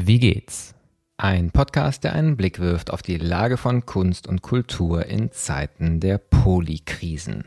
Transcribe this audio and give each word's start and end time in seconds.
Wie 0.00 0.20
geht's? 0.20 0.76
Ein 1.16 1.50
Podcast, 1.50 2.04
der 2.04 2.12
einen 2.12 2.36
Blick 2.36 2.60
wirft 2.60 2.92
auf 2.92 3.02
die 3.02 3.16
Lage 3.16 3.56
von 3.56 3.84
Kunst 3.84 4.28
und 4.28 4.42
Kultur 4.42 5.06
in 5.06 5.32
Zeiten 5.32 5.98
der 5.98 6.18
Polikrisen. 6.18 7.46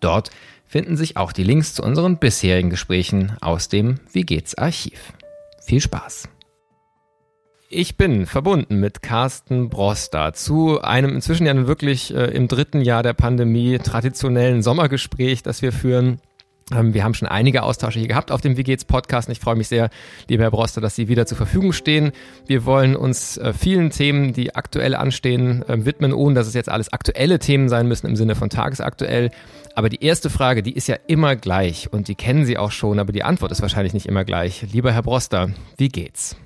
Dort 0.00 0.30
finden 0.66 0.96
sich 0.96 1.16
auch 1.16 1.30
die 1.30 1.44
Links 1.44 1.74
zu 1.74 1.84
unseren 1.84 2.18
bisherigen 2.18 2.70
Gesprächen 2.70 3.36
aus 3.40 3.68
dem 3.68 4.00
Wie 4.10 4.24
geht's 4.24 4.56
Archiv. 4.56 5.12
Viel 5.64 5.80
Spaß! 5.80 6.28
Ich 7.68 7.96
bin 7.96 8.26
verbunden 8.26 8.80
mit 8.80 9.02
Carsten 9.02 9.68
Broster 9.68 10.32
zu 10.32 10.80
einem 10.80 11.14
inzwischen 11.14 11.46
ja 11.46 11.68
wirklich 11.68 12.12
äh, 12.12 12.34
im 12.34 12.48
dritten 12.48 12.80
Jahr 12.80 13.04
der 13.04 13.12
Pandemie 13.12 13.78
traditionellen 13.78 14.64
Sommergespräch, 14.64 15.44
das 15.44 15.62
wir 15.62 15.70
führen 15.70 16.20
wir 16.70 17.04
haben 17.04 17.14
schon 17.14 17.28
einige 17.28 17.62
Austausche 17.62 17.98
hier 17.98 18.08
gehabt 18.08 18.30
auf 18.30 18.40
dem 18.40 18.56
Wie 18.56 18.62
geht's 18.62 18.84
Podcast 18.84 19.28
ich 19.28 19.40
freue 19.40 19.56
mich 19.56 19.68
sehr, 19.68 19.90
lieber 20.28 20.44
Herr 20.44 20.50
Broster, 20.50 20.80
dass 20.80 20.94
Sie 20.94 21.08
wieder 21.08 21.26
zur 21.26 21.36
Verfügung 21.36 21.72
stehen. 21.72 22.12
Wir 22.46 22.64
wollen 22.64 22.96
uns 22.96 23.36
äh, 23.38 23.52
vielen 23.52 23.90
Themen, 23.90 24.32
die 24.32 24.54
aktuell 24.54 24.94
anstehen, 24.94 25.64
ähm, 25.68 25.84
widmen, 25.84 26.12
ohne 26.12 26.34
dass 26.34 26.46
es 26.46 26.54
jetzt 26.54 26.68
alles 26.68 26.92
aktuelle 26.92 27.38
Themen 27.38 27.68
sein 27.68 27.86
müssen 27.86 28.06
im 28.06 28.16
Sinne 28.16 28.34
von 28.34 28.50
tagesaktuell. 28.50 29.30
Aber 29.74 29.88
die 29.88 30.02
erste 30.04 30.30
Frage, 30.30 30.62
die 30.62 30.72
ist 30.72 30.88
ja 30.88 30.96
immer 31.06 31.36
gleich 31.36 31.92
und 31.92 32.08
die 32.08 32.14
kennen 32.14 32.44
Sie 32.44 32.58
auch 32.58 32.72
schon, 32.72 32.98
aber 32.98 33.12
die 33.12 33.22
Antwort 33.22 33.52
ist 33.52 33.62
wahrscheinlich 33.62 33.94
nicht 33.94 34.06
immer 34.06 34.24
gleich. 34.24 34.66
Lieber 34.72 34.92
Herr 34.92 35.02
Broster, 35.02 35.50
wie 35.76 35.88
geht's? 35.88 36.36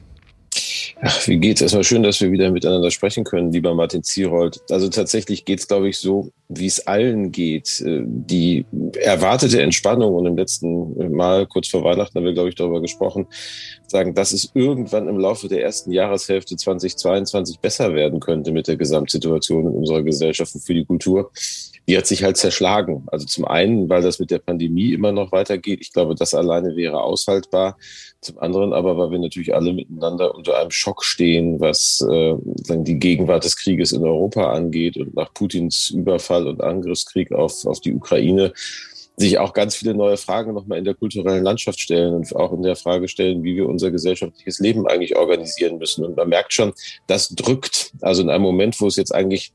Ach, 1.06 1.28
wie 1.28 1.36
geht's? 1.36 1.60
Erstmal 1.60 1.84
schön, 1.84 2.02
dass 2.02 2.22
wir 2.22 2.32
wieder 2.32 2.50
miteinander 2.50 2.90
sprechen 2.90 3.24
können, 3.24 3.52
lieber 3.52 3.74
Martin 3.74 4.02
Zierold. 4.02 4.62
Also 4.70 4.88
tatsächlich 4.88 5.44
geht's, 5.44 5.68
glaube 5.68 5.90
ich, 5.90 5.98
so, 5.98 6.30
wie 6.48 6.64
es 6.64 6.86
allen 6.86 7.30
geht. 7.30 7.82
Äh, 7.82 8.00
die 8.06 8.64
erwartete 9.02 9.60
Entspannung 9.60 10.14
und 10.14 10.24
im 10.24 10.38
letzten 10.38 11.14
Mal, 11.14 11.46
kurz 11.46 11.68
vor 11.68 11.84
Weihnachten, 11.84 12.16
haben 12.16 12.24
wir, 12.24 12.32
glaube 12.32 12.48
ich, 12.48 12.54
darüber 12.54 12.80
gesprochen, 12.80 13.26
sagen, 13.86 14.14
dass 14.14 14.32
es 14.32 14.50
irgendwann 14.54 15.06
im 15.06 15.18
Laufe 15.18 15.46
der 15.46 15.62
ersten 15.62 15.92
Jahreshälfte 15.92 16.56
2022 16.56 17.58
besser 17.58 17.92
werden 17.94 18.18
könnte 18.18 18.50
mit 18.50 18.66
der 18.66 18.76
Gesamtsituation 18.76 19.66
in 19.66 19.74
unserer 19.74 20.02
Gesellschaft 20.02 20.54
und 20.54 20.62
für 20.62 20.72
die 20.72 20.86
Kultur 20.86 21.30
die 21.86 21.96
hat 21.96 22.06
sich 22.06 22.24
halt 22.24 22.36
zerschlagen. 22.36 23.04
Also 23.08 23.26
zum 23.26 23.44
einen, 23.44 23.88
weil 23.88 24.02
das 24.02 24.18
mit 24.18 24.30
der 24.30 24.38
Pandemie 24.38 24.92
immer 24.92 25.12
noch 25.12 25.32
weitergeht. 25.32 25.80
Ich 25.82 25.92
glaube, 25.92 26.14
das 26.14 26.34
alleine 26.34 26.76
wäre 26.76 27.02
aushaltbar. 27.02 27.76
Zum 28.20 28.38
anderen 28.38 28.72
aber, 28.72 28.96
weil 28.96 29.10
wir 29.10 29.18
natürlich 29.18 29.54
alle 29.54 29.72
miteinander 29.72 30.34
unter 30.34 30.58
einem 30.58 30.70
Schock 30.70 31.04
stehen, 31.04 31.60
was 31.60 32.00
äh, 32.00 32.34
sagen, 32.62 32.84
die 32.84 32.98
Gegenwart 32.98 33.44
des 33.44 33.56
Krieges 33.56 33.92
in 33.92 34.02
Europa 34.02 34.52
angeht 34.52 34.96
und 34.96 35.14
nach 35.14 35.32
Putins 35.34 35.90
Überfall 35.90 36.46
und 36.46 36.62
Angriffskrieg 36.62 37.32
auf, 37.32 37.66
auf 37.66 37.80
die 37.80 37.94
Ukraine 37.94 38.52
sich 39.16 39.38
auch 39.38 39.52
ganz 39.52 39.76
viele 39.76 39.94
neue 39.94 40.16
Fragen 40.16 40.54
nochmal 40.54 40.78
in 40.78 40.84
der 40.84 40.94
kulturellen 40.94 41.44
Landschaft 41.44 41.78
stellen 41.78 42.14
und 42.14 42.34
auch 42.34 42.52
in 42.52 42.62
der 42.62 42.76
Frage 42.76 43.06
stellen, 43.08 43.44
wie 43.44 43.54
wir 43.54 43.68
unser 43.68 43.90
gesellschaftliches 43.90 44.58
Leben 44.58 44.88
eigentlich 44.88 45.16
organisieren 45.16 45.78
müssen. 45.78 46.04
Und 46.04 46.16
man 46.16 46.28
merkt 46.28 46.52
schon, 46.52 46.72
das 47.06 47.28
drückt. 47.28 47.92
Also 48.00 48.22
in 48.22 48.30
einem 48.30 48.42
Moment, 48.42 48.80
wo 48.80 48.88
es 48.88 48.96
jetzt 48.96 49.14
eigentlich 49.14 49.52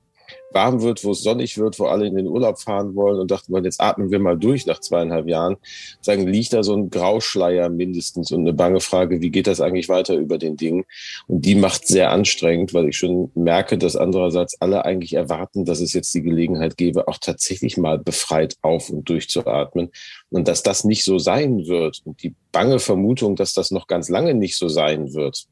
warm 0.52 0.82
wird, 0.82 1.04
wo 1.04 1.12
es 1.12 1.22
sonnig 1.22 1.58
wird, 1.58 1.80
wo 1.80 1.86
alle 1.86 2.08
in 2.08 2.16
den 2.16 2.28
Urlaub 2.28 2.60
fahren 2.60 2.96
wollen 2.96 3.20
und 3.20 3.32
dachten, 3.32 3.56
jetzt 3.64 3.82
atmen 3.82 4.12
wir 4.12 4.20
mal 4.20 4.38
durch 4.38 4.66
nach 4.66 4.80
zweieinhalb 4.80 5.28
Jahren, 5.28 5.58
sagen, 6.02 6.28
liegt 6.28 6.54
da 6.54 6.64
so 6.64 6.76
ein 6.76 6.90
Grauschleier 6.90 7.70
mindestens 7.70 8.32
und 8.32 8.42
eine 8.42 8.54
bange 8.54 8.80
Frage, 8.80 9.22
wie 9.22 9.30
geht 9.30 9.48
das 9.48 9.62
eigentlich 9.62 9.90
weiter 9.90 10.16
über 10.16 10.38
den 10.38 10.58
Ding? 10.58 10.86
Und 11.28 11.46
die 11.46 11.56
macht 11.56 11.88
sehr 11.88 12.12
anstrengend, 12.12 12.74
weil 12.74 12.90
ich 12.90 12.98
schon 12.98 13.32
merke, 13.36 13.78
dass 13.78 13.96
andererseits 13.96 14.60
alle 14.62 14.86
eigentlich 14.86 15.14
erwarten, 15.14 15.66
dass 15.66 15.82
es 15.82 15.94
jetzt 15.94 16.14
die 16.16 16.24
Gelegenheit 16.24 16.78
gäbe, 16.78 17.08
auch 17.08 17.18
tatsächlich 17.20 17.78
mal 17.78 18.00
befreit 18.00 18.56
auf 18.62 18.90
und 18.90 19.08
durchzuatmen. 19.08 19.92
Und 20.30 20.48
dass 20.48 20.64
das 20.64 20.84
nicht 20.84 21.04
so 21.04 21.20
sein 21.20 21.68
wird 21.68 22.02
und 22.06 22.24
die 22.24 22.34
bange 22.52 22.80
Vermutung, 22.80 23.36
dass 23.36 23.54
das 23.54 23.72
noch 23.72 23.88
ganz 23.88 24.10
lange 24.10 24.34
nicht 24.34 24.58
so 24.58 24.68
sein 24.68 25.14
wird, 25.14 25.46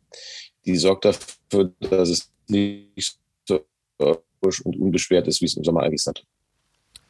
die 0.65 0.75
sorgt 0.75 1.05
dafür, 1.05 1.71
dass 1.79 2.09
es 2.09 2.31
nicht 2.47 3.17
so 3.47 3.61
und 4.41 4.79
unbeschwert 4.79 5.27
ist, 5.27 5.41
wie 5.41 5.45
es 5.45 5.55
im 5.55 5.63
Sommer 5.63 5.81
eigentlich 5.81 6.05
ist. 6.05 6.23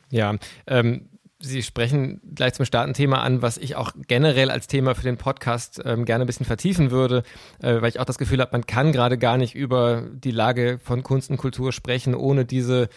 Ja, 0.10 0.36
ähm, 0.68 1.10
Sie 1.40 1.62
sprechen 1.62 2.20
gleich 2.34 2.54
zum 2.54 2.66
Start 2.66 2.88
ein 2.88 2.96
Thema 2.96 3.22
an, 3.22 3.44
was 3.44 3.60
ich 3.60 3.76
auch 3.76 3.92
generell 4.08 4.50
als 4.50 4.66
Thema 4.66 4.96
für 4.96 5.04
den 5.04 5.18
Podcast 5.18 5.80
ähm, 5.86 6.04
gerne 6.04 6.24
ein 6.24 6.28
bisschen 6.28 6.48
vertiefen 6.48 6.90
würde, 6.90 7.22
äh, 7.62 7.80
weil 7.80 7.90
ich 7.90 8.00
auch 8.00 8.06
das 8.06 8.18
Gefühl 8.18 8.42
habe, 8.42 8.54
man 8.54 8.66
kann 8.66 8.92
gerade 8.92 9.20
gar 9.20 9.38
nicht 9.38 9.54
über 9.54 10.04
die 10.12 10.32
Lage 10.32 10.80
von 10.84 11.04
Kunst 11.04 11.30
und 11.30 11.38
Kultur 11.38 11.72
sprechen, 11.72 12.16
ohne 12.16 12.46
diese 12.46 12.90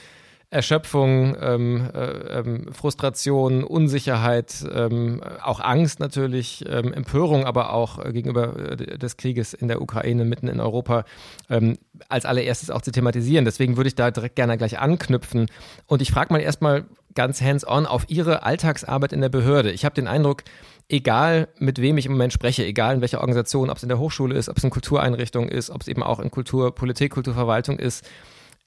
Erschöpfung, 0.51 1.37
ähm, 1.41 1.89
äh, 1.95 2.01
ähm, 2.01 2.73
Frustration, 2.73 3.63
Unsicherheit, 3.63 4.67
ähm, 4.73 5.21
auch 5.43 5.61
Angst 5.61 6.01
natürlich, 6.01 6.65
ähm, 6.69 6.93
Empörung, 6.93 7.45
aber 7.45 7.73
auch 7.73 8.05
äh, 8.05 8.13
gegenüber 8.13 8.73
äh, 8.73 8.99
des 8.99 9.17
Krieges 9.17 9.55
in 9.55 9.69
der 9.69 9.81
Ukraine 9.81 10.25
mitten 10.25 10.49
in 10.49 10.59
Europa 10.59 11.05
ähm, 11.51 11.79
als 12.09 12.25
allererstes 12.25 12.71
auch 12.71 12.83
zu 12.83 12.91
thematisieren. 12.91 13.45
Deswegen 13.45 13.77
würde 13.77 13.89
ich 13.89 13.95
da 13.95 14.11
direkt 14.11 14.35
gerne 14.35 14.59
gleich 14.59 14.81
anknüpfen. 14.81 15.47
Und 15.87 16.03
ich 16.03 16.11
frage 16.11 16.33
mal 16.33 16.41
erstmal 16.41 16.85
ganz 17.15 17.41
hands-on 17.41 17.87
auf 17.87 18.07
Ihre 18.09 18.43
Alltagsarbeit 18.43 19.13
in 19.13 19.21
der 19.21 19.29
Behörde. 19.29 19.71
Ich 19.71 19.85
habe 19.85 19.95
den 19.95 20.09
Eindruck, 20.09 20.43
egal 20.89 21.47
mit 21.59 21.81
wem 21.81 21.97
ich 21.97 22.07
im 22.07 22.13
Moment 22.13 22.33
spreche, 22.33 22.65
egal 22.65 22.97
in 22.97 23.01
welcher 23.01 23.21
Organisation, 23.21 23.71
ob 23.71 23.77
es 23.77 23.85
in 23.85 23.89
der 23.89 24.01
Hochschule 24.01 24.35
ist, 24.35 24.49
ob 24.49 24.57
es 24.57 24.65
in 24.65 24.71
Kultureinrichtungen 24.71 25.49
ist, 25.49 25.71
ob 25.71 25.83
es 25.83 25.89
eben 25.89 26.03
auch 26.03 26.19
in 26.19 26.33
Kulturpolitik, 26.33 27.13
Kulturverwaltung 27.13 27.79
ist, 27.79 28.05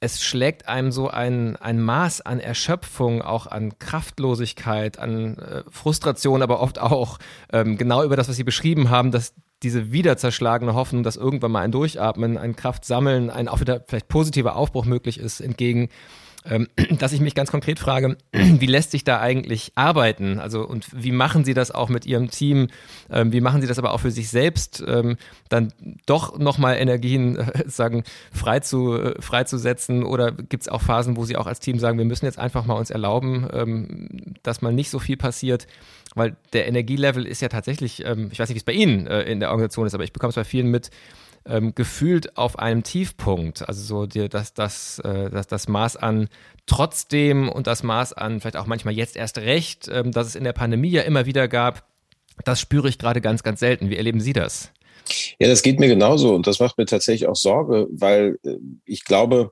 es 0.04 0.22
schlägt 0.22 0.68
einem 0.68 0.92
so 0.92 1.10
ein, 1.10 1.56
ein 1.56 1.82
Maß 1.82 2.22
an 2.22 2.42
Erschöpfung, 2.42 3.22
auch 3.22 3.48
an 3.48 3.80
Kraftlosigkeit, 3.80 5.00
an 5.00 5.38
äh, 5.38 5.64
Frustration, 5.70 6.42
aber 6.42 6.60
oft 6.60 6.78
auch 6.78 7.20
ähm, 7.54 7.78
genau 7.78 8.04
über 8.04 8.18
das, 8.18 8.28
was 8.28 8.36
Sie 8.36 8.44
beschrieben 8.44 8.90
haben, 8.90 9.12
dass 9.12 9.34
diese 9.64 9.94
wieder 9.94 10.18
zerschlagene 10.18 10.74
Hoffnung, 10.74 11.04
dass 11.04 11.16
irgendwann 11.16 11.54
mal 11.54 11.62
ein 11.62 11.72
Durchatmen, 11.72 12.38
ein 12.38 12.58
Kraft 12.58 12.84
sammeln, 12.84 13.30
ein 13.30 13.48
auch 13.48 13.62
wieder 13.62 13.86
vielleicht 13.88 14.10
positiver 14.10 14.58
Aufbruch 14.58 14.84
möglich 14.84 15.18
ist, 15.18 15.40
entgegen 15.40 15.88
dass 17.00 17.14
ich 17.14 17.22
mich 17.22 17.36
ganz 17.36 17.52
konkret 17.52 17.80
frage, 17.80 18.18
wie 18.32 18.66
lässt 18.66 18.92
sich 18.92 19.04
da 19.04 19.20
eigentlich 19.20 19.72
arbeiten? 19.76 20.40
Also 20.40 20.66
und 20.66 20.88
wie 20.94 21.12
machen 21.12 21.46
Sie 21.46 21.54
das 21.54 21.72
auch 21.72 21.90
mit 21.90 22.06
Ihrem 22.06 22.30
Team? 22.30 22.68
Ähm, 23.10 23.32
wie 23.32 23.42
machen 23.42 23.62
Sie 23.62 23.68
das 23.68 23.80
aber 23.80 23.94
auch 23.94 24.00
für 24.00 24.12
sich 24.12 24.30
selbst, 24.30 24.84
ähm, 24.86 25.18
dann 25.50 25.74
doch 26.06 26.38
nochmal 26.38 26.78
Energien 26.78 27.38
äh, 27.38 27.64
sagen 27.68 28.04
frei 28.32 28.60
zu 28.60 28.96
äh, 28.96 29.22
freizusetzen? 29.22 30.04
Oder 30.04 30.32
gibt 30.32 30.64
es 30.64 30.70
auch 30.70 30.82
Phasen, 30.82 31.18
wo 31.18 31.26
Sie 31.26 31.38
auch 31.38 31.48
als 31.48 31.60
Team 31.60 31.80
sagen, 31.80 31.98
wir 31.98 32.06
müssen 32.06 32.26
jetzt 32.26 32.40
einfach 32.40 32.66
mal 32.66 32.76
uns 32.76 32.90
erlauben, 32.90 33.48
ähm, 33.54 34.10
dass 34.44 34.62
mal 34.62 34.74
nicht 34.74 34.90
so 34.90 35.00
viel 35.00 35.18
passiert? 35.18 35.68
Weil 36.16 36.36
der 36.54 36.68
Energielevel 36.68 37.26
ist 37.26 37.42
ja 37.42 37.50
tatsächlich, 37.50 38.06
ähm, 38.06 38.30
ich 38.32 38.40
weiß 38.40 38.50
nicht, 38.50 38.56
wie 38.56 38.60
es 38.60 38.64
bei 38.64 38.74
Ihnen 38.74 39.08
äh, 39.08 39.24
in 39.24 39.40
der 39.40 39.50
Organisation 39.50 39.88
ist, 39.88 39.94
aber 39.94 40.04
ich 40.04 40.14
bekomme 40.14 40.30
es 40.30 40.36
bei 40.36 40.44
vielen 40.44 40.68
mit, 40.70 40.92
ähm, 41.46 41.76
gefühlt 41.76 42.38
auf 42.38 42.60
einem 42.60 42.84
Tiefpunkt. 42.84 43.68
Also 43.68 43.82
so 43.82 44.06
dir 44.06 44.30
das, 44.30 44.54
das, 44.54 45.00
äh, 45.00 45.30
das, 45.30 45.48
das 45.48 45.68
Maß 45.68 45.98
an 45.98 46.30
trotzdem 46.66 47.50
und 47.50 47.68
das 47.68 47.84
Maß 47.84 48.14
an 48.14 48.40
vielleicht 48.40 48.58
auch 48.58 48.68
manchmal 48.68 48.94
jetzt 48.94 49.16
erst 49.16 49.38
recht, 49.38 49.90
ähm, 49.92 50.12
dass 50.12 50.28
es 50.28 50.36
in 50.36 50.44
der 50.44 50.54
Pandemie 50.54 50.90
ja 50.90 51.02
immer 51.02 51.26
wieder 51.26 51.48
gab, 51.48 51.88
Das 52.46 52.60
spüre 52.60 52.90
ich 52.90 52.98
gerade 52.98 53.22
ganz, 53.22 53.44
ganz 53.44 53.60
selten. 53.60 53.90
Wie 53.90 53.98
erleben 53.98 54.20
Sie 54.20 54.34
das? 54.34 54.72
Ja, 55.40 55.48
das 55.48 55.62
geht 55.62 55.80
mir 55.80 55.88
genauso 55.88 56.34
und 56.34 56.48
das 56.48 56.60
macht 56.60 56.78
mir 56.78 56.86
tatsächlich 56.86 57.28
auch 57.28 57.36
Sorge, 57.36 57.88
weil 57.92 58.40
äh, 58.44 58.56
ich 58.86 59.04
glaube, 59.04 59.52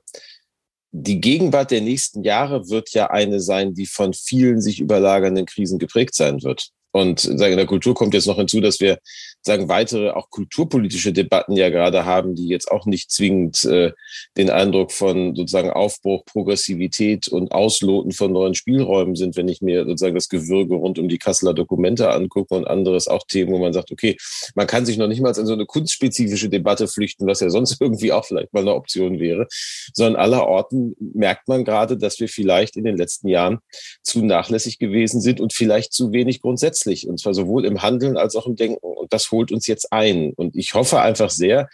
die 0.92 1.20
Gegenwart 1.20 1.70
der 1.70 1.80
nächsten 1.80 2.22
Jahre 2.22 2.68
wird 2.68 2.90
ja 2.90 3.10
eine 3.10 3.40
sein, 3.40 3.74
die 3.74 3.86
von 3.86 4.12
vielen 4.12 4.60
sich 4.60 4.80
überlagernden 4.80 5.46
Krisen 5.46 5.78
geprägt 5.78 6.14
sein 6.14 6.42
wird. 6.42 6.68
Und 6.90 7.24
in 7.24 7.38
der 7.38 7.66
Kultur 7.66 7.94
kommt 7.94 8.12
jetzt 8.12 8.26
noch 8.26 8.36
hinzu, 8.36 8.60
dass 8.60 8.78
wir 8.78 8.98
sagen, 9.44 9.68
weitere 9.68 10.10
auch 10.10 10.30
kulturpolitische 10.30 11.12
Debatten 11.12 11.56
ja 11.56 11.68
gerade 11.68 12.04
haben, 12.04 12.34
die 12.34 12.48
jetzt 12.48 12.70
auch 12.70 12.86
nicht 12.86 13.10
zwingend 13.10 13.64
äh, 13.64 13.92
den 14.36 14.50
Eindruck 14.50 14.92
von 14.92 15.34
sozusagen 15.34 15.70
Aufbruch, 15.70 16.24
Progressivität 16.24 17.28
und 17.28 17.52
Ausloten 17.52 18.12
von 18.12 18.32
neuen 18.32 18.54
Spielräumen 18.54 19.16
sind, 19.16 19.36
wenn 19.36 19.48
ich 19.48 19.60
mir 19.60 19.84
sozusagen 19.84 20.14
das 20.14 20.28
Gewürge 20.28 20.74
rund 20.74 20.98
um 20.98 21.08
die 21.08 21.18
Kasseler 21.18 21.54
Dokumente 21.54 22.10
angucke 22.10 22.54
und 22.54 22.66
anderes 22.66 23.08
auch 23.08 23.26
Themen, 23.26 23.52
wo 23.52 23.58
man 23.58 23.72
sagt, 23.72 23.90
okay, 23.90 24.16
man 24.54 24.66
kann 24.66 24.86
sich 24.86 24.96
noch 24.96 25.08
nicht 25.08 25.20
mal 25.20 25.36
in 25.36 25.46
so 25.46 25.52
eine 25.52 25.66
kunstspezifische 25.66 26.48
Debatte 26.48 26.86
flüchten, 26.86 27.26
was 27.26 27.40
ja 27.40 27.50
sonst 27.50 27.76
irgendwie 27.80 28.12
auch 28.12 28.24
vielleicht 28.24 28.52
mal 28.52 28.60
eine 28.60 28.74
Option 28.74 29.18
wäre, 29.18 29.48
sondern 29.92 30.20
aller 30.20 30.46
Orten 30.46 30.94
merkt 31.00 31.48
man 31.48 31.64
gerade, 31.64 31.96
dass 31.96 32.20
wir 32.20 32.28
vielleicht 32.28 32.76
in 32.76 32.84
den 32.84 32.96
letzten 32.96 33.28
Jahren 33.28 33.58
zu 34.02 34.24
nachlässig 34.24 34.78
gewesen 34.78 35.20
sind 35.20 35.40
und 35.40 35.52
vielleicht 35.52 35.92
zu 35.92 36.12
wenig 36.12 36.42
grundsätzlich, 36.42 37.08
und 37.08 37.18
zwar 37.18 37.34
sowohl 37.34 37.64
im 37.64 37.82
Handeln 37.82 38.16
als 38.16 38.36
auch 38.36 38.46
im 38.46 38.56
Denken. 38.56 38.78
Und 38.80 39.12
das 39.12 39.31
holt 39.32 39.52
uns 39.52 39.66
jetzt 39.66 39.92
ein. 39.92 40.32
Und 40.34 40.54
ich 40.56 40.74
hoffe 40.74 41.00
einfach 41.00 41.30
sehr, 41.30 41.68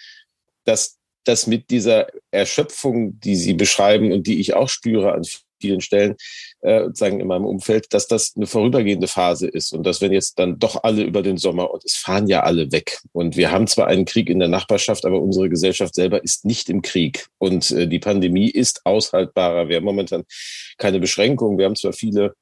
dass 0.65 0.99
das 1.25 1.47
mit 1.47 1.71
dieser 1.71 2.07
Erschöpfung, 2.31 3.21
die 3.21 3.37
Sie 3.37 3.55
beschreiben 3.55 4.13
und 4.13 4.27
die 4.27 4.41
ich 4.41 4.55
auch 4.55 4.69
spüre 4.69 5.13
an 5.13 5.25
vielen 5.61 5.81
Stellen, 5.81 6.17
äh, 6.61 6.85
sagen 6.93 7.21
in 7.21 7.27
meinem 7.27 7.45
Umfeld, 7.45 7.93
dass 7.93 8.07
das 8.07 8.35
eine 8.37 8.47
vorübergehende 8.47 9.09
Phase 9.09 9.49
ist 9.49 9.73
und 9.73 9.85
dass 9.85 10.01
wenn 10.01 10.13
jetzt 10.13 10.39
dann 10.39 10.59
doch 10.59 10.83
alle 10.85 11.03
über 11.03 11.23
den 11.23 11.37
Sommer 11.37 11.73
und 11.73 11.85
es 11.85 11.97
fahren 11.97 12.29
ja 12.29 12.45
alle 12.45 12.71
weg 12.73 13.01
und 13.13 13.37
wir 13.37 13.51
haben 13.51 13.67
zwar 13.67 13.89
einen 13.89 14.05
Krieg 14.05 14.31
in 14.31 14.39
der 14.39 14.49
Nachbarschaft, 14.49 15.05
aber 15.05 15.21
unsere 15.21 15.49
Gesellschaft 15.49 15.95
selber 15.95 16.23
ist 16.23 16.45
nicht 16.45 16.71
im 16.71 16.83
Krieg 16.83 17.27
und 17.39 17.71
äh, 17.73 17.89
die 17.89 17.99
Pandemie 17.99 18.51
ist 18.51 18.87
aushaltbarer. 18.87 19.69
Wir 19.69 19.77
haben 19.77 19.85
momentan 19.85 20.25
keine 20.79 21.01
Beschränkungen. 21.01 21.59
Wir 21.59 21.67
haben 21.67 21.77
zwar 21.77 21.93
viele 21.93 22.35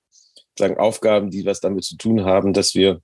sagen 0.59 0.79
Aufgaben, 0.79 1.31
die 1.31 1.45
was 1.45 1.61
damit 1.61 1.85
zu 1.85 1.97
tun 1.97 2.25
haben, 2.25 2.53
dass 2.53 2.75
wir 2.75 3.01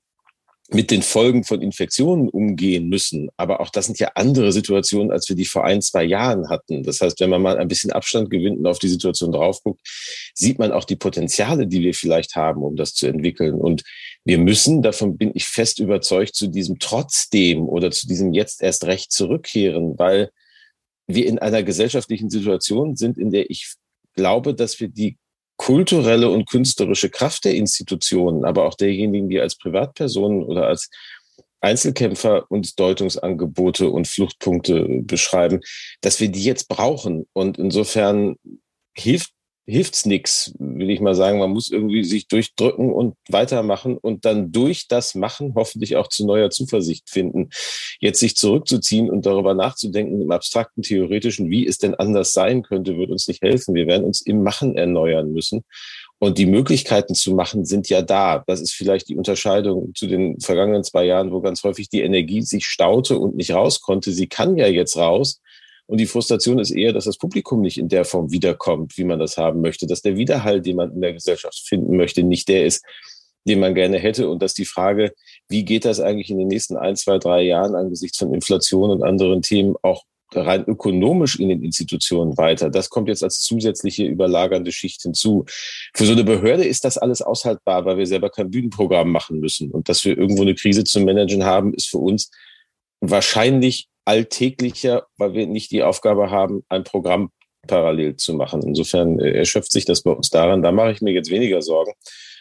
mit 0.74 0.90
den 0.90 1.02
Folgen 1.02 1.44
von 1.44 1.60
Infektionen 1.60 2.28
umgehen 2.28 2.88
müssen. 2.88 3.28
Aber 3.36 3.60
auch 3.60 3.70
das 3.70 3.86
sind 3.86 3.98
ja 3.98 4.12
andere 4.14 4.52
Situationen, 4.52 5.12
als 5.12 5.28
wir 5.28 5.36
die 5.36 5.44
vor 5.44 5.64
ein, 5.64 5.82
zwei 5.82 6.04
Jahren 6.04 6.48
hatten. 6.48 6.82
Das 6.82 7.00
heißt, 7.00 7.20
wenn 7.20 7.30
man 7.30 7.42
mal 7.42 7.58
ein 7.58 7.68
bisschen 7.68 7.92
Abstand 7.92 8.30
gewinnt 8.30 8.58
und 8.58 8.66
auf 8.66 8.78
die 8.78 8.88
Situation 8.88 9.32
drauf 9.32 9.62
guckt, 9.62 9.80
sieht 10.34 10.58
man 10.58 10.72
auch 10.72 10.84
die 10.84 10.96
Potenziale, 10.96 11.66
die 11.66 11.82
wir 11.82 11.94
vielleicht 11.94 12.36
haben, 12.36 12.62
um 12.62 12.76
das 12.76 12.94
zu 12.94 13.06
entwickeln. 13.06 13.54
Und 13.54 13.82
wir 14.24 14.38
müssen, 14.38 14.82
davon 14.82 15.16
bin 15.16 15.32
ich 15.34 15.44
fest 15.44 15.78
überzeugt, 15.78 16.34
zu 16.34 16.46
diesem 16.46 16.78
trotzdem 16.78 17.68
oder 17.68 17.90
zu 17.90 18.06
diesem 18.06 18.32
jetzt 18.32 18.62
erst 18.62 18.84
recht 18.84 19.12
zurückkehren, 19.12 19.98
weil 19.98 20.30
wir 21.06 21.26
in 21.26 21.38
einer 21.38 21.62
gesellschaftlichen 21.62 22.30
Situation 22.30 22.96
sind, 22.96 23.18
in 23.18 23.30
der 23.30 23.50
ich 23.50 23.74
glaube, 24.14 24.54
dass 24.54 24.80
wir 24.80 24.88
die 24.88 25.18
kulturelle 25.62 26.28
und 26.28 26.50
künstlerische 26.50 27.08
Kraft 27.08 27.44
der 27.44 27.54
Institutionen, 27.54 28.44
aber 28.44 28.64
auch 28.64 28.74
derjenigen, 28.74 29.28
die 29.28 29.40
als 29.40 29.56
Privatpersonen 29.56 30.42
oder 30.42 30.66
als 30.66 30.90
Einzelkämpfer 31.60 32.50
uns 32.50 32.74
Deutungsangebote 32.74 33.88
und 33.88 34.08
Fluchtpunkte 34.08 34.84
beschreiben, 35.02 35.60
dass 36.00 36.18
wir 36.18 36.30
die 36.30 36.42
jetzt 36.42 36.68
brauchen. 36.68 37.28
Und 37.32 37.58
insofern 37.58 38.34
hilft 38.98 39.30
hilft's 39.66 40.06
nix, 40.06 40.52
will 40.58 40.90
ich 40.90 41.00
mal 41.00 41.14
sagen. 41.14 41.38
Man 41.38 41.50
muss 41.50 41.70
irgendwie 41.70 42.04
sich 42.04 42.26
durchdrücken 42.26 42.92
und 42.92 43.14
weitermachen 43.28 43.96
und 43.96 44.24
dann 44.24 44.50
durch 44.52 44.88
das 44.88 45.14
Machen 45.14 45.54
hoffentlich 45.54 45.96
auch 45.96 46.08
zu 46.08 46.26
neuer 46.26 46.50
Zuversicht 46.50 47.08
finden. 47.08 47.50
Jetzt 48.00 48.20
sich 48.20 48.36
zurückzuziehen 48.36 49.08
und 49.08 49.24
darüber 49.24 49.54
nachzudenken 49.54 50.20
im 50.20 50.30
abstrakten, 50.30 50.82
theoretischen, 50.82 51.48
wie 51.50 51.66
es 51.66 51.78
denn 51.78 51.94
anders 51.94 52.32
sein 52.32 52.62
könnte, 52.62 52.96
wird 52.96 53.10
uns 53.10 53.28
nicht 53.28 53.42
helfen. 53.42 53.74
Wir 53.74 53.86
werden 53.86 54.04
uns 54.04 54.22
im 54.22 54.42
Machen 54.42 54.76
erneuern 54.76 55.32
müssen. 55.32 55.64
Und 56.18 56.38
die 56.38 56.46
Möglichkeiten 56.46 57.14
zu 57.14 57.34
machen 57.34 57.64
sind 57.64 57.88
ja 57.88 58.00
da. 58.00 58.44
Das 58.46 58.60
ist 58.60 58.74
vielleicht 58.74 59.08
die 59.08 59.16
Unterscheidung 59.16 59.92
zu 59.94 60.06
den 60.06 60.38
vergangenen 60.40 60.84
zwei 60.84 61.04
Jahren, 61.04 61.32
wo 61.32 61.40
ganz 61.40 61.64
häufig 61.64 61.88
die 61.88 62.02
Energie 62.02 62.42
sich 62.42 62.64
staute 62.64 63.18
und 63.18 63.34
nicht 63.34 63.52
raus 63.52 63.80
konnte. 63.80 64.12
Sie 64.12 64.28
kann 64.28 64.56
ja 64.56 64.68
jetzt 64.68 64.96
raus. 64.96 65.40
Und 65.86 65.98
die 65.98 66.06
Frustration 66.06 66.58
ist 66.58 66.70
eher, 66.70 66.92
dass 66.92 67.04
das 67.04 67.18
Publikum 67.18 67.60
nicht 67.60 67.78
in 67.78 67.88
der 67.88 68.04
Form 68.04 68.30
wiederkommt, 68.30 68.96
wie 68.96 69.04
man 69.04 69.18
das 69.18 69.36
haben 69.36 69.60
möchte, 69.60 69.86
dass 69.86 70.02
der 70.02 70.16
Widerhall, 70.16 70.60
den 70.60 70.76
man 70.76 70.92
in 70.92 71.00
der 71.00 71.12
Gesellschaft 71.12 71.58
finden 71.66 71.96
möchte, 71.96 72.22
nicht 72.22 72.48
der 72.48 72.66
ist, 72.66 72.84
den 73.46 73.60
man 73.60 73.74
gerne 73.74 73.98
hätte. 73.98 74.28
Und 74.28 74.42
dass 74.42 74.54
die 74.54 74.64
Frage, 74.64 75.12
wie 75.48 75.64
geht 75.64 75.84
das 75.84 76.00
eigentlich 76.00 76.30
in 76.30 76.38
den 76.38 76.48
nächsten 76.48 76.76
ein, 76.76 76.96
zwei, 76.96 77.18
drei 77.18 77.42
Jahren 77.42 77.74
angesichts 77.74 78.18
von 78.18 78.32
Inflation 78.32 78.90
und 78.90 79.02
anderen 79.02 79.42
Themen 79.42 79.74
auch 79.82 80.04
rein 80.34 80.64
ökonomisch 80.66 81.38
in 81.38 81.48
den 81.48 81.62
Institutionen 81.62 82.36
weiter. 82.36 82.70
Das 82.70 82.88
kommt 82.88 83.08
jetzt 83.08 83.22
als 83.22 83.40
zusätzliche 83.40 84.06
überlagernde 84.06 84.72
Schicht 84.72 85.02
hinzu. 85.02 85.44
Für 85.94 86.06
so 86.06 86.12
eine 86.12 86.24
Behörde 86.24 86.64
ist 86.64 86.84
das 86.84 86.98
alles 86.98 87.22
aushaltbar, 87.22 87.84
weil 87.84 87.98
wir 87.98 88.06
selber 88.06 88.30
kein 88.30 88.50
Bühnenprogramm 88.50 89.10
machen 89.10 89.40
müssen. 89.40 89.70
Und 89.70 89.88
dass 89.88 90.04
wir 90.04 90.16
irgendwo 90.16 90.42
eine 90.42 90.54
Krise 90.54 90.84
zu 90.84 91.00
managen 91.00 91.44
haben, 91.44 91.74
ist 91.74 91.88
für 91.88 91.98
uns 91.98 92.30
wahrscheinlich 93.00 93.88
alltäglicher, 94.04 95.06
weil 95.16 95.34
wir 95.34 95.46
nicht 95.46 95.70
die 95.70 95.82
Aufgabe 95.82 96.30
haben, 96.30 96.64
ein 96.68 96.84
Programm 96.84 97.30
parallel 97.66 98.16
zu 98.16 98.34
machen. 98.34 98.62
Insofern 98.62 99.20
äh, 99.20 99.32
erschöpft 99.32 99.72
sich 99.72 99.84
das 99.84 100.02
bei 100.02 100.10
uns 100.10 100.30
daran. 100.30 100.62
Da 100.62 100.72
mache 100.72 100.92
ich 100.92 101.00
mir 101.00 101.12
jetzt 101.12 101.30
weniger 101.30 101.62
Sorgen. 101.62 101.92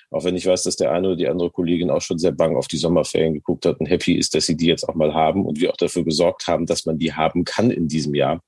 Auch 0.10 0.26
wenn 0.26 0.36
ich 0.36 0.46
weiß, 0.46 0.64
dass 0.64 0.76
der 0.76 0.92
eine 0.92 1.10
oder 1.10 1.16
die 1.16 1.28
andere 1.28 1.52
Kollegin 1.52 1.90
auch 1.90 2.02
schon 2.02 2.20
sehr 2.20 2.34
bang 2.34 2.58
auf 2.58 2.68
die 2.68 2.78
Sommerferien 2.78 3.34
geguckt 3.34 3.66
hat 3.66 3.80
und 3.80 3.86
happy 3.86 4.16
ist, 4.16 4.36
dass 4.36 4.46
sie 4.46 4.58
die 4.58 4.66
jetzt 4.66 4.88
auch 4.88 4.96
mal 4.96 5.14
haben 5.14 5.46
und 5.46 5.62
wir 5.62 5.72
auch 5.72 5.78
dafür 5.78 6.04
gesorgt 6.04 6.48
haben, 6.48 6.66
dass 6.66 6.86
man 6.86 6.98
die 6.98 7.14
haben 7.14 7.46
kann 7.46 7.72
in 7.72 7.88
diesem 7.88 8.14
Jahr. 8.14 8.42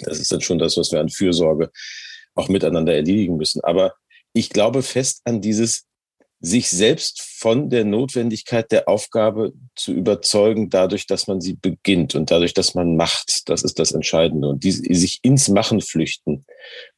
Das 0.00 0.18
ist 0.18 0.32
dann 0.32 0.42
schon 0.42 0.58
das, 0.58 0.76
was 0.76 0.92
wir 0.92 1.00
an 1.00 1.08
Fürsorge 1.08 1.70
auch 2.34 2.48
miteinander 2.48 2.94
erledigen 2.94 3.36
müssen. 3.36 3.62
Aber 3.62 3.94
ich 4.34 4.50
glaube 4.50 4.82
fest 4.82 5.22
an 5.24 5.40
dieses 5.40 5.86
sich 6.44 6.70
selbst 6.70 7.22
von 7.22 7.70
der 7.70 7.84
Notwendigkeit 7.84 8.72
der 8.72 8.88
Aufgabe 8.88 9.52
zu 9.76 9.92
überzeugen, 9.92 10.70
dadurch, 10.70 11.06
dass 11.06 11.28
man 11.28 11.40
sie 11.40 11.54
beginnt 11.54 12.16
und 12.16 12.32
dadurch, 12.32 12.52
dass 12.52 12.74
man 12.74 12.96
macht. 12.96 13.48
Das 13.48 13.62
ist 13.62 13.78
das 13.78 13.92
Entscheidende. 13.92 14.48
Und 14.48 14.64
die, 14.64 14.72
sich 14.72 15.20
ins 15.22 15.48
Machen 15.48 15.80
flüchten, 15.80 16.44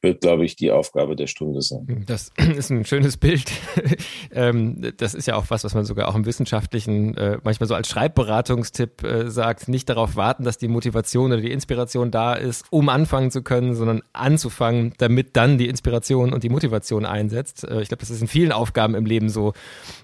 wird, 0.01 0.21
glaube 0.21 0.45
ich, 0.45 0.55
die 0.55 0.71
Aufgabe 0.71 1.15
der 1.15 1.27
Stunde 1.27 1.61
sein. 1.61 2.03
Das 2.07 2.31
ist 2.57 2.71
ein 2.71 2.85
schönes 2.85 3.17
Bild. 3.17 3.45
Ähm, 4.31 4.93
das 4.97 5.13
ist 5.13 5.27
ja 5.27 5.35
auch 5.35 5.45
was, 5.49 5.63
was 5.63 5.75
man 5.75 5.85
sogar 5.85 6.09
auch 6.09 6.15
im 6.15 6.25
Wissenschaftlichen 6.25 7.15
äh, 7.15 7.37
manchmal 7.43 7.67
so 7.67 7.75
als 7.75 7.87
Schreibberatungstipp 7.87 9.03
äh, 9.03 9.29
sagt. 9.29 9.69
Nicht 9.69 9.87
darauf 9.87 10.15
warten, 10.15 10.43
dass 10.43 10.57
die 10.57 10.67
Motivation 10.67 11.31
oder 11.31 11.41
die 11.41 11.51
Inspiration 11.51 12.11
da 12.11 12.33
ist, 12.33 12.65
um 12.69 12.89
anfangen 12.89 13.31
zu 13.31 13.43
können, 13.43 13.75
sondern 13.75 14.01
anzufangen, 14.11 14.93
damit 14.97 15.37
dann 15.37 15.57
die 15.57 15.69
Inspiration 15.69 16.33
und 16.33 16.43
die 16.43 16.49
Motivation 16.49 17.05
einsetzt. 17.05 17.63
Äh, 17.63 17.81
ich 17.81 17.87
glaube, 17.87 18.01
das 18.01 18.09
ist 18.09 18.21
in 18.21 18.27
vielen 18.27 18.51
Aufgaben 18.51 18.95
im 18.95 19.05
Leben 19.05 19.29
so, 19.29 19.34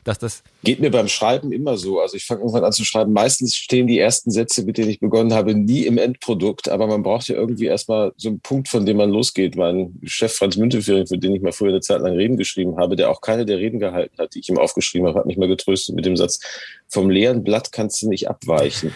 dass 0.04 0.20
das. 0.20 0.44
Geht 0.64 0.80
mir 0.80 0.92
beim 0.92 1.08
Schreiben 1.08 1.52
immer 1.52 1.78
so. 1.78 2.00
Also 2.00 2.18
ich 2.18 2.26
fange 2.26 2.42
irgendwann 2.42 2.64
an 2.64 2.72
zu 2.72 2.86
schreiben. 2.86 3.14
Meistens 3.14 3.56
stehen 3.56 3.88
die 3.88 4.00
ersten 4.00 4.32
Sätze, 4.32 4.64
mit 4.64 4.78
denen 4.78 4.90
ich 4.90 5.00
begonnen 5.00 5.34
habe, 5.34 5.56
nie 5.56 5.86
im 5.86 5.98
Endprodukt. 5.98 6.70
Aber 6.70 6.88
man 6.88 7.04
braucht 7.04 7.28
ja 7.28 7.36
irgendwie 7.36 7.66
erstmal 7.66 8.14
so 8.18 8.30
einen 8.30 8.40
Punkt, 8.40 8.68
von 8.68 8.86
dem 8.86 8.98
man 8.98 9.10
losgeht. 9.10 9.56
Mein 9.56 10.00
Chef 10.04 10.34
Franz 10.34 10.58
Müntefering, 10.58 11.08
für 11.08 11.18
den 11.18 11.36
ich 11.36 11.42
mal 11.42 11.52
früher 11.52 11.70
eine 11.70 11.82
Zeit 11.82 12.02
lang 12.02 12.14
Reden 12.14 12.38
geschrieben 12.38 12.78
habe, 12.78 12.96
der 12.96 13.10
auch 13.10 13.22
keine 13.22 13.46
der 13.46 13.58
Reden 13.58 13.80
gehalten 13.80 14.18
hat, 14.18 14.36
die 14.36 14.40
ich 14.40 14.50
ihm 14.50 14.58
aufgeschrieben 14.58 15.08
habe, 15.08 15.20
hat 15.20 15.26
mich 15.26 15.38
mal 15.38 15.48
getröstet 15.48 15.96
mit 15.96 16.06
dem 16.06 16.18
Satz, 16.18 16.40
vom 16.88 17.10
leeren 17.10 17.44
Blatt 17.44 17.72
kannst 17.72 18.02
du 18.02 18.10
nicht 18.10 18.30
abweichen. 18.30 18.94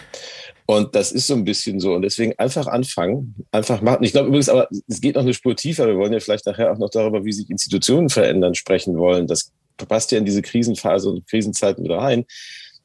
Und 0.66 0.96
das 0.96 1.12
ist 1.12 1.28
so 1.28 1.34
ein 1.34 1.44
bisschen 1.44 1.78
so. 1.78 1.94
Und 1.94 2.02
deswegen 2.02 2.36
einfach 2.38 2.66
anfangen, 2.66 3.36
einfach 3.52 3.80
machen. 3.82 4.02
Ich 4.02 4.10
glaube 4.10 4.28
übrigens, 4.28 4.48
aber 4.48 4.68
es 4.88 5.00
geht 5.00 5.14
noch 5.14 5.22
eine 5.22 5.32
Spur 5.32 5.54
tiefer. 5.54 5.86
Wir 5.86 5.96
wollen 5.96 6.12
ja 6.12 6.18
vielleicht 6.18 6.44
nachher 6.44 6.72
auch 6.72 6.78
noch 6.78 6.90
darüber, 6.90 7.24
wie 7.24 7.32
sich 7.32 7.48
Institutionen 7.48 8.08
verändern, 8.08 8.56
sprechen 8.56 8.98
wollen. 8.98 9.28
Das 9.28 9.52
passt 9.84 10.12
ja 10.12 10.18
in 10.18 10.24
diese 10.24 10.42
Krisenphase 10.42 11.10
und 11.10 11.26
Krisenzeiten 11.26 11.84
wieder 11.84 11.98
rein. 11.98 12.24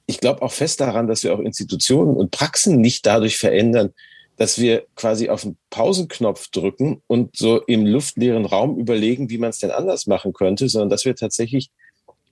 Ich 0.05 0.19
glaube 0.19 0.41
auch 0.41 0.51
fest 0.51 0.81
daran, 0.81 1.07
dass 1.07 1.23
wir 1.23 1.33
auch 1.33 1.39
Institutionen 1.39 2.15
und 2.15 2.31
Praxen 2.31 2.81
nicht 2.81 3.05
dadurch 3.05 3.37
verändern, 3.37 3.93
dass 4.37 4.59
wir 4.59 4.85
quasi 4.95 5.29
auf 5.29 5.43
den 5.43 5.57
Pausenknopf 5.69 6.49
drücken 6.49 7.01
und 7.07 7.35
so 7.35 7.61
im 7.61 7.85
luftleeren 7.85 8.45
Raum 8.45 8.77
überlegen, 8.77 9.29
wie 9.29 9.37
man 9.37 9.51
es 9.51 9.59
denn 9.59 9.71
anders 9.71 10.07
machen 10.07 10.33
könnte, 10.33 10.67
sondern 10.67 10.89
dass 10.89 11.05
wir 11.05 11.15
tatsächlich 11.15 11.69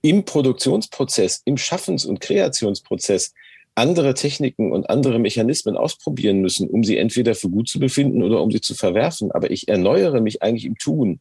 im 0.02 0.24
Produktionsprozess, 0.24 1.42
im 1.44 1.56
Schaffens- 1.56 2.04
und 2.04 2.20
Kreationsprozess 2.20 3.32
andere 3.74 4.14
Techniken 4.14 4.72
und 4.72 4.90
andere 4.90 5.18
Mechanismen 5.18 5.76
ausprobieren 5.76 6.40
müssen, 6.40 6.68
um 6.68 6.84
sie 6.84 6.96
entweder 6.96 7.34
für 7.34 7.48
gut 7.48 7.68
zu 7.68 7.78
befinden 7.78 8.22
oder 8.22 8.42
um 8.42 8.50
sie 8.50 8.60
zu 8.60 8.74
verwerfen. 8.74 9.30
Aber 9.30 9.50
ich 9.50 9.68
erneuere 9.68 10.20
mich 10.20 10.42
eigentlich 10.42 10.64
im 10.64 10.76
Tun 10.76 11.20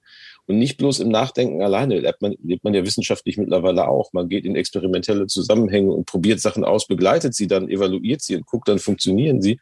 und 0.50 0.58
nicht 0.58 0.78
bloß 0.78 1.00
im 1.00 1.10
Nachdenken 1.10 1.62
alleine. 1.62 2.00
Lebt 2.00 2.24
man, 2.24 2.36
lebt 2.44 2.64
man 2.64 2.74
ja 2.74 2.84
wissenschaftlich 2.84 3.38
mittlerweile 3.38 3.88
auch. 3.88 4.12
Man 4.14 4.30
geht 4.30 4.46
in 4.46 4.56
experimentelle 4.56 5.28
Zusammenhänge 5.28 5.92
und 5.92 6.06
probiert 6.08 6.40
Sachen 6.40 6.66
aus, 6.66 6.88
begleitet 6.88 7.36
sie 7.36 7.46
dann, 7.46 7.70
evaluiert 7.70 8.24
sie 8.24 8.36
und 8.36 8.48
guckt, 8.48 8.68
dann 8.68 8.80
funktionieren 8.80 9.44
sie. 9.44 9.60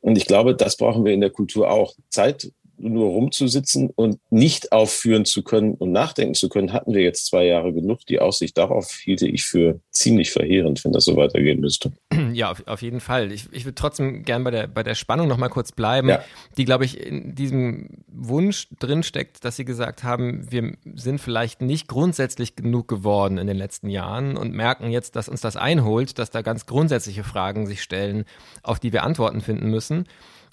Und 0.00 0.18
ich 0.18 0.26
glaube, 0.26 0.56
das 0.56 0.76
brauchen 0.76 1.04
wir 1.04 1.12
in 1.12 1.20
der 1.20 1.30
Kultur 1.30 1.70
auch. 1.70 1.94
Zeit 2.10 2.50
nur 2.78 3.10
rumzusitzen 3.10 3.90
und 3.94 4.18
nicht 4.30 4.72
aufführen 4.72 5.24
zu 5.24 5.42
können 5.42 5.74
und 5.74 5.92
nachdenken 5.92 6.34
zu 6.34 6.48
können, 6.48 6.72
hatten 6.72 6.94
wir 6.94 7.02
jetzt 7.02 7.26
zwei 7.26 7.44
Jahre 7.44 7.72
genug. 7.72 8.06
Die 8.06 8.20
Aussicht 8.20 8.56
darauf 8.56 8.90
hielte 8.92 9.26
ich 9.26 9.44
für 9.44 9.80
ziemlich 9.90 10.30
verheerend, 10.30 10.84
wenn 10.84 10.92
das 10.92 11.04
so 11.04 11.16
weitergehen 11.16 11.60
müsste. 11.60 11.92
Ja, 12.32 12.50
auf, 12.50 12.64
auf 12.66 12.82
jeden 12.82 13.00
Fall. 13.00 13.32
Ich, 13.32 13.48
ich 13.52 13.64
würde 13.64 13.74
trotzdem 13.74 14.22
gern 14.22 14.44
bei 14.44 14.50
der, 14.50 14.66
bei 14.66 14.82
der 14.82 14.94
Spannung 14.94 15.28
noch 15.28 15.38
mal 15.38 15.48
kurz 15.48 15.72
bleiben, 15.72 16.08
ja. 16.08 16.22
die, 16.56 16.64
glaube 16.64 16.84
ich, 16.84 17.00
in 17.00 17.34
diesem 17.34 18.04
Wunsch 18.06 18.68
drinsteckt, 18.78 19.44
dass 19.44 19.56
Sie 19.56 19.64
gesagt 19.64 20.04
haben, 20.04 20.46
wir 20.50 20.74
sind 20.94 21.20
vielleicht 21.20 21.62
nicht 21.62 21.88
grundsätzlich 21.88 22.54
genug 22.54 22.86
geworden 22.86 23.38
in 23.38 23.46
den 23.46 23.56
letzten 23.56 23.88
Jahren 23.88 24.36
und 24.36 24.52
merken 24.52 24.90
jetzt, 24.90 25.16
dass 25.16 25.28
uns 25.28 25.40
das 25.40 25.56
einholt, 25.56 26.18
dass 26.18 26.30
da 26.30 26.42
ganz 26.42 26.66
grundsätzliche 26.66 27.24
Fragen 27.24 27.66
sich 27.66 27.82
stellen, 27.82 28.24
auf 28.62 28.78
die 28.78 28.92
wir 28.92 29.02
Antworten 29.02 29.40
finden 29.40 29.70
müssen. 29.70 30.06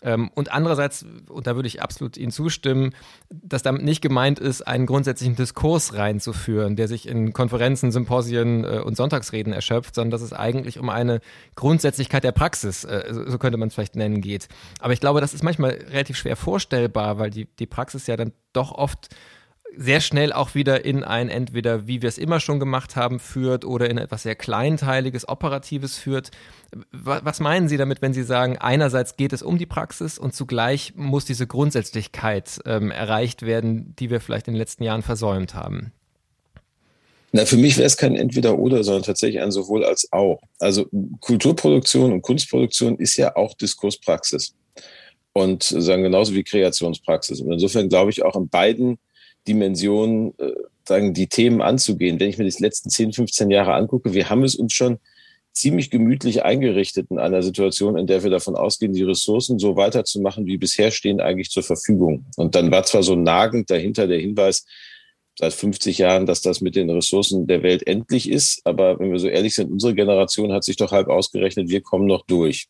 Ähm, 0.05 0.29
und 0.35 0.51
andererseits, 0.53 1.03
und 1.27 1.47
da 1.47 1.55
würde 1.55 1.67
ich 1.67 1.81
absolut 1.81 2.15
Ihnen 2.15 2.31
zustimmen, 2.31 2.93
dass 3.29 3.63
damit 3.63 3.83
nicht 3.83 4.01
gemeint 4.01 4.39
ist, 4.39 4.61
einen 4.61 4.85
grundsätzlichen 4.85 5.35
Diskurs 5.35 5.95
reinzuführen, 5.95 6.75
der 6.75 6.87
sich 6.87 7.07
in 7.07 7.33
Konferenzen, 7.33 7.91
Symposien 7.91 8.63
äh, 8.63 8.81
und 8.85 8.95
Sonntagsreden 8.95 9.51
erschöpft, 9.51 9.95
sondern 9.95 10.11
dass 10.11 10.21
es 10.21 10.31
eigentlich 10.31 10.79
um 10.79 10.89
eine 10.89 11.21
Grundsätzlichkeit 11.55 12.23
der 12.23 12.31
Praxis, 12.31 12.83
äh, 12.83 13.11
so 13.25 13.39
könnte 13.39 13.57
man 13.57 13.69
es 13.69 13.73
vielleicht 13.73 13.95
nennen, 13.95 14.21
geht. 14.21 14.47
Aber 14.79 14.93
ich 14.93 14.99
glaube, 14.99 15.21
das 15.21 15.33
ist 15.33 15.43
manchmal 15.43 15.71
relativ 15.71 16.17
schwer 16.17 16.35
vorstellbar, 16.35 17.17
weil 17.17 17.31
die, 17.31 17.47
die 17.57 17.65
Praxis 17.65 18.05
ja 18.05 18.15
dann 18.15 18.31
doch 18.53 18.71
oft 18.71 19.09
sehr 19.77 20.01
schnell 20.01 20.33
auch 20.33 20.55
wieder 20.55 20.85
in 20.85 21.03
ein 21.03 21.29
entweder, 21.29 21.87
wie 21.87 22.01
wir 22.01 22.09
es 22.09 22.17
immer 22.17 22.39
schon 22.39 22.59
gemacht 22.59 22.95
haben, 22.95 23.19
führt 23.19 23.65
oder 23.65 23.89
in 23.89 23.97
etwas 23.97 24.23
sehr 24.23 24.35
Kleinteiliges, 24.35 25.27
Operatives 25.27 25.97
führt. 25.97 26.31
Was 26.91 27.39
meinen 27.39 27.67
Sie 27.67 27.77
damit, 27.77 28.01
wenn 28.01 28.13
Sie 28.13 28.23
sagen, 28.23 28.57
einerseits 28.57 29.17
geht 29.17 29.33
es 29.33 29.41
um 29.41 29.57
die 29.57 29.65
Praxis 29.65 30.17
und 30.17 30.33
zugleich 30.33 30.93
muss 30.95 31.25
diese 31.25 31.47
Grundsätzlichkeit 31.47 32.59
ähm, 32.65 32.91
erreicht 32.91 33.43
werden, 33.43 33.95
die 33.97 34.09
wir 34.09 34.21
vielleicht 34.21 34.47
in 34.47 34.53
den 34.53 34.59
letzten 34.59 34.83
Jahren 34.83 35.01
versäumt 35.01 35.53
haben? 35.53 35.91
Na, 37.31 37.45
für 37.45 37.57
mich 37.57 37.77
wäre 37.77 37.87
es 37.87 37.97
kein 37.97 38.15
Entweder-Oder, 38.15 38.83
sondern 38.83 39.03
tatsächlich 39.03 39.41
ein 39.41 39.51
sowohl 39.51 39.83
als 39.83 40.07
auch. 40.13 40.41
Also 40.59 40.85
Kulturproduktion 41.19 42.13
und 42.13 42.21
Kunstproduktion 42.21 42.97
ist 42.97 43.17
ja 43.17 43.35
auch 43.35 43.53
Diskurspraxis. 43.55 44.53
Und 45.33 45.63
sagen 45.63 46.03
genauso 46.03 46.33
wie 46.33 46.43
Kreationspraxis. 46.43 47.41
Und 47.41 47.51
insofern 47.51 47.89
glaube 47.89 48.11
ich 48.11 48.23
auch 48.23 48.37
in 48.37 48.47
beiden 48.47 48.97
Dimension, 49.47 50.33
äh, 50.37 50.51
sagen, 50.87 51.13
die 51.13 51.27
Themen 51.27 51.61
anzugehen. 51.61 52.19
Wenn 52.19 52.29
ich 52.29 52.37
mir 52.37 52.49
die 52.49 52.63
letzten 52.63 52.89
10, 52.89 53.13
15 53.13 53.49
Jahre 53.49 53.73
angucke, 53.73 54.13
wir 54.13 54.29
haben 54.29 54.43
es 54.43 54.55
uns 54.55 54.73
schon 54.73 54.99
ziemlich 55.51 55.89
gemütlich 55.89 56.43
eingerichtet 56.43 57.07
in 57.09 57.17
einer 57.17 57.41
Situation, 57.41 57.97
in 57.97 58.07
der 58.07 58.23
wir 58.23 58.29
davon 58.29 58.55
ausgehen, 58.55 58.93
die 58.93 59.03
Ressourcen 59.03 59.57
so 59.57 59.77
weiterzumachen, 59.77 60.45
wie 60.45 60.57
bisher 60.57 60.91
stehen, 60.91 61.21
eigentlich 61.21 61.49
zur 61.49 61.63
Verfügung. 61.63 62.25
Und 62.35 62.55
dann 62.55 62.71
war 62.71 62.83
zwar 62.83 63.03
so 63.03 63.15
nagend 63.15 63.69
dahinter 63.71 64.05
der 64.07 64.19
Hinweis, 64.19 64.65
seit 65.37 65.53
50 65.53 65.97
Jahren, 65.97 66.25
dass 66.25 66.41
das 66.41 66.61
mit 66.61 66.75
den 66.75 66.89
Ressourcen 66.89 67.47
der 67.47 67.63
Welt 67.63 67.87
endlich 67.87 68.29
ist. 68.29 68.61
Aber 68.65 68.99
wenn 68.99 69.11
wir 69.11 69.19
so 69.19 69.27
ehrlich 69.27 69.55
sind, 69.55 69.71
unsere 69.71 69.93
Generation 69.93 70.51
hat 70.51 70.63
sich 70.63 70.77
doch 70.77 70.91
halb 70.91 71.07
ausgerechnet, 71.07 71.69
wir 71.69 71.81
kommen 71.81 72.05
noch 72.05 72.25
durch. 72.25 72.67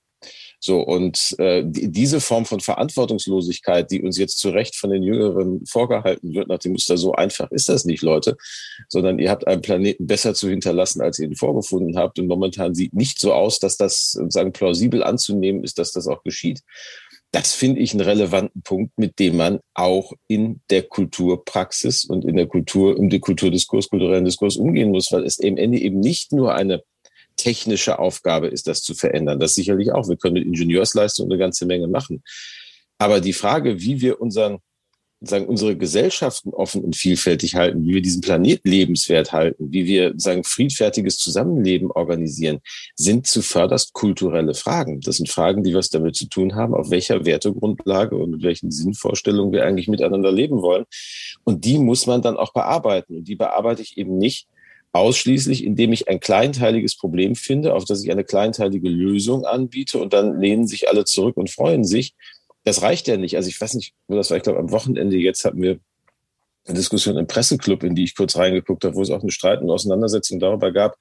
So, 0.60 0.82
und 0.82 1.36
äh, 1.40 1.64
diese 1.66 2.22
Form 2.22 2.46
von 2.46 2.60
Verantwortungslosigkeit, 2.60 3.92
die 3.92 4.02
uns 4.02 4.18
jetzt 4.18 4.40
zu 4.40 4.50
Recht 4.50 4.76
von 4.76 4.90
den 4.90 5.04
Jüngeren 5.04 5.66
vorgehalten 5.66 6.34
wird, 6.34 6.48
nach 6.48 6.60
dem 6.60 6.74
Muster, 6.74 6.98
so 6.98 7.14
einfach 7.14 7.52
ist 7.52 7.70
das 7.70 7.86
nicht, 7.86 8.02
Leute, 8.02 8.38
sondern 8.90 9.20
ihr 9.20 9.30
habt 9.30 9.48
einen 9.48 9.62
Planeten 9.62 10.08
besser 10.08 10.34
zu 10.34 10.50
hinterlassen, 10.50 11.02
als 11.02 11.20
ihr 11.20 11.28
ihn 11.28 11.36
vorgefunden 11.36 11.98
habt. 11.98 12.20
Und 12.20 12.28
momentan 12.28 12.76
sieht 12.76 12.94
nicht 12.94 13.20
so 13.20 13.34
aus, 13.34 13.60
dass 13.60 13.78
das 13.78 14.12
sozusagen 14.12 14.54
plausibel 14.54 15.04
anzunehmen 15.04 15.64
ist, 15.64 15.78
dass 15.78 15.92
das 15.92 16.08
auch 16.08 16.24
geschieht. 16.24 16.62
Das 17.32 17.54
finde 17.54 17.82
ich 17.82 17.92
einen 17.92 18.02
relevanten 18.02 18.62
Punkt, 18.62 18.98
mit 18.98 19.20
dem 19.20 19.36
man 19.36 19.60
auch 19.74 20.14
in 20.28 20.62
der 20.70 20.84
Kulturpraxis 20.84 22.06
und 22.06 22.24
in 22.24 22.38
der 22.38 22.48
Kultur, 22.48 22.98
um 22.98 23.10
den 23.10 23.20
Kulturdiskurs, 23.20 23.90
kulturellen 23.90 24.24
Diskurs 24.24 24.56
umgehen 24.56 24.92
muss, 24.92 25.12
weil 25.12 25.26
es 25.26 25.38
am 25.44 25.58
Ende 25.58 25.80
eben 25.80 26.00
nicht 26.00 26.32
nur 26.32 26.56
eine 26.56 26.82
technische 27.36 28.00
Aufgabe 28.00 28.48
ist, 28.48 28.68
das 28.68 28.82
zu 28.82 28.94
verändern. 28.94 29.40
Das 29.40 29.56
sicherlich 29.56 29.92
auch. 29.92 30.08
Wir 30.08 30.18
können 30.18 30.36
mit 30.36 30.46
Ingenieursleistung 30.46 31.30
eine 31.30 31.38
ganze 31.38 31.66
Menge 31.66 31.88
machen. 31.88 32.24
Aber 32.98 33.20
die 33.20 33.34
Frage, 33.34 33.82
wie 33.82 34.02
wir 34.02 34.22
unseren, 34.22 34.60
sagen, 35.22 35.48
unsere 35.48 35.76
Gesellschaften 35.76 36.50
offen 36.50 36.84
und 36.84 36.96
vielfältig 36.96 37.56
halten, 37.56 37.84
wie 37.84 37.96
wir 37.96 38.02
diesen 38.02 38.22
Planet 38.22 38.62
lebenswert 38.64 39.32
halten, 39.32 39.72
wie 39.72 39.86
wir, 39.86 40.14
sagen, 40.18 40.44
friedfertiges 40.44 41.18
Zusammenleben 41.18 41.92
organisieren, 41.92 42.60
sind 42.96 43.28
zuvörderst 43.28 43.94
kulturelle 43.94 44.54
Fragen. 44.54 45.02
Das 45.02 45.18
sind 45.18 45.30
Fragen, 45.30 45.64
die 45.64 45.74
was 45.74 45.90
damit 45.90 46.16
zu 46.16 46.28
tun 46.28 46.56
haben, 46.56 46.74
auf 46.74 46.90
welcher 46.90 47.26
Wertegrundlage 47.26 48.16
und 48.16 48.32
mit 48.32 48.44
welchen 48.44 48.72
Sinnvorstellungen 48.72 49.52
wir 49.52 49.66
eigentlich 49.66 49.88
miteinander 49.88 50.32
leben 50.32 50.62
wollen. 50.62 50.86
Und 51.44 51.66
die 51.66 51.80
muss 51.80 52.08
man 52.08 52.22
dann 52.22 52.38
auch 52.38 52.54
bearbeiten. 52.54 53.18
Und 53.18 53.28
die 53.28 53.36
bearbeite 53.36 53.82
ich 53.82 53.98
eben 53.98 54.18
nicht 54.18 54.48
ausschließlich, 54.96 55.66
indem 55.66 55.92
ich 55.92 56.08
ein 56.08 56.22
kleinteiliges 56.22 56.96
Problem 56.96 57.36
finde, 57.36 57.74
auf 57.74 57.84
das 57.84 58.02
ich 58.02 58.12
eine 58.12 58.24
kleinteilige 58.24 58.88
Lösung 58.88 59.46
anbiete 59.46 60.00
und 60.00 60.14
dann 60.14 60.40
lehnen 60.40 60.68
sich 60.68 60.88
alle 60.88 61.04
zurück 61.04 61.36
und 61.36 61.50
freuen 61.50 61.84
sich. 61.84 62.16
Das 62.64 62.82
reicht 62.82 63.08
ja 63.08 63.18
nicht. 63.18 63.36
Also 63.36 63.50
ich 63.50 63.60
weiß 63.60 63.74
nicht, 63.74 63.94
wo 64.08 64.16
das 64.16 64.30
war. 64.30 64.38
Ich 64.38 64.44
glaube, 64.44 64.60
am 64.60 64.72
Wochenende 64.72 65.18
jetzt 65.18 65.44
hatten 65.44 65.62
wir 65.62 65.80
eine 66.66 66.78
Diskussion 66.78 67.18
im 67.18 67.28
Presseclub, 67.28 67.84
in 67.84 67.94
die 67.94 68.06
ich 68.06 68.16
kurz 68.16 68.38
reingeguckt 68.38 68.86
habe, 68.86 68.96
wo 68.96 69.02
es 69.02 69.10
auch 69.10 69.22
eine 69.22 69.32
Streit 69.32 69.62
und 69.62 69.70
Auseinandersetzung 69.70 70.40
darüber 70.40 70.72
gab, 70.72 70.96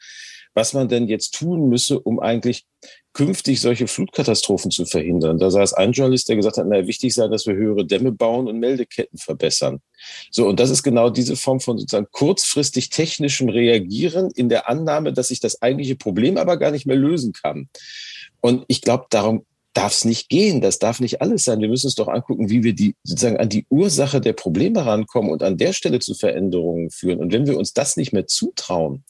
was 0.55 0.73
man 0.73 0.89
denn 0.89 1.09
jetzt 1.09 1.35
tun 1.35 1.69
müsse, 1.69 1.99
um 1.99 2.21
eigentlich 2.21 2.65
künftig 3.13 3.61
solche 3.61 3.87
Flutkatastrophen 3.87 4.71
zu 4.71 4.87
verhindern. 4.87 5.39
Da 5.39 5.51
saß 5.51 5.75
ein 5.75 5.93
Journalist, 5.93 6.29
der 6.29 6.37
gesagt 6.37 6.57
hat, 6.57 6.67
naja, 6.67 6.87
wichtig 6.87 7.15
sei, 7.15 7.29
dass 7.29 7.47
wir 7.47 7.55
höhere 7.55 7.87
Dämme 7.87 8.13
bauen 8.13 8.49
und 8.49 8.59
Meldeketten 8.59 9.19
verbessern. 9.19 9.81
So, 10.31 10.49
und 10.49 10.59
das 10.59 10.71
ist 10.71 10.83
genau 10.83 11.11
diese 11.11 11.37
Form 11.37 11.61
von 11.61 11.79
sozusagen 11.79 12.09
kurzfristig 12.11 12.91
technischem 12.91 13.49
Reagieren 13.49 14.31
in 14.35 14.49
der 14.49 14.69
Annahme, 14.69 15.13
dass 15.13 15.31
ich 15.31 15.41
das 15.41 15.63
eigentliche 15.63 15.97
Problem 15.97 16.37
aber 16.37 16.57
gar 16.57 16.73
nicht 16.73 16.87
mehr 16.87 16.97
lösen 16.97 17.33
kann. 17.33 17.69
Und 18.41 18.65
ich 18.69 18.83
glaube, 18.83 19.07
darum 19.11 19.47
darf 19.75 19.93
es 19.93 20.05
nicht 20.05 20.29
gehen. 20.29 20.61
Das 20.61 20.79
darf 20.79 21.01
nicht 21.01 21.21
alles 21.21 21.45
sein. 21.45 21.61
Wir 21.61 21.69
müssen 21.69 21.87
uns 21.87 21.97
doch 21.97 22.09
angucken, 22.09 22.49
wie 22.49 22.63
wir 22.63 22.75
die 22.75 22.97
sozusagen 23.03 23.39
an 23.39 23.49
die 23.49 23.67
Ursache 23.69 24.21
der 24.21 24.33
Probleme 24.33 24.87
rankommen 24.87 25.31
und 25.31 25.43
an 25.43 25.57
der 25.57 25.73
Stelle 25.73 25.99
zu 25.99 26.15
Veränderungen 26.15 26.91
führen. 26.91 27.19
Und 27.19 27.33
wenn 27.33 27.47
wir 27.47 27.57
uns 27.59 27.73
das 27.73 27.97
nicht 27.97 28.13
mehr 28.13 28.27
zutrauen, 28.27 29.05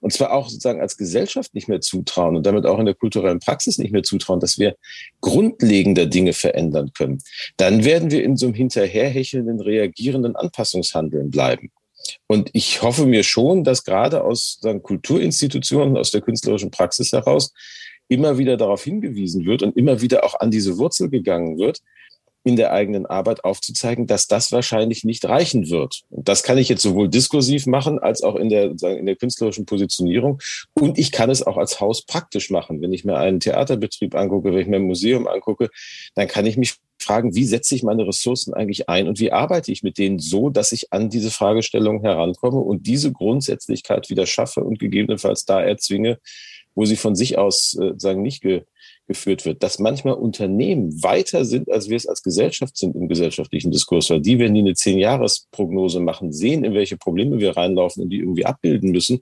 und 0.00 0.12
zwar 0.12 0.32
auch 0.32 0.48
sozusagen 0.48 0.80
als 0.80 0.96
Gesellschaft 0.96 1.54
nicht 1.54 1.68
mehr 1.68 1.80
zutrauen 1.80 2.36
und 2.36 2.46
damit 2.46 2.66
auch 2.66 2.78
in 2.78 2.86
der 2.86 2.94
kulturellen 2.94 3.40
Praxis 3.40 3.78
nicht 3.78 3.92
mehr 3.92 4.02
zutrauen, 4.02 4.40
dass 4.40 4.58
wir 4.58 4.76
grundlegende 5.20 6.08
Dinge 6.08 6.32
verändern 6.32 6.92
können, 6.96 7.18
dann 7.56 7.84
werden 7.84 8.10
wir 8.10 8.22
in 8.22 8.36
so 8.36 8.46
einem 8.46 8.54
hinterherhechelnden, 8.54 9.60
reagierenden 9.60 10.36
Anpassungshandeln 10.36 11.30
bleiben. 11.30 11.70
Und 12.26 12.50
ich 12.52 12.82
hoffe 12.82 13.06
mir 13.06 13.24
schon, 13.24 13.64
dass 13.64 13.84
gerade 13.84 14.22
aus 14.22 14.58
sagen, 14.60 14.82
Kulturinstitutionen, 14.82 15.96
aus 15.96 16.10
der 16.10 16.20
künstlerischen 16.20 16.70
Praxis 16.70 17.12
heraus 17.12 17.52
immer 18.08 18.38
wieder 18.38 18.56
darauf 18.56 18.84
hingewiesen 18.84 19.44
wird 19.44 19.62
und 19.62 19.76
immer 19.76 20.00
wieder 20.00 20.24
auch 20.24 20.38
an 20.38 20.50
diese 20.50 20.78
Wurzel 20.78 21.10
gegangen 21.10 21.58
wird, 21.58 21.80
in 22.46 22.54
der 22.54 22.72
eigenen 22.72 23.06
Arbeit 23.06 23.42
aufzuzeigen, 23.42 24.06
dass 24.06 24.28
das 24.28 24.52
wahrscheinlich 24.52 25.02
nicht 25.02 25.24
reichen 25.24 25.68
wird. 25.68 26.02
Und 26.10 26.28
das 26.28 26.44
kann 26.44 26.58
ich 26.58 26.68
jetzt 26.68 26.82
sowohl 26.82 27.08
diskursiv 27.08 27.66
machen 27.66 27.98
als 27.98 28.22
auch 28.22 28.36
in 28.36 28.50
der, 28.50 28.70
in 28.82 29.04
der 29.04 29.16
künstlerischen 29.16 29.66
Positionierung. 29.66 30.40
Und 30.72 30.96
ich 30.96 31.10
kann 31.10 31.28
es 31.28 31.42
auch 31.42 31.56
als 31.56 31.80
Haus 31.80 32.06
praktisch 32.06 32.50
machen. 32.50 32.80
Wenn 32.80 32.92
ich 32.92 33.04
mir 33.04 33.16
einen 33.16 33.40
Theaterbetrieb 33.40 34.14
angucke, 34.14 34.52
wenn 34.52 34.60
ich 34.60 34.68
mir 34.68 34.76
ein 34.76 34.86
Museum 34.86 35.26
angucke, 35.26 35.70
dann 36.14 36.28
kann 36.28 36.46
ich 36.46 36.56
mich 36.56 36.76
fragen, 37.00 37.34
wie 37.34 37.44
setze 37.44 37.74
ich 37.74 37.82
meine 37.82 38.06
Ressourcen 38.06 38.54
eigentlich 38.54 38.88
ein 38.88 39.08
und 39.08 39.18
wie 39.18 39.32
arbeite 39.32 39.72
ich 39.72 39.82
mit 39.82 39.98
denen 39.98 40.20
so, 40.20 40.48
dass 40.48 40.70
ich 40.70 40.92
an 40.92 41.10
diese 41.10 41.32
Fragestellung 41.32 42.02
herankomme 42.02 42.60
und 42.60 42.86
diese 42.86 43.10
Grundsätzlichkeit 43.10 44.08
wieder 44.08 44.24
schaffe 44.24 44.62
und 44.62 44.78
gegebenenfalls 44.78 45.46
da 45.46 45.60
erzwinge, 45.60 46.20
wo 46.76 46.84
sie 46.84 46.96
von 46.96 47.16
sich 47.16 47.38
aus 47.38 47.76
äh, 47.76 47.94
sagen 47.96 48.22
nicht 48.22 48.40
ge 48.40 48.62
geführt 49.06 49.44
wird, 49.44 49.62
dass 49.62 49.78
manchmal 49.78 50.14
Unternehmen 50.14 51.02
weiter 51.02 51.44
sind, 51.44 51.70
als 51.70 51.88
wir 51.88 51.96
es 51.96 52.06
als 52.06 52.22
Gesellschaft 52.22 52.76
sind 52.76 52.96
im 52.96 53.08
gesellschaftlichen 53.08 53.70
Diskurs, 53.70 54.10
weil 54.10 54.20
die, 54.20 54.38
wenn 54.38 54.54
die 54.54 54.60
eine 54.60 54.74
Zehn-Jahres-Prognose 54.74 56.00
machen, 56.00 56.32
sehen, 56.32 56.64
in 56.64 56.74
welche 56.74 56.96
Probleme 56.96 57.38
wir 57.38 57.56
reinlaufen 57.56 58.02
und 58.02 58.10
die 58.10 58.18
irgendwie 58.18 58.46
abbilden 58.46 58.90
müssen, 58.90 59.20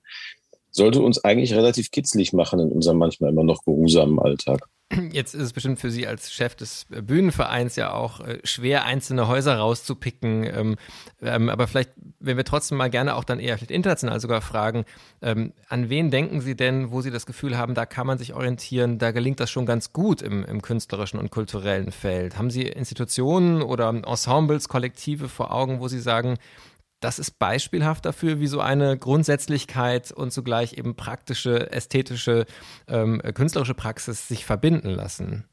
sollte 0.74 1.00
uns 1.00 1.22
eigentlich 1.24 1.54
relativ 1.54 1.90
kitzlig 1.90 2.32
machen 2.32 2.60
in 2.60 2.70
unserem 2.70 2.98
manchmal 2.98 3.30
immer 3.30 3.44
noch 3.44 3.64
geruhsamen 3.64 4.18
Alltag. 4.18 4.68
Jetzt 5.12 5.34
ist 5.34 5.42
es 5.42 5.52
bestimmt 5.52 5.80
für 5.80 5.90
Sie 5.90 6.06
als 6.06 6.32
Chef 6.32 6.54
des 6.54 6.86
Bühnenvereins 6.88 7.74
ja 7.76 7.92
auch 7.92 8.20
äh, 8.20 8.38
schwer, 8.44 8.84
einzelne 8.84 9.28
Häuser 9.28 9.56
rauszupicken. 9.56 10.44
Ähm, 10.44 10.76
ähm, 11.22 11.48
aber 11.48 11.66
vielleicht, 11.66 11.90
wenn 12.20 12.36
wir 12.36 12.44
trotzdem 12.44 12.78
mal 12.78 12.90
gerne 12.90 13.16
auch 13.16 13.24
dann 13.24 13.40
eher 13.40 13.56
vielleicht 13.56 13.70
international 13.70 14.20
sogar 14.20 14.40
fragen, 14.42 14.84
ähm, 15.22 15.52
an 15.68 15.88
wen 15.88 16.10
denken 16.10 16.40
Sie 16.40 16.54
denn, 16.54 16.90
wo 16.90 17.00
Sie 17.00 17.10
das 17.10 17.24
Gefühl 17.24 17.56
haben, 17.56 17.74
da 17.74 17.86
kann 17.86 18.06
man 18.06 18.18
sich 18.18 18.34
orientieren, 18.34 18.98
da 18.98 19.10
gelingt 19.10 19.40
das 19.40 19.50
schon 19.50 19.66
ganz 19.66 19.92
gut 19.92 20.22
im, 20.22 20.44
im 20.44 20.60
künstlerischen 20.60 21.18
und 21.18 21.30
kulturellen 21.30 21.90
Feld? 21.90 22.36
Haben 22.36 22.50
Sie 22.50 22.62
Institutionen 22.62 23.62
oder 23.62 23.88
Ensembles, 23.88 24.68
Kollektive 24.68 25.28
vor 25.28 25.52
Augen, 25.52 25.80
wo 25.80 25.88
Sie 25.88 26.00
sagen, 26.00 26.36
das 27.04 27.18
ist 27.18 27.38
beispielhaft 27.38 28.06
dafür, 28.06 28.40
wie 28.40 28.46
so 28.46 28.60
eine 28.60 28.96
Grundsätzlichkeit 28.96 30.10
und 30.10 30.32
zugleich 30.32 30.78
eben 30.78 30.96
praktische, 30.96 31.70
ästhetische, 31.70 32.46
ähm, 32.88 33.20
künstlerische 33.34 33.74
Praxis 33.74 34.26
sich 34.26 34.46
verbinden 34.46 34.88
lassen. 34.88 35.44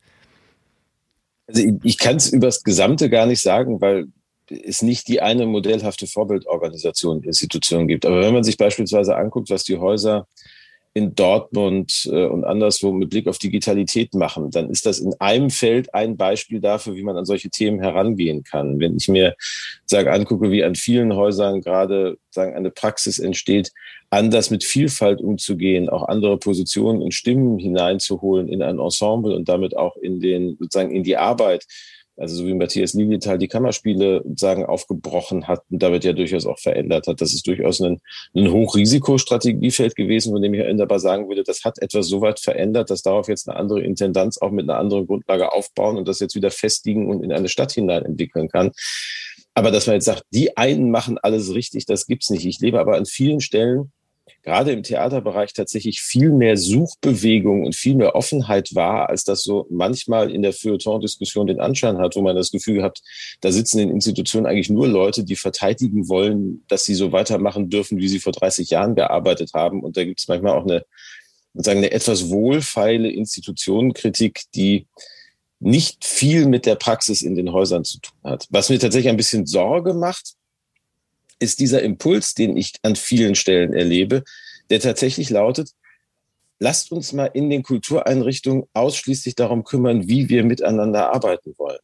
Also 1.48 1.62
ich, 1.62 1.74
ich 1.84 1.98
kann 1.98 2.16
es 2.16 2.32
übers 2.32 2.64
Gesamte 2.64 3.10
gar 3.10 3.26
nicht 3.26 3.42
sagen, 3.42 3.82
weil 3.82 4.08
es 4.50 4.82
nicht 4.82 5.10
die 5.10 5.22
eine 5.22 5.46
modellhafte 5.46 6.08
Vorbildorganisation, 6.08 7.22
Institution 7.24 7.88
gibt. 7.88 8.06
Aber 8.06 8.22
wenn 8.22 8.34
man 8.34 8.44
sich 8.44 8.56
beispielsweise 8.56 9.18
anguckt, 9.18 9.50
was 9.50 9.66
die 9.66 9.78
Häuser 9.78 10.28
in 10.94 11.16
Dortmund 11.16 12.10
äh, 12.12 12.26
und 12.26 12.44
anderswo 12.44 12.92
mit 12.92 13.10
Blick 13.10 13.28
auf 13.28 13.38
Digitalität 13.38 14.14
machen, 14.14 14.52
dann 14.52 14.70
ist 14.70 14.86
das 14.86 15.00
in 15.00 15.14
einem 15.20 15.50
Feld 15.50 15.94
ein 15.94 16.18
Beispiel 16.18 16.60
dafür, 16.60 16.96
wie 16.96 17.04
man 17.04 17.16
an 17.16 17.26
solche 17.26 17.50
Themen 17.50 17.80
herangehen 17.80 18.44
kann. 18.44 18.80
Wenn 18.80 18.98
ich 18.98 19.08
mir 19.08 19.36
sage, 19.86 20.12
angucke, 20.12 20.52
wie 20.52 20.64
an 20.64 20.76
vielen 20.76 21.16
Häusern 21.16 21.62
gerade 21.62 22.18
sagen 22.30 22.56
eine 22.56 22.72
Praxis 22.72 23.20
entsteht, 23.20 23.72
anders 24.10 24.50
mit 24.50 24.66
Vielfalt 24.66 25.22
umzugehen, 25.22 25.90
auch 25.90 26.08
andere 26.08 26.38
Positionen 26.38 27.02
und 27.02 27.14
Stimmen 27.14 27.58
hineinzuholen 27.58 28.50
in 28.50 28.62
ein 28.62 28.80
Ensemble 28.80 29.36
und 29.36 29.48
damit 29.48 29.78
auch 29.78 29.96
in 29.96 30.20
den 30.20 30.58
sozusagen 30.60 30.92
in 30.92 31.04
die 31.04 31.16
Arbeit 31.16 31.66
also 32.18 32.36
so 32.36 32.46
wie 32.46 32.54
Matthias 32.54 32.94
Lilienthal 32.94 33.38
die 33.38 33.48
Kammerspiele 33.48 34.24
sagen 34.36 34.66
aufgebrochen 34.66 35.48
hat 35.48 35.64
und 35.70 35.82
damit 35.82 36.04
ja 36.04 36.14
durchaus 36.14 36.46
auch 36.46 36.60
verändert 36.60 37.08
hat. 37.08 37.22
Das 37.22 37.34
ist 37.34 37.48
durchaus 37.48 37.82
ein, 37.82 38.02
ein 38.36 38.52
Hochrisikostrategiefeld 38.52 39.96
gewesen, 39.96 40.32
von 40.32 40.42
dem 40.42 40.54
ich 40.54 40.82
aber 40.82 41.00
sagen 41.00 41.28
würde, 41.30 41.44
das 41.44 41.64
hat 41.64 41.82
etwas 41.82 42.08
so 42.08 42.22
weit 42.22 42.40
verändert, 42.40 42.90
dass 42.90 43.02
darauf 43.02 43.28
jetzt 43.28 43.48
eine 43.48 43.58
andere 43.58 43.82
Intendanz 43.82 44.38
auch 44.40 44.52
mit 44.52 44.70
einer 44.70 44.78
anderen 44.78 45.08
Grundlage 45.08 45.52
aufbauen 45.52 45.98
und 45.98 46.08
das 46.08 46.20
jetzt 46.20 46.36
wieder 46.36 46.52
festigen 46.52 47.10
und 47.10 47.24
in 47.24 47.32
eine 47.32 47.50
Stadt 47.50 47.72
hinein 47.72 48.06
entwickeln 48.06 48.50
kann. 48.50 48.72
Aber 49.54 49.72
dass 49.72 49.88
man 49.88 49.96
jetzt 49.96 50.06
sagt, 50.06 50.24
die 50.34 50.56
einen 50.58 50.92
machen 50.92 51.18
alles 51.18 51.54
richtig, 51.54 51.86
das 51.86 52.06
gibt's 52.08 52.30
nicht. 52.30 52.46
Ich 52.46 52.60
lebe 52.60 52.80
aber 52.80 52.96
an 52.96 53.06
vielen 53.06 53.42
Stellen 53.42 53.92
gerade 54.44 54.72
im 54.72 54.84
Theaterbereich 54.84 55.54
tatsächlich 55.54 56.02
viel 56.02 56.32
mehr 56.32 56.58
Suchbewegung 56.58 57.66
und 57.66 57.76
viel 57.76 57.96
mehr 57.96 58.16
Offenheit 58.16 58.74
war, 58.74 59.10
als 59.10 59.24
das 59.24 59.44
so 59.44 59.68
manchmal 59.70 60.32
in 60.32 60.42
der 60.42 60.54
Feuilleton-Diskussion 60.54 61.48
den 61.48 61.60
Anschein 61.60 61.98
hat, 62.00 62.16
wo 62.16 62.22
man 62.22 62.36
das 62.36 62.52
Gefühl 62.52 62.82
hat, 62.84 63.02
da 63.42 63.52
sitzen 63.52 63.80
in 63.80 63.92
Institutionen 63.92 64.46
eigentlich 64.46 64.70
nur 64.70 64.88
Leute, 64.88 65.24
die 65.24 65.36
verteidigen 65.36 66.10
wollen, 66.10 66.64
dass 66.68 66.86
sie 66.86 66.96
so 66.96 67.12
weitermachen 67.12 67.70
dürfen, 67.70 68.00
wie 68.00 68.08
sie 68.08 68.20
vor 68.20 68.34
30 68.34 68.70
Jahren 68.70 68.96
gearbeitet 68.96 69.52
haben. 69.54 69.84
Und 69.84 69.98
da 69.98 70.04
gibt 70.04 70.20
es 70.20 70.28
manchmal 70.28 70.58
auch 70.58 70.64
eine, 70.64 70.86
sagen, 71.54 71.80
eine 71.80 71.92
etwas 71.92 72.30
wohlfeile 72.30 73.10
Institutionenkritik, 73.12 74.42
die 74.56 74.88
nicht 75.60 76.04
viel 76.04 76.48
mit 76.48 76.66
der 76.66 76.76
Praxis 76.76 77.22
in 77.22 77.36
den 77.36 77.52
Häusern 77.52 77.84
zu 77.84 78.00
tun 78.00 78.18
hat. 78.24 78.48
Was 78.50 78.70
mir 78.70 78.80
tatsächlich 78.80 79.10
ein 79.10 79.18
bisschen 79.18 79.46
Sorge 79.46 79.94
macht, 79.94 80.34
ist 81.42 81.60
dieser 81.60 81.82
Impuls, 81.82 82.34
den 82.34 82.56
ich 82.56 82.74
an 82.84 82.96
vielen 82.96 83.36
Stellen 83.36 83.74
erlebe, 83.74 84.24
der 84.70 84.80
tatsächlich 84.80 85.30
lautet, 85.30 85.72
lasst 86.60 86.92
uns 86.92 87.12
mal 87.12 87.26
in 87.26 87.50
den 87.50 87.64
Kultureinrichtungen 87.64 88.64
ausschließlich 88.74 89.36
darum 89.36 89.64
kümmern, 89.64 90.08
wie 90.08 90.30
wir 90.30 90.44
miteinander 90.44 91.14
arbeiten 91.14 91.56
wollen. 91.58 91.80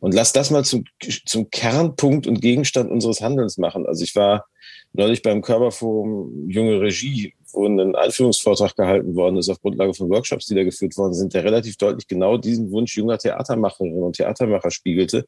Und 0.00 0.14
lasst 0.14 0.36
das 0.36 0.52
mal 0.52 0.64
zum, 0.64 0.84
zum 1.26 1.50
Kernpunkt 1.50 2.28
und 2.28 2.40
Gegenstand 2.40 2.90
unseres 2.90 3.20
Handelns 3.20 3.58
machen. 3.58 3.84
Also 3.84 4.04
ich 4.04 4.14
war 4.14 4.46
neulich 4.92 5.22
beim 5.22 5.42
Körperforum 5.42 6.48
Junge 6.48 6.80
Regie, 6.80 7.34
wo 7.52 7.66
ein 7.66 7.96
Einführungsvortrag 7.96 8.76
gehalten 8.76 9.16
worden 9.16 9.36
ist 9.38 9.48
auf 9.48 9.60
Grundlage 9.60 9.94
von 9.94 10.08
Workshops, 10.08 10.46
die 10.46 10.54
da 10.54 10.62
geführt 10.62 10.96
worden 10.96 11.14
sind, 11.14 11.34
der 11.34 11.42
relativ 11.42 11.76
deutlich 11.76 12.06
genau 12.06 12.36
diesen 12.36 12.70
Wunsch 12.70 12.96
junger 12.96 13.18
Theatermacherinnen 13.18 14.02
und 14.02 14.16
Theatermacher 14.16 14.70
spiegelte, 14.70 15.26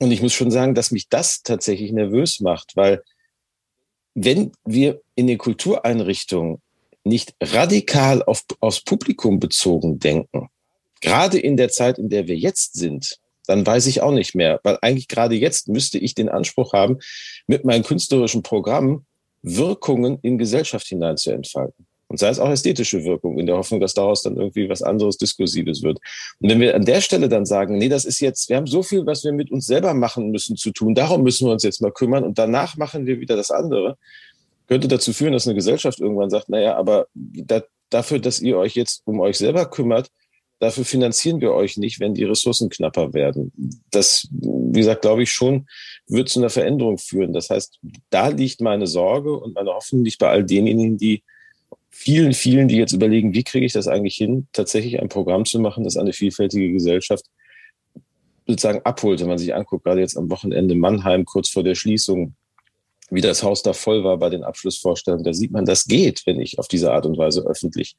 und 0.00 0.10
ich 0.10 0.22
muss 0.22 0.32
schon 0.32 0.50
sagen, 0.50 0.74
dass 0.74 0.90
mich 0.90 1.08
das 1.08 1.42
tatsächlich 1.42 1.92
nervös 1.92 2.40
macht, 2.40 2.74
weil 2.74 3.02
wenn 4.14 4.52
wir 4.64 5.00
in 5.14 5.26
den 5.26 5.38
Kultureinrichtungen 5.38 6.60
nicht 7.04 7.34
radikal 7.40 8.22
auf, 8.22 8.44
aufs 8.60 8.80
Publikum 8.80 9.38
bezogen 9.38 9.98
denken, 9.98 10.48
gerade 11.00 11.38
in 11.38 11.56
der 11.56 11.68
Zeit, 11.68 11.98
in 11.98 12.08
der 12.08 12.26
wir 12.26 12.36
jetzt 12.36 12.74
sind, 12.74 13.18
dann 13.46 13.66
weiß 13.66 13.86
ich 13.86 14.00
auch 14.00 14.12
nicht 14.12 14.34
mehr, 14.34 14.60
weil 14.62 14.78
eigentlich 14.80 15.08
gerade 15.08 15.34
jetzt 15.34 15.68
müsste 15.68 15.98
ich 15.98 16.14
den 16.14 16.28
Anspruch 16.28 16.72
haben, 16.72 16.98
mit 17.46 17.64
meinem 17.64 17.84
künstlerischen 17.84 18.42
Programm 18.42 19.04
Wirkungen 19.42 20.18
in 20.22 20.38
Gesellschaft 20.38 20.86
hinein 20.86 21.16
zu 21.16 21.30
entfalten. 21.30 21.86
Und 22.10 22.18
sei 22.18 22.28
es 22.28 22.40
auch 22.40 22.50
ästhetische 22.50 23.04
Wirkung, 23.04 23.38
in 23.38 23.46
der 23.46 23.56
Hoffnung, 23.56 23.78
dass 23.78 23.94
daraus 23.94 24.22
dann 24.22 24.36
irgendwie 24.36 24.68
was 24.68 24.82
anderes 24.82 25.16
Diskursives 25.16 25.84
wird. 25.84 26.00
Und 26.40 26.50
wenn 26.50 26.58
wir 26.60 26.74
an 26.74 26.84
der 26.84 27.00
Stelle 27.00 27.28
dann 27.28 27.46
sagen, 27.46 27.78
nee, 27.78 27.88
das 27.88 28.04
ist 28.04 28.18
jetzt, 28.18 28.48
wir 28.48 28.56
haben 28.56 28.66
so 28.66 28.82
viel, 28.82 29.06
was 29.06 29.22
wir 29.22 29.32
mit 29.32 29.52
uns 29.52 29.66
selber 29.66 29.94
machen 29.94 30.32
müssen 30.32 30.56
zu 30.56 30.72
tun, 30.72 30.96
darum 30.96 31.22
müssen 31.22 31.46
wir 31.46 31.52
uns 31.52 31.62
jetzt 31.62 31.80
mal 31.80 31.92
kümmern 31.92 32.24
und 32.24 32.36
danach 32.36 32.76
machen 32.76 33.06
wir 33.06 33.20
wieder 33.20 33.36
das 33.36 33.52
andere, 33.52 33.96
könnte 34.66 34.88
dazu 34.88 35.12
führen, 35.12 35.34
dass 35.34 35.46
eine 35.46 35.54
Gesellschaft 35.54 36.00
irgendwann 36.00 36.30
sagt, 36.30 36.48
naja, 36.48 36.74
aber 36.74 37.06
da, 37.14 37.62
dafür, 37.90 38.18
dass 38.18 38.40
ihr 38.40 38.58
euch 38.58 38.74
jetzt 38.74 39.02
um 39.04 39.20
euch 39.20 39.38
selber 39.38 39.70
kümmert, 39.70 40.08
dafür 40.58 40.84
finanzieren 40.84 41.40
wir 41.40 41.52
euch 41.52 41.76
nicht, 41.76 42.00
wenn 42.00 42.14
die 42.14 42.24
Ressourcen 42.24 42.70
knapper 42.70 43.14
werden. 43.14 43.52
Das, 43.92 44.26
wie 44.32 44.80
gesagt, 44.80 45.02
glaube 45.02 45.22
ich 45.22 45.30
schon, 45.30 45.68
wird 46.08 46.28
zu 46.28 46.40
einer 46.40 46.50
Veränderung 46.50 46.98
führen. 46.98 47.32
Das 47.32 47.50
heißt, 47.50 47.78
da 48.10 48.28
liegt 48.28 48.60
meine 48.60 48.88
Sorge 48.88 49.32
und 49.32 49.54
meine 49.54 49.70
Hoffnung 49.70 50.04
liegt 50.04 50.18
bei 50.18 50.28
all 50.28 50.44
denjenigen, 50.44 50.98
die 50.98 51.22
vielen, 51.90 52.32
vielen, 52.32 52.68
die 52.68 52.76
jetzt 52.76 52.92
überlegen, 52.92 53.34
wie 53.34 53.44
kriege 53.44 53.66
ich 53.66 53.72
das 53.72 53.88
eigentlich 53.88 54.16
hin, 54.16 54.46
tatsächlich 54.52 55.00
ein 55.00 55.08
Programm 55.08 55.44
zu 55.44 55.58
machen, 55.58 55.84
das 55.84 55.96
eine 55.96 56.12
vielfältige 56.12 56.72
Gesellschaft 56.72 57.26
sozusagen 58.46 58.80
abholt, 58.84 59.20
wenn 59.20 59.28
man 59.28 59.38
sich 59.38 59.54
anguckt, 59.54 59.84
gerade 59.84 60.00
jetzt 60.00 60.16
am 60.16 60.30
Wochenende 60.30 60.74
Mannheim, 60.74 61.24
kurz 61.24 61.48
vor 61.48 61.62
der 61.62 61.74
Schließung, 61.74 62.34
wie 63.10 63.20
das 63.20 63.42
Haus 63.42 63.62
da 63.62 63.72
voll 63.72 64.04
war 64.04 64.18
bei 64.18 64.28
den 64.28 64.44
Abschlussvorstellungen, 64.44 65.24
da 65.24 65.32
sieht 65.32 65.50
man, 65.50 65.64
das 65.64 65.84
geht, 65.84 66.22
wenn 66.26 66.40
ich 66.40 66.58
auf 66.58 66.68
diese 66.68 66.92
Art 66.92 67.06
und 67.06 67.18
Weise 67.18 67.42
öffentlich 67.42 67.96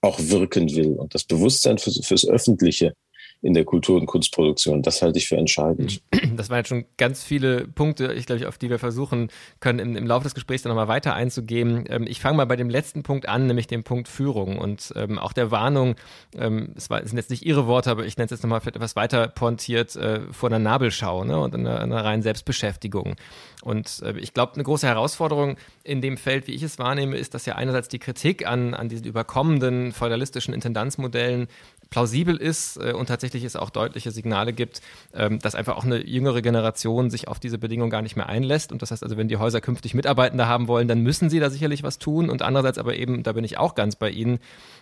auch 0.00 0.18
wirken 0.20 0.74
will. 0.74 0.94
Und 0.94 1.14
das 1.14 1.24
Bewusstsein 1.24 1.78
fürs, 1.78 2.04
fürs 2.04 2.26
Öffentliche 2.26 2.94
in 3.40 3.54
der 3.54 3.64
Kultur- 3.64 4.00
und 4.00 4.06
Kunstproduktion. 4.06 4.82
Das 4.82 5.00
halte 5.00 5.18
ich 5.18 5.28
für 5.28 5.36
entscheidend. 5.36 6.02
Das 6.38 6.50
waren 6.50 6.58
jetzt 6.58 6.68
schon 6.68 6.84
ganz 6.98 7.24
viele 7.24 7.66
Punkte, 7.66 8.12
ich 8.12 8.26
glaube, 8.26 8.46
auf 8.46 8.58
die 8.58 8.70
wir 8.70 8.78
versuchen 8.78 9.28
können, 9.58 9.80
im, 9.80 9.96
im 9.96 10.06
Laufe 10.06 10.24
des 10.24 10.34
Gesprächs 10.34 10.62
dann 10.62 10.70
nochmal 10.70 10.86
weiter 10.86 11.14
einzugehen. 11.14 11.84
Ähm, 11.88 12.06
ich 12.06 12.20
fange 12.20 12.36
mal 12.36 12.44
bei 12.44 12.54
dem 12.54 12.70
letzten 12.70 13.02
Punkt 13.02 13.28
an, 13.28 13.46
nämlich 13.46 13.66
dem 13.66 13.82
Punkt 13.82 14.06
Führung 14.06 14.58
und 14.58 14.92
ähm, 14.94 15.18
auch 15.18 15.32
der 15.32 15.50
Warnung, 15.50 15.96
ähm, 16.36 16.74
es, 16.76 16.90
war, 16.90 17.02
es 17.02 17.08
sind 17.08 17.16
jetzt 17.16 17.30
nicht 17.30 17.44
Ihre 17.44 17.66
Worte, 17.66 17.90
aber 17.90 18.06
ich 18.06 18.16
nenne 18.16 18.26
es 18.26 18.30
jetzt 18.30 18.42
nochmal 18.42 18.60
vielleicht 18.60 18.76
etwas 18.76 18.94
weiter 18.94 19.26
pointiert, 19.26 19.96
äh, 19.96 20.20
vor 20.32 20.48
einer 20.48 20.60
Nabelschau 20.60 21.24
ne, 21.24 21.38
und 21.40 21.54
einer, 21.54 21.80
einer 21.80 22.04
reinen 22.04 22.22
Selbstbeschäftigung. 22.22 23.16
Und 23.62 24.02
äh, 24.02 24.16
ich 24.18 24.34
glaube, 24.34 24.54
eine 24.54 24.62
große 24.62 24.86
Herausforderung 24.86 25.56
in 25.82 26.00
dem 26.00 26.16
Feld, 26.16 26.46
wie 26.46 26.54
ich 26.54 26.62
es 26.62 26.78
wahrnehme, 26.78 27.16
ist, 27.16 27.34
dass 27.34 27.46
ja 27.46 27.56
einerseits 27.56 27.88
die 27.88 27.98
Kritik 27.98 28.46
an, 28.46 28.74
an 28.74 28.88
diesen 28.88 29.06
überkommenen 29.06 29.92
feudalistischen 29.92 30.54
Intendanzmodellen 30.54 31.48
plausibel 31.90 32.36
ist 32.36 32.76
äh, 32.76 32.92
und 32.92 33.06
tatsächlich 33.06 33.44
es 33.44 33.56
auch 33.56 33.70
deutliche 33.70 34.10
Signale 34.10 34.52
gibt, 34.52 34.80
ähm, 35.14 35.38
dass 35.38 35.54
einfach 35.54 35.76
auch 35.76 35.84
eine 35.84 36.06
jüngere 36.06 36.42
Generation 36.42 37.10
sich 37.10 37.28
auf 37.28 37.40
diese 37.40 37.58
Bedingungen 37.58 37.90
gar 37.90 38.02
nicht 38.02 38.16
mehr 38.16 38.28
einlässt. 38.28 38.72
Und 38.72 38.82
das 38.82 38.90
heißt 38.90 39.02
also, 39.02 39.16
wenn 39.16 39.28
die 39.28 39.38
Häuser 39.38 39.60
künftig 39.60 39.94
Mitarbeitende 39.94 40.46
haben 40.46 40.68
wollen, 40.68 40.88
dann 40.88 41.00
müssen 41.00 41.30
sie 41.30 41.40
da 41.40 41.50
sicherlich 41.50 41.82
was 41.82 41.98
tun. 41.98 42.28
Und 42.28 42.42
andererseits 42.42 42.78
aber 42.78 42.96
eben, 42.96 43.22
da 43.22 43.32
bin 43.32 43.44
ich 43.44 43.58
auch 43.58 43.74
ganz 43.74 43.96
bei 43.96 44.10
Ihnen, 44.10 44.38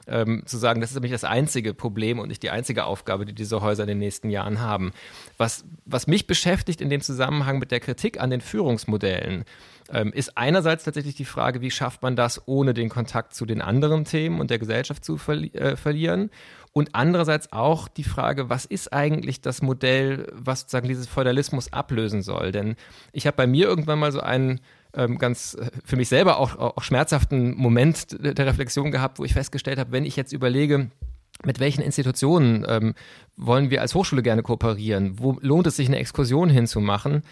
ähm, 0.09 0.43
zu 0.47 0.57
sagen, 0.57 0.81
das 0.81 0.91
ist 0.91 0.97
nämlich 0.97 1.13
das 1.13 1.25
einzige 1.25 1.75
Problem 1.75 2.19
und 2.19 2.29
nicht 2.29 2.43
die 2.43 2.51
einzige 2.51 2.85
Aufgabe, 2.85 3.27
die 3.27 3.35
diese 3.35 3.61
Häuser 3.61 3.85
in 3.85 3.89
den 3.89 3.99
nächsten 3.99 4.31
Jahren 4.31 4.61
haben. 4.61 4.93
Was, 5.37 5.65
was 5.85 6.07
mich 6.07 6.27
beschäftigt 6.27 6.81
in 6.81 6.91
dem 6.91 7.01
Zusammenhang 7.01 7.59
mit 7.59 7.71
der 7.71 7.81
Kritik 7.81 8.21
an 8.21 8.31
den 8.31 8.41
Führungsmodellen, 8.41 9.45
ähm, 9.93 10.13
ist 10.13 10.37
einerseits 10.37 10.85
tatsächlich 10.85 11.15
die 11.15 11.25
Frage, 11.25 11.61
wie 11.61 11.71
schafft 11.71 12.03
man 12.03 12.17
das, 12.17 12.43
ohne 12.47 12.75
den 12.75 12.89
Kontakt 12.89 13.35
zu 13.35 13.47
den 13.47 13.63
anderen 13.63 14.05
Themen 14.05 14.41
und 14.41 14.51
der 14.51 14.59
Gesellschaft 14.59 15.05
zu 15.05 15.17
verli 15.17 15.49
äh, 15.55 15.77
verlieren? 15.77 16.31
Und 16.77 16.91
andererseits 16.93 17.55
auch 17.55 17.89
die 17.89 18.05
Frage, 18.05 18.51
was 18.51 18.67
ist 18.67 18.93
eigentlich 18.93 19.41
das 19.41 19.63
Modell, 19.63 20.31
was 20.35 20.61
sozusagen 20.61 20.89
dieses 20.89 21.07
Feudalismus 21.07 21.73
ablösen 21.73 22.21
soll? 22.21 22.53
Denn 22.53 22.77
ich 23.13 23.27
habe 23.27 23.35
bei 23.35 23.47
mir 23.47 23.67
irgendwann 23.67 23.99
mal 23.99 24.13
so 24.13 24.21
einen 24.21 24.61
ähm, 24.93 25.17
ganz 25.17 25.55
äh, 25.55 25.71
für 25.87 25.97
mich 25.97 26.11
selber 26.11 26.39
auch, 26.39 26.55
auch 26.59 26.83
schmerzhaften 26.83 27.57
Moment 27.57 28.19
der 28.21 28.45
Reflexion 28.45 28.91
gehabt, 28.91 29.19
wo 29.19 29.25
ich 29.25 29.33
festgestellt 29.33 29.79
habe, 29.79 29.91
wenn 29.93 30.05
ich 30.05 30.17
jetzt 30.17 30.35
überlege, 30.35 30.91
mit 31.47 31.61
welchen 31.61 31.81
Institutionen 31.81 32.67
ähm, 32.69 32.95
wollen 33.39 33.71
wir 33.71 33.81
als 33.81 33.95
Hochschule 33.95 34.23
gerne 34.23 34.43
kooperieren? 34.43 35.19
Wo 35.19 35.39
lohnt 35.41 35.67
es 35.67 35.77
sich, 35.77 35.89
eine 35.89 35.99
Exkursion 35.99 36.51
hinzumachen? 36.51 37.23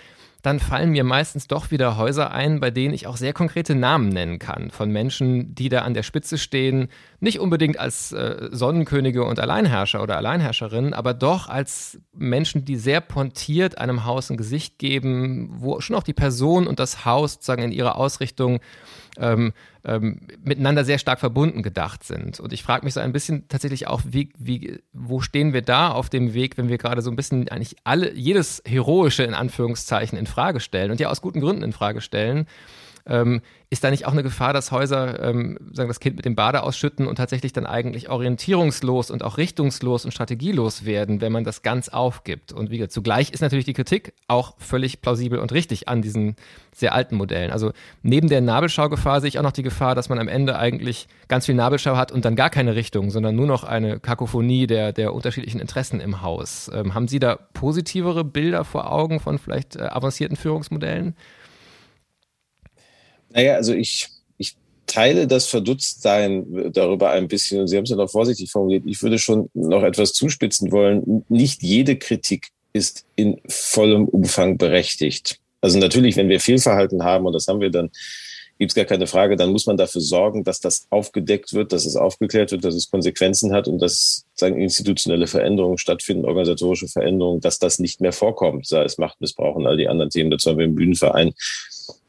Dann 0.45 0.61
fallen 0.61 0.91
mir 0.91 1.05
meistens 1.05 1.47
doch 1.47 1.71
wieder 1.71 1.97
Häuser 1.97 2.31
ein, 2.31 2.61
bei 2.61 2.71
denen 2.71 2.93
ich 2.93 3.07
auch 3.07 3.17
sehr 3.17 3.33
konkrete 3.33 3.75
Namen 3.75 4.11
nennen 4.11 4.39
kann. 4.39 4.71
Von 4.71 4.91
Menschen, 4.91 5.55
die 5.55 5.71
da 5.71 5.81
an 5.81 5.95
der 5.95 6.03
Spitze 6.03 6.37
stehen, 6.37 6.89
nicht 7.19 7.41
unbedingt 7.41 7.79
als 7.81 8.13
äh, 8.13 8.51
Sonnenkönige 8.53 9.25
und 9.25 9.41
Alleinherrscher 9.41 10.03
oder 10.03 10.19
Alleinherrscherinnen, 10.19 10.93
aber 10.93 11.15
doch 11.15 11.49
als 11.49 11.99
Menschen, 12.13 12.67
die 12.67 12.77
sehr 12.77 13.01
pontiert 13.01 13.79
einem 13.79 14.05
Haus 14.05 14.29
ein 14.29 14.37
Gesicht 14.37 14.79
geben, 14.79 15.49
wo 15.51 15.81
schon 15.81 15.97
auch 15.97 16.03
die 16.03 16.13
Person 16.13 16.67
und 16.67 16.79
das 16.79 17.07
Haus 17.07 17.35
sozusagen 17.35 17.63
in 17.63 17.73
ihrer 17.73 17.97
Ausrichtung 17.97 18.61
ähm, 19.19 19.53
ähm, 19.85 20.21
miteinander 20.43 20.85
sehr 20.85 20.99
stark 20.99 21.21
verbunden 21.21 21.63
gedacht 21.63 22.05
sind. 22.05 22.41
Und 22.41 22.53
ich 22.53 22.63
frage 22.63 22.85
mich 22.85 22.95
so 22.95 23.01
ein 23.01 23.13
bisschen 23.13 23.49
tatsächlich 23.49 23.87
auch, 23.87 24.03
wie, 24.05 24.31
wie, 24.39 24.81
wo 24.93 25.21
stehen 25.21 25.53
wir 25.53 25.63
da 25.63 25.91
auf 25.91 26.09
dem 26.09 26.35
Weg, 26.35 26.57
wenn 26.59 26.69
wir 26.69 26.79
gerade 26.79 27.03
so 27.03 27.11
ein 27.11 27.17
bisschen 27.17 27.49
eigentlich 27.49 27.77
alle, 27.85 28.13
jedes 28.15 28.63
Heroische 28.67 29.23
in 29.23 29.35
Anführungszeichen 29.35 30.19
in 30.19 30.27
Frage 30.27 30.61
stellen 30.61 30.91
und 30.91 31.01
ja 31.01 31.09
aus 31.09 31.21
guten 31.21 31.41
Gründen 31.41 31.63
in 31.63 31.73
Frage 31.73 32.01
stellen. 32.01 32.47
Ähm, 33.07 33.43
ist 33.69 33.85
da 33.85 33.91
nicht 33.91 34.07
auch 34.07 34.13
eine 34.13 34.23
Gefahr, 34.23 34.53
dass 34.53 34.71
Häuser 34.71 35.23
ähm, 35.23 35.59
sagen, 35.73 35.89
das 35.89 36.01
Kind 36.01 36.17
mit 36.17 36.25
dem 36.25 36.37
Bade 36.37 36.63
ausschütten 36.63 37.07
und 37.07 37.17
tatsächlich 37.17 37.53
dann 37.53 37.67
eigentlich 37.67 38.09
orientierungslos 38.09 39.11
und 39.11 39.23
auch 39.23 39.37
richtungslos 39.37 40.05
und 40.05 40.13
strategielos 40.13 40.85
werden, 40.85 41.21
wenn 41.21 41.33
man 41.33 41.45
das 41.45 41.63
ganz 41.63 41.89
aufgibt? 41.89 42.53
Und 42.53 42.71
wie 42.71 42.79
gesagt, 42.79 42.93
zugleich 42.93 43.31
ist 43.31 43.41
natürlich 43.41 43.65
die 43.65 43.73
Kritik 43.73 44.15
auch 44.29 44.55
völlig 44.59 45.03
plausibel 45.03 45.39
und 45.39 45.53
richtig 45.53 45.89
an 45.89 46.03
diesen 46.03 46.37
sehr 46.73 46.95
alten 46.95 47.17
Modellen. 47.17 47.51
Also 47.51 47.73
neben 48.03 48.29
der 48.29 48.41
Nabelschaugefahr 48.41 49.21
sehe 49.21 49.29
ich 49.29 49.39
auch 49.39 49.43
noch 49.43 49.53
die 49.53 49.63
Gefahr, 49.63 49.95
dass 49.95 50.09
man 50.09 50.19
am 50.19 50.29
Ende 50.29 50.59
eigentlich 50.59 51.09
ganz 51.29 51.47
viel 51.47 51.55
Nabelschau 51.55 51.97
hat 51.97 52.11
und 52.13 52.25
dann 52.25 52.37
gar 52.37 52.51
keine 52.51 52.75
Richtung, 52.75 53.11
sondern 53.11 53.35
nur 53.37 53.47
noch 53.47 53.65
eine 53.65 54.01
Kakophonie 54.01 54.67
der, 54.67 54.93
der 54.93 55.13
unterschiedlichen 55.15 55.61
Interessen 55.61 56.01
im 56.01 56.23
Haus. 56.23 56.71
Ähm, 56.73 56.95
haben 56.95 57.09
Sie 57.09 57.19
da 57.19 57.37
positivere 57.55 58.25
Bilder 58.25 58.65
vor 58.65 58.91
Augen 58.91 59.21
von 59.21 59.39
vielleicht 59.39 59.77
äh, 59.77 59.83
avancierten 59.83 60.37
Führungsmodellen? 60.37 61.15
Naja, 63.35 63.57
also 63.57 63.75
ich, 63.75 64.09
ich 64.39 64.57
teile 64.87 65.27
das 65.27 65.47
Verdutztsein 65.47 66.73
darüber 66.73 67.11
ein 67.11 67.29
bisschen 67.29 67.61
und 67.61 67.67
Sie 67.67 67.77
haben 67.77 67.85
es 67.85 67.91
ja 67.91 67.97
noch 67.97 68.11
vorsichtig 68.11 68.51
formuliert. 68.51 68.85
Ich 68.87 69.03
würde 69.03 69.19
schon 69.19 69.51
noch 69.53 69.83
etwas 69.83 70.13
zuspitzen 70.13 70.71
wollen. 70.73 71.25
Nicht 71.29 71.63
jede 71.63 71.97
Kritik 71.97 72.49
ist 72.73 73.05
in 73.17 73.41
vollem 73.49 74.07
Umfang 74.07 74.57
berechtigt. 74.57 75.41
Also 75.61 75.79
natürlich, 75.79 76.17
wenn 76.17 76.29
wir 76.29 76.41
Fehlverhalten 76.41 77.03
haben, 77.03 77.27
und 77.27 77.33
das 77.33 77.49
haben 77.49 77.61
wir 77.61 77.71
dann, 77.71 77.91
gibt 78.59 78.71
es 78.71 78.75
gar 78.75 78.85
keine 78.85 79.07
Frage, 79.07 79.37
dann 79.37 79.51
muss 79.51 79.67
man 79.67 79.77
dafür 79.77 80.01
sorgen, 80.01 80.45
dass 80.45 80.61
das 80.61 80.87
aufgedeckt 80.91 81.55
wird, 81.55 81.73
dass 81.73 81.87
es 81.87 81.97
aufgeklärt 81.97 82.53
wird, 82.53 82.65
dass 82.65 82.75
es 82.75 82.91
Konsequenzen 82.91 83.53
hat 83.53 83.69
und 83.69 83.81
dass 83.81 84.25
sagen, 84.35 84.61
institutionelle 84.61 85.27
Veränderungen 85.27 85.79
stattfinden, 85.79 86.25
organisatorische 86.25 86.89
Veränderungen, 86.89 87.41
dass 87.41 87.59
das 87.59 87.79
nicht 87.79 88.01
mehr 88.01 88.13
vorkommt, 88.13 88.67
sei 88.67 88.85
es 88.85 88.99
Machtmissbrauch 88.99 89.57
und 89.57 89.67
all 89.67 89.77
die 89.77 89.89
anderen 89.89 90.11
Themen. 90.11 90.31
Dazu 90.31 90.51
haben 90.51 90.59
wir 90.59 90.67
im 90.67 90.75
Bühnenverein 90.75 91.35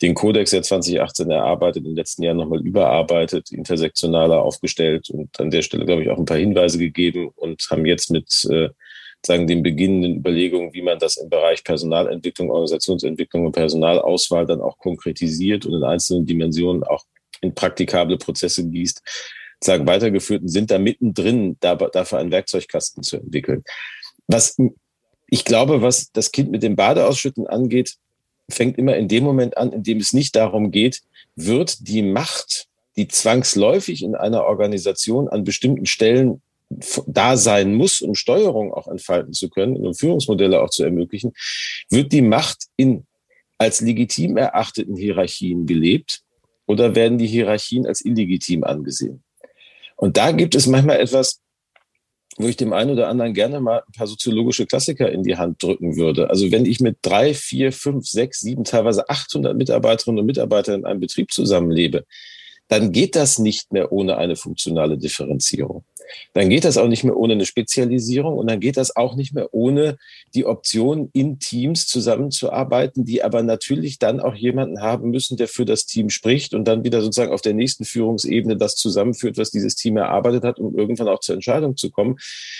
den 0.01 0.13
Kodex 0.13 0.51
der 0.51 0.61
2018 0.61 1.29
erarbeitet, 1.31 1.83
in 1.83 1.91
den 1.91 1.95
letzten 1.95 2.23
Jahren 2.23 2.37
nochmal 2.37 2.61
überarbeitet, 2.61 3.51
intersektionaler 3.51 4.41
aufgestellt 4.41 5.09
und 5.09 5.39
an 5.39 5.51
der 5.51 5.61
Stelle, 5.61 5.85
glaube 5.85 6.03
ich, 6.03 6.09
auch 6.09 6.17
ein 6.17 6.25
paar 6.25 6.37
Hinweise 6.37 6.77
gegeben 6.77 7.29
und 7.35 7.65
haben 7.69 7.85
jetzt 7.85 8.11
mit 8.11 8.47
äh, 8.49 8.69
sagen 9.25 9.47
den 9.47 9.63
beginnenden 9.63 10.17
Überlegungen, 10.17 10.73
wie 10.73 10.81
man 10.81 10.99
das 10.99 11.17
im 11.17 11.29
Bereich 11.29 11.63
Personalentwicklung, 11.63 12.49
Organisationsentwicklung 12.51 13.45
und 13.45 13.53
Personalauswahl 13.53 14.45
dann 14.45 14.61
auch 14.61 14.77
konkretisiert 14.77 15.65
und 15.65 15.73
in 15.73 15.83
einzelnen 15.83 16.25
Dimensionen 16.25 16.83
auch 16.83 17.03
in 17.41 17.55
praktikable 17.55 18.17
Prozesse 18.17 18.67
gießt, 18.67 19.01
sagen 19.61 19.87
weitergeführt 19.87 20.43
und 20.43 20.49
sind 20.49 20.71
da 20.71 20.77
mittendrin, 20.77 21.57
dafür 21.59 22.19
einen 22.19 22.31
Werkzeugkasten 22.31 23.03
zu 23.03 23.17
entwickeln. 23.17 23.63
Was 24.27 24.57
ich 25.27 25.43
glaube, 25.43 25.81
was 25.81 26.11
das 26.11 26.31
Kind 26.31 26.51
mit 26.51 26.63
dem 26.63 26.75
Badeausschütten 26.75 27.47
angeht, 27.47 27.95
fängt 28.49 28.77
immer 28.77 28.95
in 28.95 29.07
dem 29.07 29.23
Moment 29.23 29.57
an, 29.57 29.71
in 29.71 29.83
dem 29.83 29.97
es 29.97 30.13
nicht 30.13 30.35
darum 30.35 30.71
geht, 30.71 31.01
wird 31.35 31.87
die 31.87 32.03
Macht, 32.03 32.67
die 32.95 33.07
zwangsläufig 33.07 34.03
in 34.03 34.15
einer 34.15 34.45
Organisation 34.45 35.27
an 35.27 35.43
bestimmten 35.43 35.87
Stellen 35.87 36.41
da 36.69 37.37
sein 37.37 37.75
muss, 37.75 38.01
um 38.01 38.15
Steuerung 38.15 38.73
auch 38.73 38.87
entfalten 38.87 39.33
zu 39.33 39.49
können, 39.49 39.77
um 39.77 39.93
Führungsmodelle 39.93 40.61
auch 40.61 40.69
zu 40.69 40.83
ermöglichen, 40.83 41.33
wird 41.89 42.11
die 42.11 42.21
Macht 42.21 42.65
in 42.75 43.05
als 43.57 43.81
legitim 43.81 44.37
erachteten 44.37 44.95
Hierarchien 44.95 45.65
gelebt 45.65 46.21
oder 46.65 46.95
werden 46.95 47.17
die 47.17 47.27
Hierarchien 47.27 47.85
als 47.85 48.03
illegitim 48.03 48.63
angesehen? 48.63 49.23
Und 49.95 50.17
da 50.17 50.31
gibt 50.31 50.55
es 50.55 50.67
manchmal 50.67 50.99
etwas, 50.99 51.41
wo 52.37 52.47
ich 52.47 52.57
dem 52.57 52.73
einen 52.73 52.91
oder 52.91 53.07
anderen 53.07 53.33
gerne 53.33 53.61
mal 53.61 53.81
ein 53.87 53.93
paar 53.93 54.07
soziologische 54.07 54.65
Klassiker 54.65 55.09
in 55.09 55.23
die 55.23 55.37
Hand 55.37 55.63
drücken 55.63 55.95
würde. 55.95 56.29
Also 56.29 56.51
wenn 56.51 56.65
ich 56.65 56.81
mit 56.81 56.97
drei, 57.01 57.33
vier, 57.33 57.71
fünf, 57.71 58.05
sechs, 58.05 58.41
sieben, 58.41 58.65
teilweise 58.65 59.07
800 59.09 59.55
Mitarbeiterinnen 59.55 60.19
und 60.19 60.25
Mitarbeitern 60.25 60.81
in 60.81 60.85
einem 60.85 60.99
Betrieb 60.99 61.31
zusammenlebe, 61.31 62.03
dann 62.67 62.91
geht 62.91 63.15
das 63.15 63.39
nicht 63.39 63.71
mehr 63.71 63.91
ohne 63.91 64.17
eine 64.17 64.35
funktionale 64.35 64.97
Differenzierung. 64.97 65.85
Dann 66.33 66.49
geht 66.49 66.65
das 66.65 66.77
auch 66.77 66.87
nicht 66.87 67.03
mehr 67.03 67.15
ohne 67.15 67.33
eine 67.33 67.45
Spezialisierung 67.45 68.37
und 68.37 68.49
dann 68.49 68.59
geht 68.59 68.77
das 68.77 68.95
auch 68.95 69.15
nicht 69.15 69.33
mehr 69.33 69.53
ohne 69.53 69.97
die 70.33 70.45
Option, 70.45 71.09
in 71.13 71.39
Teams 71.39 71.87
zusammenzuarbeiten, 71.87 73.05
die 73.05 73.23
aber 73.23 73.43
natürlich 73.43 73.99
dann 73.99 74.19
auch 74.19 74.35
jemanden 74.35 74.81
haben 74.81 75.09
müssen, 75.11 75.37
der 75.37 75.47
für 75.47 75.65
das 75.65 75.85
Team 75.85 76.09
spricht 76.09 76.53
und 76.53 76.65
dann 76.65 76.83
wieder 76.83 77.01
sozusagen 77.01 77.31
auf 77.31 77.41
der 77.41 77.53
nächsten 77.53 77.85
Führungsebene 77.85 78.57
das 78.57 78.75
zusammenführt, 78.75 79.37
was 79.37 79.51
dieses 79.51 79.75
Team 79.75 79.97
erarbeitet 79.97 80.43
hat, 80.43 80.59
um 80.59 80.77
irgendwann 80.77 81.07
auch 81.07 81.19
zur 81.19 81.35
Entscheidung 81.35 81.77
zu 81.77 81.89
kommen. 81.89 82.17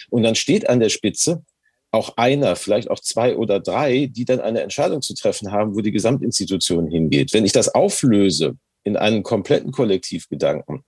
Und 0.10 0.24
dann 0.24 0.36
steht 0.36 0.70
an 0.70 0.80
der 0.80 0.90
Spitze 0.90 1.44
auch 1.92 2.18
einer, 2.18 2.56
vielleicht 2.56 2.90
auch 2.92 3.00
zwei 3.00 3.38
oder 3.38 3.60
drei, 3.60 4.08
die 4.12 4.26
dann 4.26 4.42
eine 4.42 4.62
Entscheidung 4.62 5.02
zu 5.02 5.14
treffen 5.14 5.52
haben, 5.52 5.76
wo 5.76 5.82
die 5.82 5.92
Gesamtinstitution 5.94 6.88
hingeht. 6.88 7.34
Wenn 7.34 7.46
ich 7.46 7.54
das 7.54 7.74
auflöse 7.74 8.58
in 8.84 8.98
einen 8.98 9.24
kompletten 9.24 9.72
Kollektivgedanken, 9.72 10.84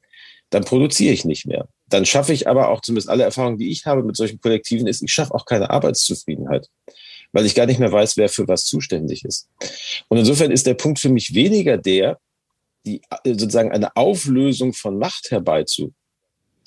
dann 0.50 0.64
produziere 0.64 1.14
ich 1.14 1.26
nicht 1.26 1.46
mehr. 1.46 1.68
Dann 1.88 2.06
schaffe 2.06 2.34
ich 2.34 2.48
aber 2.48 2.70
auch, 2.70 2.82
zumindest 2.82 3.10
alle 3.10 3.24
Erfahrungen, 3.24 3.58
die 3.58 3.72
ich 3.72 3.86
habe 3.86 4.04
mit 4.04 4.16
solchen 4.16 4.40
Kollektiven, 4.40 4.88
ist, 4.88 5.02
ich 5.02 5.12
schaffe 5.12 5.34
auch 5.34 5.46
keine 5.46 5.70
Arbeitszufriedenheit, 5.70 6.68
weil 7.32 7.46
ich 7.46 7.56
gar 7.56 7.66
nicht 7.66 7.80
mehr 7.80 7.92
weiß, 7.92 8.18
wer 8.18 8.30
für 8.30 8.48
was 8.48 8.66
zuständig 8.66 9.26
ist. 9.26 9.50
Und 10.08 10.18
insofern 10.18 10.52
ist 10.52 10.68
der 10.68 10.76
Punkt 10.76 11.00
für 11.00 11.10
mich 11.10 11.34
weniger 11.34 11.78
der, 11.78 12.20
die 12.86 13.02
sozusagen 13.26 13.72
eine 13.72 13.96
Auflösung 13.96 14.74
von 14.74 14.98
Macht 14.98 15.32
herbeizu 15.32 15.94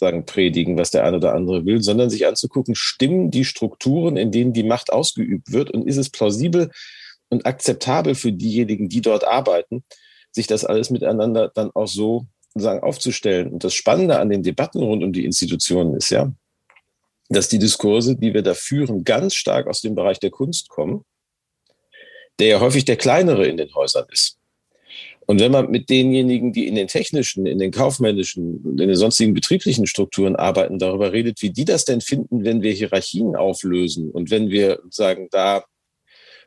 sagen, 0.01 0.25
predigen, 0.25 0.77
was 0.77 0.91
der 0.91 1.05
eine 1.05 1.19
oder 1.19 1.35
andere 1.35 1.65
will, 1.65 1.81
sondern 1.83 2.11
sich 2.11 2.27
anzugucken, 2.27 2.75
stimmen 2.75 3.31
die 3.31 3.45
Strukturen, 3.45 4.17
in 4.17 4.33
denen 4.33 4.53
die 4.53 4.65
Macht 4.65 4.93
ausgeübt 4.93 5.53
wird 5.53 5.71
und 5.71 5.87
ist 5.87 5.99
es 5.99 6.11
plausibel 6.11 6.71
und 7.29 7.47
akzeptabel 7.47 8.17
für 8.17 8.33
diejenigen, 8.33 8.89
die 8.89 9.03
dort 9.03 9.25
arbeiten, 9.25 9.85
sich 10.33 10.49
das 10.49 10.65
alles 10.65 10.91
miteinander 10.91 11.53
dann 11.55 11.71
auch 11.75 11.87
so 11.87 12.27
sagen, 12.55 12.83
aufzustellen. 12.83 13.49
Und 13.53 13.65
das 13.65 13.75
Spannende 13.75 14.19
an 14.19 14.31
den 14.31 14.43
Debatten 14.43 14.81
rund 14.81 15.03
um 15.05 15.13
die 15.13 15.25
Institutionen 15.25 15.95
ist 15.95 16.11
ja, 16.11 16.33
dass 17.29 17.49
die 17.49 17.59
Diskurse, 17.59 18.17
die 18.17 18.35
wir 18.35 18.43
da 18.43 18.55
führen, 18.55 19.05
ganz 19.05 19.35
stark 19.35 19.67
aus 19.67 19.81
dem 19.81 19.95
Bereich 19.95 20.19
der 20.19 20.31
Kunst 20.31 20.69
kommen, 20.69 21.05
der 22.39 22.49
ja 22.49 22.61
häufig 22.61 22.85
der 22.85 22.97
kleinere 22.97 23.47
in 23.47 23.57
den 23.57 23.73
Häusern 23.75 24.07
ist. 24.11 24.41
Und 25.27 25.39
wenn 25.39 25.53
man 25.53 25.71
mit 25.71 25.89
denjenigen, 25.91 26.53
die 26.53 26.67
in 26.67 26.75
den 26.75 26.89
technischen, 26.89 27.47
in 27.47 27.61
den 27.61 27.71
kaufmännischen, 27.71 28.65
in 28.65 28.77
den 28.77 28.97
sonstigen 28.97 29.33
betrieblichen 29.33 29.87
Strukturen 29.87 30.35
arbeiten, 30.35 30.81
darüber 30.81 31.13
redet, 31.13 31.41
wie 31.41 31.51
die 31.51 31.65
das 31.65 31.85
denn 31.85 32.01
finden, 32.01 32.43
wenn 32.43 32.63
wir 32.63 32.73
Hierarchien 32.73 33.37
auflösen 33.37 34.11
und 34.11 34.31
wenn 34.33 34.51
wir 34.51 34.81
sagen, 34.91 35.29
da 35.31 35.65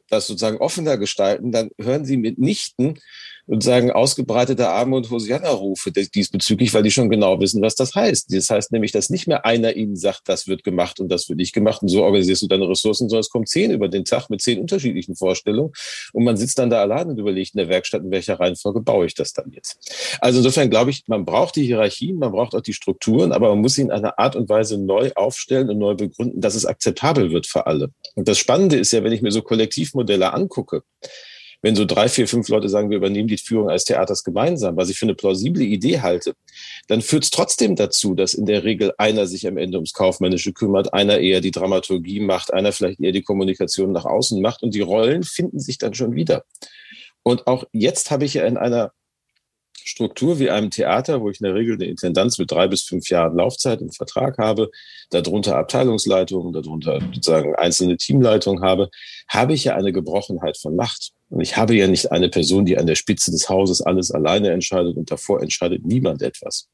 das 0.10 0.28
sozusagen 0.28 0.58
offener 0.58 0.98
gestalten, 0.98 1.54
dann 1.54 1.70
hören 1.80 2.04
sie 2.04 2.18
mitnichten, 2.18 3.00
sozusagen 3.48 3.92
ausgebreitete 3.92 4.70
Arme- 4.70 4.96
und 4.96 5.10
Hosianna-Rufe 5.10 5.92
diesbezüglich, 5.92 6.74
weil 6.74 6.84
die 6.84 6.92
schon 6.92 7.10
genau 7.10 7.40
wissen, 7.40 7.62
was 7.62 7.76
das 7.76 7.94
heißt. 7.94 8.34
Das 8.34 8.50
heißt 8.50 8.72
nämlich, 8.72 8.92
dass 8.92 9.10
nicht 9.10 9.28
mehr 9.28 9.46
einer 9.46 9.76
ihnen 9.76 9.96
sagt, 9.96 10.22
das 10.26 10.48
wird 10.48 10.64
gemacht 10.64 11.00
und 11.00 11.10
das 11.10 11.28
wird 11.28 11.40
nicht 11.40 11.54
gemacht 11.54 11.82
und 11.82 11.90
so 11.90 12.04
organisierst 12.04 12.44
du 12.44 12.48
deine 12.48 12.70
Ressourcen, 12.70 13.10
sondern 13.10 13.22
es 13.22 13.30
kommen 13.30 13.46
zehn 13.46 13.72
über 13.72 13.90
den 13.90 14.06
Tag 14.06 14.30
mit 14.30 14.42
zehn 14.42 14.60
unterschiedlichen 14.60 15.16
Vorstellungen 15.16 15.72
und 16.14 16.24
man 16.24 16.38
sitzt 16.38 16.58
dann 16.60 16.70
da 16.70 16.82
allein 16.82 17.10
und 17.10 17.20
überlegt 17.20 17.54
in 17.54 17.58
der 17.58 17.70
Werkstatt, 17.70 18.04
in 18.04 18.12
welcher 18.12 18.40
Reihenfolge 18.40 18.82
baue 18.82 19.06
ich 19.06 19.16
das 19.16 19.34
dann 19.34 19.52
jetzt. 19.52 20.18
Also 20.22 20.40
insofern 20.40 20.70
glaube 20.70 20.92
ich, 20.92 21.04
man 21.08 21.26
braucht 21.26 21.56
die 21.56 21.66
Hierarchien, 21.66 22.18
man 22.18 22.32
braucht 22.32 22.56
auch 22.56 22.62
die 22.62 22.74
Strukturen, 22.74 23.32
aber 23.34 23.50
man 23.50 23.60
muss 23.60 23.76
sie 23.76 23.82
in 23.82 23.92
einer 23.92 24.18
Art 24.20 24.36
und 24.36 24.48
Weise 24.50 24.78
neu 24.78 25.12
aufstellen 25.16 25.70
und 25.70 25.78
neu 25.78 25.96
begründen, 25.96 26.40
dass 26.40 26.56
es 26.56 26.66
akzeptabel 26.66 27.32
wird 27.32 27.48
für 27.48 27.68
alle. 27.68 27.90
Und 28.16 28.28
das 28.28 28.38
Spannende 28.38 28.78
ist 28.78 28.94
ja, 28.94 29.04
wenn 29.04 29.12
ich 29.12 29.22
mir 29.22 29.32
so 29.32 29.42
Kollektivmodelle 29.42 30.34
angucke, 30.34 30.84
wenn 31.63 31.76
so 31.76 31.86
drei, 31.86 32.10
vier, 32.10 32.28
fünf 32.28 32.49
Leute 32.49 32.69
sagen, 32.69 32.89
wir 32.89 32.97
übernehmen 32.97 33.30
die 33.30 33.38
Führung 33.38 33.69
eines 33.69 33.86
Theaters 33.86 34.23
gemeinsam, 34.23 34.76
was 34.76 34.89
ich 34.89 34.99
für 34.99 35.06
eine 35.06 35.15
plausible 35.15 35.63
Idee 35.63 36.02
halte, 36.02 36.34
dann 36.88 37.02
führt 37.02 37.23
es 37.23 37.30
trotzdem 37.32 37.76
dazu, 37.76 38.13
dass 38.13 38.34
in 38.34 38.45
der 38.45 38.65
Regel 38.65 38.93
einer 38.97 39.26
sich 39.26 39.47
am 39.47 39.58
Ende 39.58 39.78
ums 39.78 39.93
Kaufmännische 39.93 40.52
kümmert, 40.52 40.93
einer 40.93 41.19
eher 41.19 41.39
die 41.39 41.52
Dramaturgie 41.52 42.19
macht, 42.19 42.54
einer 42.54 42.73
vielleicht 42.73 42.99
eher 42.99 43.13
die 43.13 43.23
Kommunikation 43.23 43.93
nach 43.93 44.06
außen 44.06 44.41
macht 44.41 44.62
und 44.62 44.76
die 44.76 44.82
Rollen 44.82 45.23
finden 45.23 45.60
sich 45.60 45.78
dann 45.78 45.93
schon 45.93 46.15
wieder. 46.15 46.43
Und 47.23 47.47
auch 47.47 47.63
jetzt 47.71 48.12
habe 48.12 48.26
ich 48.26 48.34
ja 48.34 48.45
in 48.45 48.58
einer 48.58 48.91
Struktur 49.86 50.39
wie 50.39 50.50
einem 50.50 50.69
Theater, 50.69 51.22
wo 51.22 51.30
ich 51.30 51.39
in 51.39 51.46
der 51.46 51.56
Regel 51.56 51.76
eine 51.76 51.86
Intendanz 51.86 52.38
mit 52.38 52.52
drei 52.52 52.67
bis 52.67 52.84
fünf 52.84 53.10
Jahren 53.10 53.38
Laufzeit 53.38 53.82
im 53.82 53.91
Vertrag 53.91 54.38
habe, 54.38 54.69
darunter 55.10 55.58
Abteilungsleitungen, 55.58 56.54
darunter 56.54 57.00
sozusagen 57.13 57.56
einzelne 57.56 57.98
Teamleitungen 57.98 58.63
habe, 58.63 58.89
habe 59.28 59.54
ich 59.54 59.65
ja 59.65 59.76
eine 59.76 59.91
Gebrochenheit 59.91 60.58
von 60.58 60.76
Macht. 60.76 61.12
Und 61.30 61.41
ich 61.41 61.58
habe 61.58 61.76
ja 61.76 61.88
nicht 61.88 62.12
eine 62.12 62.30
Person, 62.30 62.65
die 62.65 62.78
an 62.78 62.88
der 62.88 62.96
Spitze 62.96 63.32
des 63.32 63.50
Hauses 63.50 63.82
alles 63.82 64.12
alleine 64.12 64.52
entscheidet 64.52 64.98
und 64.98 65.10
davor 65.12 65.41
entscheidet 65.41 65.86
niemand 65.86 66.22
etwas. 66.22 66.69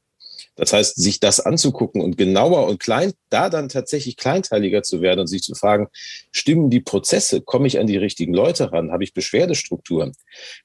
Das 0.60 0.74
heißt, 0.74 0.96
sich 0.96 1.20
das 1.20 1.40
anzugucken 1.40 2.02
und 2.02 2.18
genauer 2.18 2.66
und 2.66 2.78
klein, 2.78 3.14
da 3.30 3.48
dann 3.48 3.70
tatsächlich 3.70 4.18
kleinteiliger 4.18 4.82
zu 4.82 5.00
werden 5.00 5.20
und 5.20 5.26
sich 5.26 5.42
zu 5.42 5.54
fragen, 5.54 5.88
stimmen 6.32 6.68
die 6.68 6.80
Prozesse? 6.80 7.40
Komme 7.40 7.66
ich 7.66 7.78
an 7.78 7.86
die 7.86 7.96
richtigen 7.96 8.34
Leute 8.34 8.70
ran? 8.70 8.92
Habe 8.92 9.02
ich 9.02 9.14
Beschwerdestrukturen? 9.14 10.12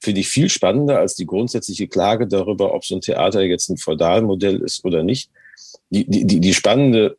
Finde 0.01 0.19
ich 0.19 0.27
viel 0.27 0.49
spannender 0.49 0.99
als 0.99 1.15
die 1.15 1.25
grundsätzliche 1.25 1.87
Klage 1.87 2.27
darüber, 2.27 2.73
ob 2.73 2.83
so 2.83 2.95
ein 2.95 3.01
Theater 3.01 3.41
jetzt 3.43 3.69
ein 3.69 3.77
Feudalmodell 3.77 4.57
ist 4.57 4.83
oder 4.83 5.01
nicht. 5.01 5.31
Die, 5.91 6.05
die, 6.05 6.41
die 6.41 6.53
spannende 6.53 7.15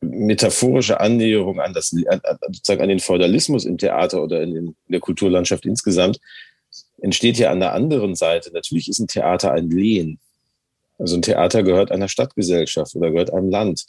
metaphorische 0.00 1.00
Annäherung 1.00 1.60
an 1.60 1.74
das, 1.74 1.94
an, 2.08 2.22
sozusagen 2.46 2.80
an 2.80 2.88
den 2.88 3.00
Feudalismus 3.00 3.66
im 3.66 3.76
Theater 3.76 4.22
oder 4.22 4.42
in, 4.42 4.56
in 4.56 4.76
der 4.88 5.00
Kulturlandschaft 5.00 5.66
insgesamt 5.66 6.20
entsteht 7.02 7.36
ja 7.36 7.50
an 7.50 7.60
der 7.60 7.74
anderen 7.74 8.14
Seite. 8.14 8.50
Natürlich 8.52 8.88
ist 8.88 8.98
ein 8.98 9.08
Theater 9.08 9.52
ein 9.52 9.68
Lehen. 9.68 10.18
Also 10.98 11.16
ein 11.16 11.22
Theater 11.22 11.62
gehört 11.62 11.90
einer 11.90 12.08
Stadtgesellschaft 12.08 12.94
oder 12.94 13.10
gehört 13.10 13.32
einem 13.32 13.50
Land. 13.50 13.84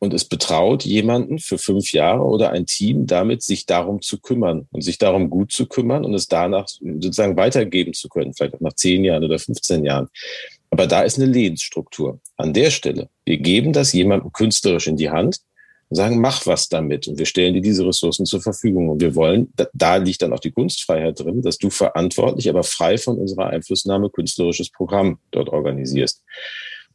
Und 0.00 0.14
es 0.14 0.24
betraut 0.24 0.84
jemanden 0.84 1.40
für 1.40 1.58
fünf 1.58 1.92
Jahre 1.92 2.22
oder 2.22 2.50
ein 2.50 2.66
Team 2.66 3.06
damit, 3.06 3.42
sich 3.42 3.66
darum 3.66 4.00
zu 4.00 4.20
kümmern 4.20 4.68
und 4.70 4.82
sich 4.82 4.98
darum 4.98 5.28
gut 5.28 5.50
zu 5.50 5.66
kümmern 5.66 6.04
und 6.04 6.14
es 6.14 6.28
danach 6.28 6.68
sozusagen 6.68 7.36
weitergeben 7.36 7.94
zu 7.94 8.08
können, 8.08 8.32
vielleicht 8.32 8.54
auch 8.54 8.60
nach 8.60 8.74
zehn 8.74 9.04
Jahren 9.04 9.24
oder 9.24 9.40
15 9.40 9.84
Jahren. 9.84 10.08
Aber 10.70 10.86
da 10.86 11.02
ist 11.02 11.18
eine 11.18 11.26
Lebensstruktur. 11.26 12.20
An 12.36 12.52
der 12.52 12.70
Stelle, 12.70 13.08
wir 13.24 13.38
geben 13.38 13.72
das 13.72 13.92
jemandem 13.92 14.32
künstlerisch 14.32 14.86
in 14.86 14.96
die 14.96 15.10
Hand 15.10 15.40
und 15.88 15.96
sagen, 15.96 16.20
mach 16.20 16.46
was 16.46 16.68
damit. 16.68 17.08
Und 17.08 17.18
wir 17.18 17.26
stellen 17.26 17.54
dir 17.54 17.62
diese 17.62 17.86
Ressourcen 17.86 18.26
zur 18.26 18.42
Verfügung. 18.42 18.88
Und 18.90 19.00
wir 19.00 19.14
wollen, 19.14 19.52
da, 19.72 19.96
liegt 19.96 20.22
dann 20.22 20.32
auch 20.32 20.40
die 20.40 20.50
Kunstfreiheit 20.50 21.20
drin, 21.20 21.42
dass 21.42 21.58
du 21.58 21.70
verantwortlich, 21.70 22.48
aber 22.48 22.62
frei 22.62 22.98
von 22.98 23.18
unserer 23.18 23.48
Einflussnahme 23.48 24.10
künstlerisches 24.10 24.70
Programm 24.70 25.18
dort 25.30 25.48
organisierst. 25.48 26.22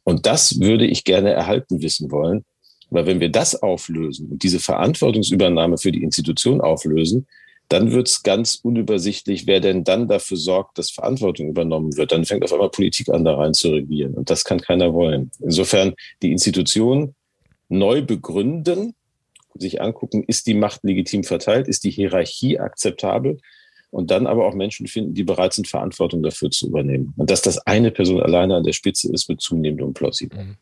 Und 0.04 0.26
das 0.26 0.60
würde 0.60 0.86
ich 0.86 1.04
gerne 1.04 1.30
erhalten 1.30 1.82
wissen 1.82 2.10
wollen. 2.10 2.44
Weil 2.90 3.06
wenn 3.06 3.20
wir 3.20 3.30
das 3.30 3.60
auflösen 3.60 4.30
und 4.30 4.42
diese 4.42 4.60
Verantwortungsübernahme 4.60 5.78
für 5.78 5.90
die 5.90 6.02
Institution 6.02 6.60
auflösen, 6.60 7.26
dann 7.68 7.92
wird 7.92 8.08
es 8.08 8.22
ganz 8.22 8.56
unübersichtlich, 8.62 9.46
wer 9.46 9.58
denn 9.58 9.84
dann 9.84 10.06
dafür 10.06 10.36
sorgt, 10.36 10.78
dass 10.78 10.90
Verantwortung 10.90 11.48
übernommen 11.48 11.96
wird. 11.96 12.12
Dann 12.12 12.26
fängt 12.26 12.44
auf 12.44 12.52
einmal 12.52 12.68
Politik 12.68 13.08
an, 13.08 13.24
da 13.24 13.34
rein 13.34 13.54
zu 13.54 13.70
regieren. 13.70 14.14
Und 14.14 14.30
das 14.30 14.44
kann 14.44 14.60
keiner 14.60 14.92
wollen. 14.92 15.30
Insofern 15.40 15.94
die 16.22 16.30
Institution 16.30 17.14
neu 17.78 18.02
begründen, 18.02 18.94
sich 19.54 19.80
angucken, 19.80 20.24
ist 20.26 20.46
die 20.46 20.54
Macht 20.54 20.82
legitim 20.82 21.24
verteilt, 21.24 21.68
ist 21.68 21.84
die 21.84 21.90
Hierarchie 21.90 22.58
akzeptabel 22.58 23.38
und 23.90 24.10
dann 24.10 24.26
aber 24.26 24.46
auch 24.46 24.54
Menschen 24.54 24.88
finden, 24.88 25.14
die 25.14 25.22
bereit 25.22 25.52
sind, 25.52 25.68
Verantwortung 25.68 26.22
dafür 26.22 26.50
zu 26.50 26.66
übernehmen. 26.66 27.14
Und 27.16 27.30
dass 27.30 27.42
das 27.42 27.58
eine 27.58 27.92
Person 27.92 28.20
alleine 28.20 28.56
an 28.56 28.64
der 28.64 28.72
Spitze 28.72 29.12
ist, 29.12 29.28
wird 29.28 29.40
zunehmend 29.40 29.82
unplausibel. 29.82 30.42
Mhm. 30.42 30.56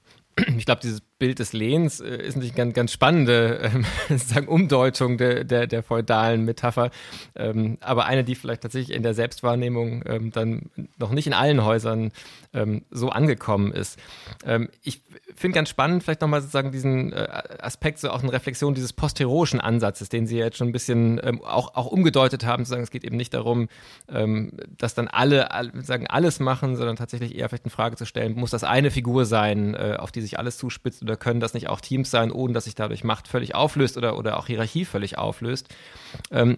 Ich 0.59 0.67
glaube, 0.67 0.81
dieses 0.83 1.01
Bild 1.23 1.39
des 1.39 1.53
Lehns 1.53 2.01
äh, 2.01 2.17
ist 2.17 2.35
natürlich 2.35 2.55
eine 2.55 2.65
ganz, 2.65 2.75
ganz 2.75 2.93
spannende 2.93 3.71
äh, 4.09 4.19
sagen, 4.19 4.49
Umdeutung 4.49 5.19
der, 5.19 5.45
der, 5.45 5.69
der 5.69 5.85
feudalen 5.85 6.45
Metapher, 6.45 6.91
ähm, 7.37 7.79
aber 7.81 8.07
eine, 8.07 8.25
die 8.25 8.35
vielleicht 8.35 8.63
tatsächlich 8.63 8.97
in 8.97 9.05
der 9.05 9.15
Selbstwahrnehmung 9.15 10.03
ähm, 10.05 10.33
dann 10.33 10.71
noch 10.99 11.13
nicht 11.13 11.29
in 11.29 11.33
allen 11.33 11.65
Häusern 11.65 12.11
ähm, 12.55 12.83
so 12.91 13.11
angekommen 13.11 13.73
ist. 13.73 14.01
Ähm, 14.45 14.69
ich 14.83 15.01
finde 15.37 15.55
ganz 15.55 15.69
spannend, 15.69 16.03
vielleicht 16.03 16.21
nochmal 16.21 16.41
sozusagen 16.41 16.73
diesen 16.73 17.13
äh, 17.13 17.29
Aspekt, 17.61 18.01
so 18.01 18.11
auch 18.11 18.23
eine 18.23 18.33
Reflexion 18.33 18.75
dieses 18.75 18.93
postheroischen 18.93 19.61
Ansatzes, 19.61 20.09
den 20.09 20.27
Sie 20.27 20.39
jetzt 20.39 20.57
schon 20.57 20.69
ein 20.69 20.73
bisschen 20.73 21.21
ähm, 21.23 21.43
auch, 21.43 21.75
auch 21.75 21.87
umgedeutet 21.87 22.45
haben, 22.45 22.65
zu 22.65 22.71
sagen, 22.71 22.83
es 22.83 22.91
geht 22.91 23.05
eben 23.05 23.17
nicht 23.17 23.33
darum, 23.33 23.69
ähm, 24.09 24.53
dass 24.77 24.95
dann 24.95 25.09
alle, 25.09 25.53
alle 25.53 25.83
sagen, 25.83 26.07
alles 26.09 26.41
machen, 26.41 26.77
sondern 26.77 26.97
tatsächlich 26.97 27.37
eher 27.37 27.49
vielleicht 27.49 27.65
eine 27.65 27.71
Frage 27.71 27.97
zu 27.97 28.07
stellen, 28.07 28.35
muss 28.35 28.51
das 28.51 28.65
eine 28.65 28.91
Figur 28.91 29.25
sein, 29.25 29.75
äh, 29.75 29.97
auf 29.99 30.13
die 30.13 30.21
sich 30.21 30.39
alles 30.39 30.59
zuspitzt 30.59 31.03
oder 31.03 31.12
oder 31.13 31.19
können 31.19 31.41
das 31.41 31.53
nicht 31.53 31.69
auch 31.69 31.83
Teams 31.83 32.11
sein, 32.11 32.31
ohne 32.31 32.55
dass 32.55 32.65
sich 32.65 32.75
dadurch 32.75 33.05
Macht 33.05 33.29
völlig 33.29 33.55
auflöst 33.55 33.99
oder, 33.99 34.17
oder 34.17 34.39
auch 34.39 34.47
Hierarchie 34.47 34.87
völlig 34.87 35.19
auflöst? 35.19 35.69
Ähm, 36.31 36.57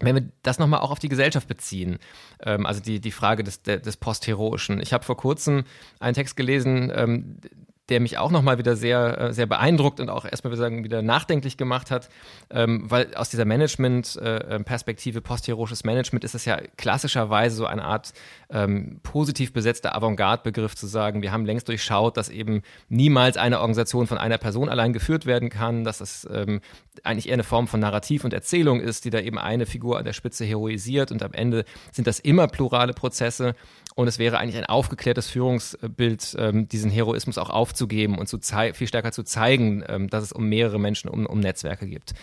wenn 0.00 0.14
wir 0.14 0.28
das 0.42 0.58
nochmal 0.58 0.80
auch 0.80 0.90
auf 0.90 0.98
die 0.98 1.08
Gesellschaft 1.08 1.48
beziehen, 1.48 1.98
ähm, 2.42 2.66
also 2.66 2.80
die, 2.80 3.00
die 3.00 3.12
Frage 3.12 3.44
des, 3.44 3.62
des 3.62 3.96
Postheroischen. 3.96 4.80
Ich 4.80 4.92
habe 4.92 5.04
vor 5.04 5.16
kurzem 5.16 5.64
einen 6.00 6.14
Text 6.14 6.36
gelesen, 6.36 6.92
ähm, 6.94 7.38
der 7.90 8.00
mich 8.00 8.16
auch 8.16 8.30
nochmal 8.30 8.58
wieder 8.58 8.76
sehr, 8.76 9.18
äh, 9.18 9.32
sehr 9.32 9.46
beeindruckt 9.46 10.00
und 10.00 10.08
auch 10.08 10.24
erstmal 10.24 10.52
wieder, 10.52 10.70
wieder 10.70 11.02
nachdenklich 11.02 11.56
gemacht 11.56 11.90
hat, 11.90 12.08
ähm, 12.50 12.90
weil 12.90 13.14
aus 13.14 13.28
dieser 13.28 13.44
Management-Perspektive, 13.44 15.18
äh, 15.18 15.22
postheroisches 15.22 15.84
Management, 15.84 16.24
ist 16.24 16.34
es 16.34 16.46
ja 16.46 16.58
klassischerweise 16.76 17.56
so 17.56 17.66
eine 17.66 17.84
Art 17.84 18.12
ähm, 18.50 19.00
positiv 19.02 19.52
besetzter 19.52 19.94
Avantgarde-Begriff 19.94 20.74
zu 20.74 20.86
sagen, 20.86 21.20
wir 21.20 21.32
haben 21.32 21.44
längst 21.44 21.68
durchschaut, 21.68 22.16
dass 22.16 22.30
eben 22.30 22.62
niemals 22.88 23.36
eine 23.36 23.60
Organisation 23.60 24.06
von 24.06 24.16
einer 24.16 24.38
Person 24.38 24.68
allein 24.70 24.92
geführt 24.94 25.26
werden 25.26 25.50
kann, 25.50 25.84
dass 25.84 26.00
es 26.00 26.26
ähm, 26.32 26.60
eigentlich 27.02 27.28
eher 27.28 27.34
eine 27.34 27.44
Form 27.44 27.68
von 27.68 27.80
Narrativ 27.80 28.24
und 28.24 28.32
Erzählung 28.32 28.80
ist, 28.80 29.04
die 29.04 29.10
da 29.10 29.20
eben 29.20 29.38
eine 29.38 29.66
Figur 29.66 29.98
an 29.98 30.04
der 30.04 30.14
Spitze 30.14 30.44
heroisiert 30.46 31.12
und 31.12 31.22
am 31.22 31.32
Ende 31.32 31.64
sind 31.92 32.06
das 32.06 32.18
immer 32.18 32.46
plurale 32.46 32.94
Prozesse 32.94 33.54
und 33.94 34.08
es 34.08 34.18
wäre 34.18 34.38
eigentlich 34.38 34.56
ein 34.56 34.66
aufgeklärtes 34.66 35.28
Führungsbild, 35.28 36.36
ähm, 36.38 36.68
diesen 36.68 36.90
Heroismus 36.90 37.38
auch 37.38 37.50
aufzugeben 37.50 38.18
und 38.18 38.28
zu 38.28 38.38
viel 38.40 38.86
stärker 38.86 39.12
zu 39.12 39.22
zeigen, 39.22 39.84
ähm, 39.88 40.10
dass 40.10 40.24
es 40.24 40.32
um 40.32 40.48
mehrere 40.48 40.80
Menschen, 40.80 41.08
um, 41.08 41.26
um 41.26 41.40
Netzwerke 41.40 41.86
gibt. 41.86 42.14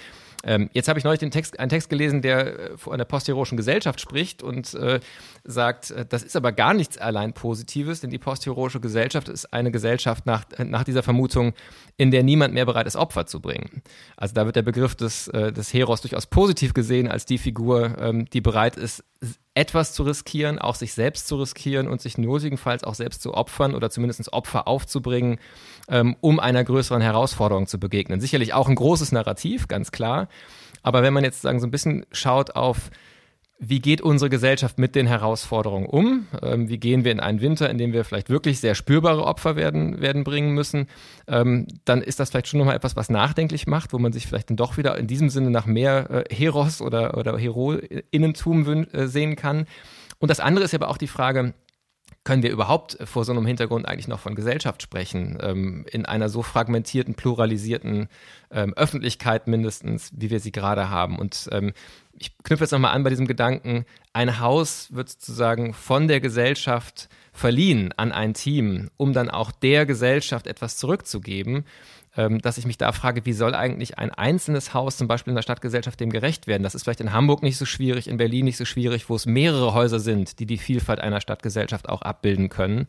Ähm, 0.43 0.69
jetzt 0.73 0.88
habe 0.88 0.97
ich 0.97 1.05
neulich 1.05 1.19
den 1.19 1.31
Text, 1.31 1.60
einen 1.60 1.69
Text 1.69 1.89
gelesen, 1.89 2.21
der 2.21 2.71
äh, 2.71 2.77
von 2.77 2.97
der 2.97 3.05
postheroischen 3.05 3.57
Gesellschaft 3.57 4.01
spricht 4.01 4.41
und 4.41 4.73
äh, 4.73 4.99
sagt, 5.43 5.91
äh, 5.91 6.05
das 6.05 6.23
ist 6.23 6.36
aber 6.36 6.51
gar 6.51 6.73
nichts 6.73 6.97
allein 6.97 7.34
Positives, 7.34 8.01
denn 8.01 8.10
die 8.10 8.17
postheroische 8.17 8.79
Gesellschaft 8.79 9.29
ist 9.29 9.53
eine 9.53 9.71
Gesellschaft 9.71 10.25
nach, 10.25 10.45
nach 10.57 10.84
dieser 10.84 11.03
Vermutung, 11.03 11.53
in 11.97 12.12
der 12.12 12.23
niemand 12.23 12.53
mehr 12.53 12.65
bereit 12.65 12.88
ist, 12.88 12.95
Opfer 12.95 13.27
zu 13.27 13.39
bringen. 13.39 13.84
Also 14.17 14.34
da 14.34 14.45
wird 14.45 14.55
der 14.55 14.63
Begriff 14.63 14.95
des, 14.95 15.27
äh, 15.27 15.51
des 15.51 15.73
Heros 15.73 16.01
durchaus 16.01 16.25
positiv 16.25 16.73
gesehen 16.73 17.07
als 17.07 17.25
die 17.25 17.38
Figur, 17.38 17.97
ähm, 17.99 18.25
die 18.25 18.41
bereit 18.41 18.77
ist, 18.77 19.03
etwas 19.54 19.94
zu 19.94 20.04
riskieren, 20.04 20.60
auch 20.60 20.76
sich 20.76 20.94
selbst 20.94 21.28
zu 21.28 21.36
riskieren 21.36 21.88
und 21.88 22.02
sich 22.02 22.18
nötigenfalls 22.18 22.84
auch 22.84 22.96
selbst 22.96 23.22
zu 23.22 23.34
opfern 23.34 23.76
oder 23.76 23.90
zumindest 23.90 24.32
Opfer 24.32 24.68
aufzubringen, 24.68 25.40
ähm, 25.90 26.16
um 26.22 26.40
einer 26.40 26.64
größeren 26.64 27.02
Herausforderung 27.02 27.68
zu 27.68 27.80
begegnen. 27.80 28.22
Sicherlich 28.22 28.54
auch 28.54 28.70
ein 28.70 28.76
großes 28.76 29.12
Narrativ, 29.12 29.68
ganz 29.68 29.92
klar. 29.92 30.30
Aber 30.84 31.04
wenn 31.04 31.14
man 31.14 31.24
jetzt 31.24 31.42
sagen, 31.42 31.60
so 31.60 31.68
ein 31.68 31.72
bisschen 31.72 32.06
schaut 32.12 32.56
auf 32.56 32.92
wie 33.63 33.80
geht 33.80 34.02
unsere 34.02 34.32
Gesellschaft 34.32 34.80
mit 34.80 34.95
den 34.95 35.06
Herausforderungen 35.06 35.86
um? 35.86 36.26
Ähm, 36.41 36.67
wie 36.67 36.80
gehen 36.80 37.04
wir 37.04 37.12
in 37.12 37.19
einen 37.19 37.41
Winter, 37.41 37.69
in 37.69 37.78
dem 37.78 37.93
wir 37.93 38.04
vielleicht 38.04 38.32
wirklich 38.32 38.60
sehr 38.60 38.74
spürbare 38.74 39.24
Opfer 39.24 39.56
werden, 39.56 40.02
werden 40.02 40.24
bringen 40.24 40.56
müssen? 40.56 40.88
Ähm, 41.28 41.67
dann 41.86 42.02
ist 42.02 42.19
das 42.19 42.32
vielleicht 42.32 42.47
schon 42.47 42.58
nochmal 42.58 42.76
etwas, 42.76 42.95
was 42.95 43.12
nachdenklich 43.12 43.67
macht, 43.67 43.93
wo 43.93 44.00
man 44.00 44.13
sich 44.13 44.26
vielleicht 44.26 44.50
dann 44.50 44.58
doch 44.58 44.78
wieder 44.78 44.97
in 44.97 45.06
diesem 45.06 45.30
Sinne 45.30 45.52
nach 45.52 45.67
mehr 45.67 46.10
äh, 46.10 46.36
Heros 46.36 46.82
oder, 46.82 47.15
oder 47.15 47.38
Heroinnentum 47.38 48.88
äh, 48.93 49.08
sehen 49.08 49.36
kann. 49.36 49.67
Und 50.17 50.30
das 50.32 50.39
andere 50.39 50.65
ist 50.65 50.74
aber 50.74 50.89
auch 50.89 50.97
die 50.97 51.08
Frage, 51.08 51.54
können 52.24 52.43
wir 52.43 52.52
überhaupt 52.52 52.97
vor 53.04 53.26
so 53.26 53.32
einem 53.32 53.45
Hintergrund 53.45 53.88
eigentlich 53.88 54.08
noch 54.08 54.19
von 54.19 54.36
Gesellschaft 54.36 54.82
sprechen, 54.82 55.39
ähm, 55.41 55.86
in 55.91 56.06
einer 56.06 56.30
so 56.30 56.43
fragmentierten, 56.43 57.15
pluralisierten 57.15 58.10
ähm, 58.52 58.74
Öffentlichkeit 58.76 59.47
mindestens, 59.47 60.12
wie 60.15 60.30
wir 60.30 60.39
sie 60.39 60.52
gerade 60.52 60.89
haben. 60.89 61.17
Und 61.17 61.50
ähm, 61.52 61.74
ich 62.21 62.38
knüpfe 62.43 62.63
jetzt 62.63 62.71
nochmal 62.71 62.93
an 62.93 63.03
bei 63.03 63.10
diesem 63.10 63.27
Gedanken, 63.27 63.86
ein 64.13 64.39
Haus 64.39 64.93
wird 64.93 65.10
sozusagen 65.10 65.73
von 65.73 66.07
der 66.07 66.21
Gesellschaft 66.21 67.10
verliehen 67.34 67.93
an 67.97 68.12
ein 68.12 68.36
Team, 68.36 68.91
um 68.97 69.12
dann 69.12 69.29
auch 69.29 69.51
der 69.51 69.88
Gesellschaft 69.88 70.45
etwas 70.45 70.77
zurückzugeben, 70.77 71.65
ähm, 72.15 72.39
dass 72.39 72.60
ich 72.60 72.67
mich 72.67 72.77
da 72.77 72.91
frage, 72.91 73.25
wie 73.25 73.34
soll 73.34 73.55
eigentlich 73.55 73.97
ein 73.97 74.12
einzelnes 74.12 74.73
Haus 74.75 74.97
zum 74.97 75.07
Beispiel 75.07 75.31
in 75.31 75.36
der 75.36 75.41
Stadtgesellschaft 75.41 75.99
dem 75.99 76.12
gerecht 76.12 76.45
werden? 76.45 76.62
Das 76.62 76.75
ist 76.75 76.84
vielleicht 76.84 77.01
in 77.01 77.12
Hamburg 77.12 77.41
nicht 77.41 77.57
so 77.57 77.65
schwierig, 77.65 78.07
in 78.07 78.17
Berlin 78.17 78.45
nicht 78.45 78.57
so 78.57 78.65
schwierig, 78.65 79.10
wo 79.10 79.15
es 79.15 79.25
mehrere 79.25 79.73
Häuser 79.73 79.99
sind, 79.99 80.39
die 80.39 80.45
die 80.45 80.57
Vielfalt 80.57 80.99
einer 80.99 81.21
Stadtgesellschaft 81.21 81.89
auch 81.89 82.03
abbilden 82.03 82.49
können. 82.49 82.88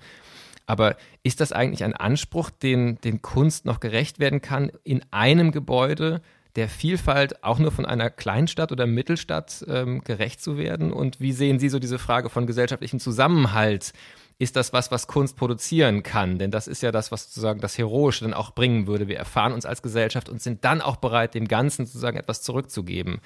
Aber 0.67 0.97
ist 1.23 1.41
das 1.41 1.53
eigentlich 1.53 1.85
ein 1.85 1.95
Anspruch, 1.95 2.51
den, 2.51 3.01
den 3.01 3.23
Kunst 3.23 3.65
noch 3.65 3.81
gerecht 3.81 4.19
werden 4.19 4.43
kann, 4.43 4.71
in 4.85 5.03
einem 5.11 5.53
Gebäude 5.53 6.21
der 6.57 6.69
Vielfalt 6.69 7.43
auch 7.43 7.59
nur 7.59 7.73
von 7.73 7.87
einer 7.87 8.11
Kleinstadt 8.11 8.73
oder 8.73 8.87
Mittelstadt 8.87 9.65
ähm, 9.69 10.03
gerecht 10.05 10.43
zu 10.43 10.57
werden? 10.57 10.93
Und 10.93 11.21
wie 11.21 11.33
sehen 11.33 11.59
Sie 11.59 11.69
so 11.69 11.79
diese 11.79 11.99
Frage 11.99 12.29
von 12.29 12.47
gesellschaftlichem 12.47 13.01
Zusammenhalt? 13.01 13.93
Ist 14.39 14.57
das 14.57 14.73
was, 14.73 14.91
was 14.91 15.07
Kunst 15.07 15.37
produzieren 15.37 16.03
kann? 16.03 16.39
Denn 16.39 16.51
das 16.51 16.67
ist 16.67 16.83
ja 16.83 16.91
das, 16.91 17.13
was 17.13 17.25
sozusagen 17.25 17.61
das 17.61 17.79
Heroische 17.79 18.25
dann 18.25 18.35
auch 18.35 18.53
bringen 18.55 18.87
würde. 18.87 19.09
Wir 19.09 19.17
erfahren 19.17 19.53
uns 19.53 19.65
als 19.65 19.83
Gesellschaft 19.83 20.29
und 20.29 20.43
sind 20.43 20.65
dann 20.65 20.81
auch 20.81 20.97
bereit, 20.97 21.35
dem 21.35 21.47
Ganzen 21.47 21.87
sozusagen 21.87 22.17
etwas 22.17 22.43
zurückzugeben. 22.43 23.21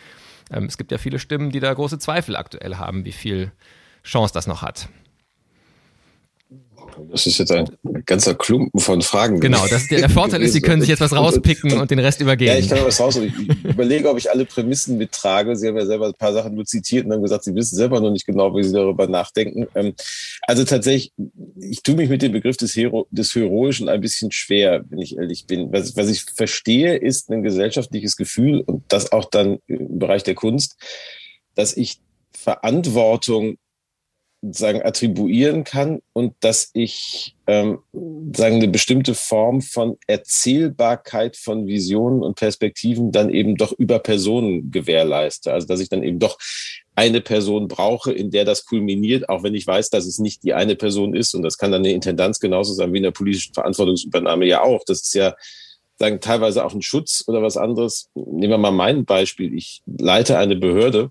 Ähm, 0.53 0.65
es 0.65 0.77
gibt 0.77 0.93
ja 0.93 0.99
viele 0.99 1.19
Stimmen, 1.19 1.51
die 1.51 1.61
da 1.61 1.73
große 1.73 1.99
Zweifel 1.99 2.37
aktuell 2.37 2.77
haben, 2.77 3.05
wie 3.05 3.13
viel 3.13 3.53
Chance 4.05 4.35
das 4.35 4.47
noch 4.47 4.63
hat. 4.63 4.89
Das 7.11 7.27
ist 7.27 7.39
jetzt 7.39 7.53
ein 7.53 7.69
ganzer 8.05 8.35
Klumpen 8.35 8.81
von 8.81 9.03
Fragen. 9.03 9.41
Genau, 9.41 9.67
das, 9.69 9.89
der, 9.89 10.01
der 10.01 10.11
Vorteil 10.11 10.43
ist, 10.43 10.53
Sie 10.53 10.61
können 10.61 10.81
sich 10.81 10.91
jetzt 10.91 11.01
was 11.01 11.15
rauspicken 11.15 11.79
und 11.79 11.91
den 11.91 11.99
Rest 11.99 12.21
übergeben. 12.21 12.53
Ja, 12.53 12.59
ich 12.59 12.69
kann 12.69 12.85
was 12.85 13.01
raus. 13.01 13.17
Ich 13.17 13.33
überlege, 13.65 14.09
ob 14.11 14.19
ich 14.19 14.31
alle 14.31 14.45
Prämissen 14.45 14.99
mittrage. 14.99 15.57
Sie 15.57 15.69
haben 15.69 15.77
ja 15.77 15.87
selber 15.87 16.07
ein 16.07 16.15
paar 16.15 16.33
Sachen 16.33 16.55
nur 16.55 16.65
zitiert 16.65 17.07
und 17.07 17.13
haben 17.13 17.23
gesagt, 17.23 17.45
Sie 17.45 17.55
wissen 17.55 17.77
selber 17.77 18.01
noch 18.01 18.11
nicht 18.11 18.27
genau, 18.27 18.55
wie 18.57 18.63
Sie 18.63 18.73
darüber 18.73 19.07
nachdenken. 19.07 19.67
Ähm, 19.75 19.95
also 20.43 20.65
tatsächlich, 20.65 21.13
ich 21.61 21.83
tue 21.83 21.97
mich 21.97 22.09
mit 22.09 22.23
dem 22.23 22.33
Begriff 22.33 22.57
des, 22.57 22.77
Hero, 22.77 23.07
des 23.11 23.35
Heroischen 23.35 23.89
ein 23.89 24.01
bisschen 24.01 24.33
schwer, 24.33 24.85
wenn 24.89 24.99
ich 24.99 25.17
ehrlich 25.17 25.47
bin. 25.47 25.73
Was, 25.73 25.97
was 25.97 26.09
ich 26.09 26.25
verstehe, 26.25 26.97
ist 26.97 27.31
ein 27.31 27.43
gesellschaftliches 27.43 28.17
Gefühl 28.17 28.61
und 28.61 28.85
das 28.89 29.13
auch 29.13 29.25
dann 29.25 29.59
im 29.67 29.99
Bereich 29.99 30.23
der 30.23 30.35
Kunst, 30.35 30.77
dass 31.55 31.77
ich 31.77 32.01
Verantwortung 32.33 33.57
sagen 34.53 34.83
attribuieren 34.83 35.65
kann 35.65 36.01
und 36.13 36.35
dass 36.41 36.71
ich 36.73 37.37
ähm, 37.47 37.79
sagen 38.35 38.57
eine 38.57 38.69
bestimmte 38.69 39.15
Form 39.15 39.63
von 39.63 39.99
Erzählbarkeit 40.07 41.37
von 41.37 41.67
Visionen 41.67 42.23
und 42.23 42.37
Perspektiven 42.37 43.13
dann 43.13 43.31
eben 43.31 43.57
doch 43.57 43.73
über 43.73 43.99
Personen 43.99 44.71
gewährleiste. 44.71 45.53
Also 45.53 45.67
dass 45.67 45.81
ich 45.81 45.89
dann 45.89 46.03
eben 46.03 46.19
doch 46.19 46.39
eine 46.95 47.21
Person 47.21 47.69
brauche, 47.69 48.13
in 48.13 48.31
der 48.31 48.45
das 48.45 48.65
kulminiert, 48.65 49.29
auch 49.29 49.43
wenn 49.43 49.55
ich 49.55 49.67
weiß, 49.67 49.91
dass 49.91 50.07
es 50.07 50.19
nicht 50.19 50.43
die 50.43 50.55
eine 50.55 50.77
Person 50.77 51.15
ist. 51.15 51.35
Und 51.35 51.43
das 51.43 51.59
kann 51.59 51.73
dann 51.73 51.83
eine 51.83 51.93
Intendanz 51.93 52.41
genauso 52.41 52.73
sein 52.73 52.93
wie 52.93 52.99
in 52.99 53.03
der 53.03 53.11
politischen 53.11 53.55
Verantwortungsübernahme 53.55 54.47
ja 54.47 54.63
auch. 54.63 54.83
Das 54.87 55.03
ist 55.03 55.15
ja 55.15 55.35
sagen 55.99 56.21
teilweise 56.21 56.65
auch 56.65 56.75
ein 56.75 56.83
Schutz 56.83 57.25
oder 57.27 57.43
was 57.43 57.57
anderes. 57.57 58.11
Nehmen 58.15 58.51
wir 58.51 58.59
mal 58.59 58.71
mein 58.71 59.05
Beispiel. 59.05 59.55
Ich 59.55 59.83
leite 59.87 60.39
eine 60.39 60.57
Behörde 60.57 61.11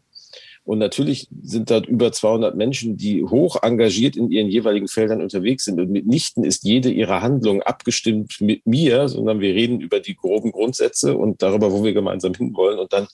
und 0.65 0.79
natürlich 0.79 1.27
sind 1.43 1.69
dort 1.69 1.85
über 1.85 2.11
200 2.11 2.55
Menschen, 2.55 2.97
die 2.97 3.23
hoch 3.23 3.61
engagiert 3.61 4.15
in 4.15 4.31
ihren 4.31 4.49
jeweiligen 4.49 4.87
Feldern 4.87 5.21
unterwegs 5.21 5.65
sind. 5.65 5.79
Und 5.79 5.91
mitnichten 5.91 6.43
ist 6.43 6.63
jede 6.63 6.89
ihrer 6.89 7.21
Handlungen 7.21 7.61
abgestimmt 7.61 8.41
mit 8.41 8.65
mir, 8.65 9.07
sondern 9.07 9.41
wir 9.41 9.53
reden 9.53 9.79
über 9.79 9.99
die 9.99 10.15
groben 10.15 10.51
Grundsätze 10.51 11.15
und 11.15 11.43
darüber, 11.43 11.71
wo 11.71 11.83
wir 11.83 11.93
gemeinsam 11.93 12.33
hinwollen. 12.33 12.79
Und 12.79 12.91
dann 12.93 13.07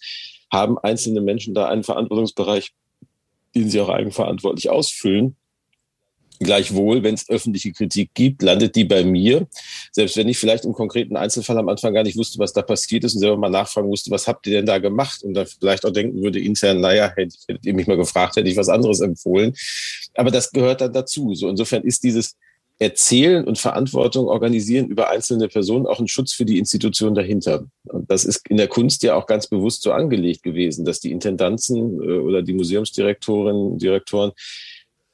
haben 0.49 0.77
einzelne 0.77 1.19
Menschen 1.19 1.53
da 1.53 1.67
einen 1.67 1.83
Verantwortungsbereich, 1.83 2.71
den 3.53 3.69
sie 3.69 3.81
auch 3.81 3.89
eigenverantwortlich 3.89 4.69
ausfüllen. 4.69 5.35
Gleichwohl, 6.43 7.03
wenn 7.03 7.13
es 7.13 7.29
öffentliche 7.29 7.71
Kritik 7.71 8.09
gibt, 8.15 8.41
landet 8.41 8.75
die 8.75 8.83
bei 8.83 9.03
mir. 9.03 9.47
Selbst 9.91 10.17
wenn 10.17 10.27
ich 10.27 10.39
vielleicht 10.39 10.65
im 10.65 10.73
konkreten 10.73 11.15
Einzelfall 11.15 11.57
am 11.59 11.69
Anfang 11.69 11.93
gar 11.93 12.01
nicht 12.01 12.17
wusste, 12.17 12.39
was 12.39 12.51
da 12.51 12.63
passiert 12.63 13.03
ist 13.03 13.13
und 13.13 13.19
selber 13.19 13.37
mal 13.37 13.51
nachfragen 13.51 13.87
musste, 13.87 14.09
was 14.09 14.27
habt 14.27 14.47
ihr 14.47 14.53
denn 14.53 14.65
da 14.65 14.79
gemacht? 14.79 15.21
Und 15.21 15.35
dann 15.35 15.45
vielleicht 15.45 15.85
auch 15.85 15.91
denken 15.91 16.23
würde 16.23 16.39
intern, 16.39 16.81
naja, 16.81 17.13
hättet 17.15 17.63
ihr 17.63 17.75
mich 17.75 17.85
mal 17.85 17.95
gefragt, 17.95 18.37
hätte 18.37 18.49
ich 18.49 18.57
was 18.57 18.69
anderes 18.69 19.01
empfohlen. 19.01 19.53
Aber 20.15 20.31
das 20.31 20.51
gehört 20.51 20.81
dann 20.81 20.93
dazu. 20.93 21.35
So 21.35 21.47
insofern 21.47 21.83
ist 21.83 22.03
dieses 22.03 22.35
Erzählen 22.79 23.45
und 23.45 23.59
Verantwortung 23.59 24.25
organisieren 24.25 24.87
über 24.87 25.11
einzelne 25.11 25.47
Personen 25.47 25.85
auch 25.85 25.99
ein 25.99 26.07
Schutz 26.07 26.33
für 26.33 26.45
die 26.45 26.57
Institution 26.57 27.13
dahinter. 27.13 27.65
Und 27.83 28.09
das 28.09 28.25
ist 28.25 28.49
in 28.49 28.57
der 28.57 28.67
Kunst 28.67 29.03
ja 29.03 29.13
auch 29.13 29.27
ganz 29.27 29.45
bewusst 29.45 29.83
so 29.83 29.91
angelegt 29.91 30.41
gewesen, 30.41 30.85
dass 30.85 30.99
die 30.99 31.11
Intendanzen 31.11 32.01
äh, 32.01 32.17
oder 32.17 32.41
die 32.41 32.53
Museumsdirektorinnen, 32.53 33.77
Direktoren 33.77 34.31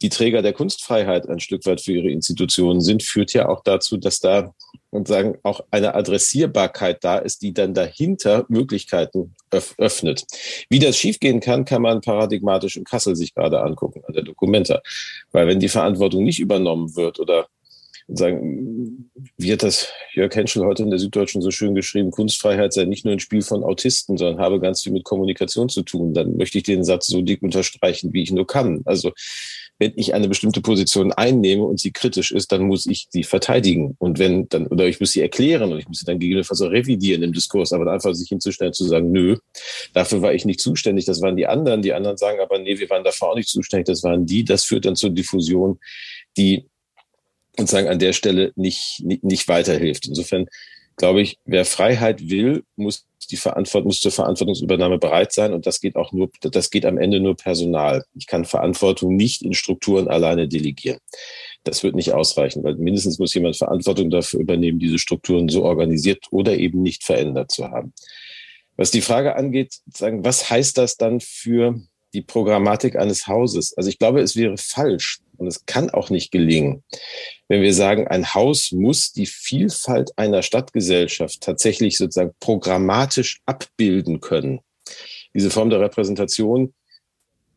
die 0.02 0.10
Träger 0.10 0.42
der 0.42 0.54
Kunstfreiheit 0.54 1.28
ein 1.28 1.40
Stück 1.40 1.66
weit 1.66 1.82
für 1.82 1.94
ihre 1.94 2.10
Institutionen 2.10 2.82
sind, 2.82 3.04
führt 3.04 3.34
ja 3.34 3.50
auch 3.50 3.64
dazu, 3.64 3.98
dass 3.98 4.20
da 4.20 4.54
und 4.90 5.08
sagen 5.08 5.38
auch 5.44 5.62
eine 5.72 5.96
Adressierbarkeit 5.96 7.04
da 7.04 7.18
ist, 7.18 7.42
die 7.42 7.54
dann 7.54 7.74
dahinter 7.74 8.46
Möglichkeiten 8.48 9.36
öffnet. 9.50 10.26
Wie 10.70 10.80
das 10.80 10.98
schiefgehen 10.98 11.40
kann, 11.40 11.66
kann 11.66 11.82
man 11.82 12.02
paradigmatisch 12.02 12.78
in 12.78 12.84
Kassel 12.84 13.16
sich 13.16 13.34
gerade 13.34 13.62
angucken 13.62 14.02
an 14.08 14.14
der 14.14 14.24
Dokumenta, 14.24 14.82
weil 15.32 15.48
wenn 15.48 15.60
die 15.60 15.70
Verantwortung 15.70 16.24
nicht 16.24 16.40
übernommen 16.40 16.96
wird 16.96 17.20
oder 17.20 17.48
sagen, 18.08 19.12
wie 19.38 19.52
hat 19.52 19.64
das 19.64 19.90
Jörg 20.14 20.34
Henschel 20.34 20.66
heute 20.66 20.84
in 20.84 20.90
der 20.90 21.00
Süddeutschen 21.00 21.42
so 21.42 21.52
schön 21.52 21.76
geschrieben, 21.76 22.12
Kunstfreiheit 22.12 22.72
sei 22.72 22.86
nicht 22.86 23.04
nur 23.04 23.14
ein 23.14 23.20
Spiel 23.20 23.42
von 23.42 23.64
Autisten, 23.64 24.18
sondern 24.18 24.40
habe 24.40 24.60
ganz 24.60 24.82
viel 24.82 24.94
mit 24.94 25.04
Kommunikation 25.04 25.68
zu 25.68 25.84
tun. 25.84 26.14
Dann 26.14 26.38
möchte 26.38 26.58
ich 26.58 26.64
den 26.64 26.86
Satz 26.86 27.08
so 27.08 27.22
dick 27.22 27.44
unterstreichen, 27.44 28.14
wie 28.14 28.24
ich 28.24 28.32
nur 28.32 28.48
kann. 28.48 28.82
Also 28.86 29.12
wenn 29.80 29.94
ich 29.96 30.13
eine 30.13 30.28
bestimmte 30.28 30.62
Position 30.62 31.12
einnehme 31.12 31.63
und 31.63 31.80
sie 31.80 31.92
kritisch 31.92 32.32
ist, 32.32 32.52
dann 32.52 32.63
muss 32.63 32.88
ich 32.88 33.08
sie 33.12 33.24
verteidigen. 33.24 33.96
Und 34.00 34.18
wenn 34.18 34.50
dann, 34.50 34.68
oder 34.68 34.88
ich 34.88 35.00
muss 35.00 35.12
sie 35.12 35.22
erklären 35.22 35.72
und 35.72 35.78
ich 35.78 35.88
muss 35.88 36.00
sie 36.00 36.06
dann 36.06 36.20
gegebenenfalls 36.20 36.62
auch 36.62 36.72
revidieren 36.72 37.22
im 37.22 37.34
Diskurs, 37.34 37.74
aber 37.74 37.92
einfach 37.92 38.13
sich 38.13 38.30
hinzustellen, 38.30 38.74
zu 38.74 38.86
sagen, 38.86 39.12
nö, 39.12 39.38
dafür 39.94 40.22
war 40.22 40.34
ich 40.34 40.46
nicht 40.46 40.60
zuständig, 40.60 41.06
das 41.06 41.22
waren 41.22 41.36
die 41.36 41.46
anderen. 41.46 41.84
Die 41.84 41.94
anderen 41.94 42.18
sagen 42.18 42.40
aber, 42.40 42.58
nee, 42.58 42.80
wir 42.80 42.90
waren 42.90 43.04
dafür 43.04 43.30
auch 43.30 43.36
nicht 43.36 43.50
zuständig, 43.50 43.86
das 43.86 44.04
waren 44.04 44.26
die. 44.26 44.44
Das 44.44 44.63
führt 44.63 44.86
dann 44.86 44.96
zur 44.96 45.12
Diffusion, 45.12 45.80
die 46.38 46.66
sozusagen 47.58 47.88
an 47.88 48.00
der 48.00 48.13
Stelle 48.13 48.54
nicht, 48.56 49.02
nicht, 49.04 49.24
nicht 49.24 49.48
weiterhilft. 49.48 50.08
Insofern 50.08 50.48
glaube 50.98 51.22
ich, 51.22 51.38
wer 51.46 51.64
Freiheit 51.64 52.30
will, 52.30 52.64
muss 52.76 53.06
die 53.30 53.38
Verantwortung, 53.38 53.88
muss 53.88 54.02
zur 54.02 54.12
Verantwortungsübernahme 54.12 54.98
bereit 54.98 55.32
sein. 55.32 55.54
Und 55.54 55.66
das 55.66 55.80
geht 55.80 55.96
auch 55.96 56.12
nur, 56.12 56.30
das 56.42 56.70
geht 56.70 56.86
am 56.86 56.98
Ende 56.98 57.20
nur 57.20 57.36
Personal. 57.36 58.04
Ich 58.16 58.28
kann 58.28 58.46
Verantwortung 58.46 59.16
nicht 59.16 59.42
in 59.42 59.54
Strukturen 59.54 60.08
alleine 60.08 60.48
delegieren. 60.48 61.00
Das 61.64 61.84
wird 61.84 61.96
nicht 61.96 62.14
ausreichen, 62.14 62.64
weil 62.64 62.76
mindestens 62.76 63.20
muss 63.20 63.34
jemand 63.34 63.58
Verantwortung 63.58 64.10
dafür 64.10 64.40
übernehmen, 64.40 64.80
diese 64.80 65.00
Strukturen 65.00 65.50
so 65.50 65.64
organisiert 65.64 66.26
oder 66.32 66.58
eben 66.58 66.82
nicht 66.82 67.04
verändert 67.04 67.52
zu 67.52 67.70
haben. 67.70 67.94
Was 68.76 68.92
die 68.92 69.02
Frage 69.02 69.36
angeht, 69.36 69.76
sagen, 69.92 70.24
was 70.24 70.50
heißt 70.50 70.78
das 70.78 70.98
dann 70.98 71.20
für 71.20 71.82
die 72.13 72.22
Programmatik 72.22 72.96
eines 72.96 73.28
Hauses? 73.28 73.76
Also 73.78 73.89
ich 73.89 74.00
glaube, 74.00 74.22
es 74.22 74.36
wäre 74.36 74.58
falsch, 74.58 75.20
und 75.38 75.48
es 75.48 75.65
kann 75.65 75.89
auch 75.91 76.10
nicht 76.10 76.32
gelingen, 76.32 76.84
wenn 77.48 77.62
wir 77.62 77.74
sagen, 77.74 78.08
ein 78.08 78.34
Haus 78.34 78.72
muss 78.72 79.12
die 79.12 79.28
Vielfalt 79.28 80.12
einer 80.17 80.41
Stadtgesellschaft 80.41 81.41
tatsächlich 81.41 81.98
sozusagen 81.98 82.34
programmatisch 82.39 83.39
abbilden 83.46 84.20
können. 84.20 84.60
Diese 85.34 85.52
Form 85.52 85.70
der 85.70 85.80
Repräsentation 85.80 86.74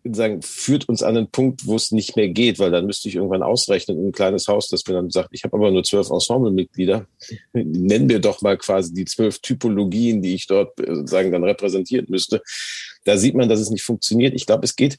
sagen, 0.04 0.40
führt 0.42 0.88
uns 0.88 1.02
an 1.02 1.16
einen 1.16 1.30
Punkt, 1.30 1.66
wo 1.66 1.76
es 1.76 1.90
nicht 1.90 2.16
mehr 2.16 2.28
geht, 2.28 2.58
weil 2.58 2.70
dann 2.70 2.86
müsste 2.86 3.08
ich 3.08 3.16
irgendwann 3.16 3.42
ausrechnen, 3.42 3.98
ein 3.98 4.12
kleines 4.12 4.48
Haus, 4.48 4.68
das 4.68 4.86
mir 4.86 4.94
dann 4.94 5.10
sagt, 5.10 5.28
ich 5.32 5.44
habe 5.44 5.56
aber 5.56 5.70
nur 5.70 5.84
zwölf 5.84 6.10
Ensemblemitglieder, 6.10 7.06
nennen 7.52 8.08
wir 8.08 8.18
doch 8.18 8.40
mal 8.40 8.56
quasi 8.56 8.94
die 8.94 9.04
zwölf 9.04 9.40
Typologien, 9.40 10.22
die 10.22 10.34
ich 10.34 10.46
dort 10.46 10.78
äh, 10.80 10.94
sozusagen 10.94 11.32
dann 11.32 11.44
repräsentieren 11.44 12.06
müsste. 12.08 12.42
Da 13.04 13.16
sieht 13.16 13.34
man, 13.34 13.48
dass 13.48 13.60
es 13.60 13.70
nicht 13.70 13.82
funktioniert. 13.82 14.34
Ich 14.34 14.46
glaube, 14.46 14.64
es 14.64 14.76
geht 14.76 14.98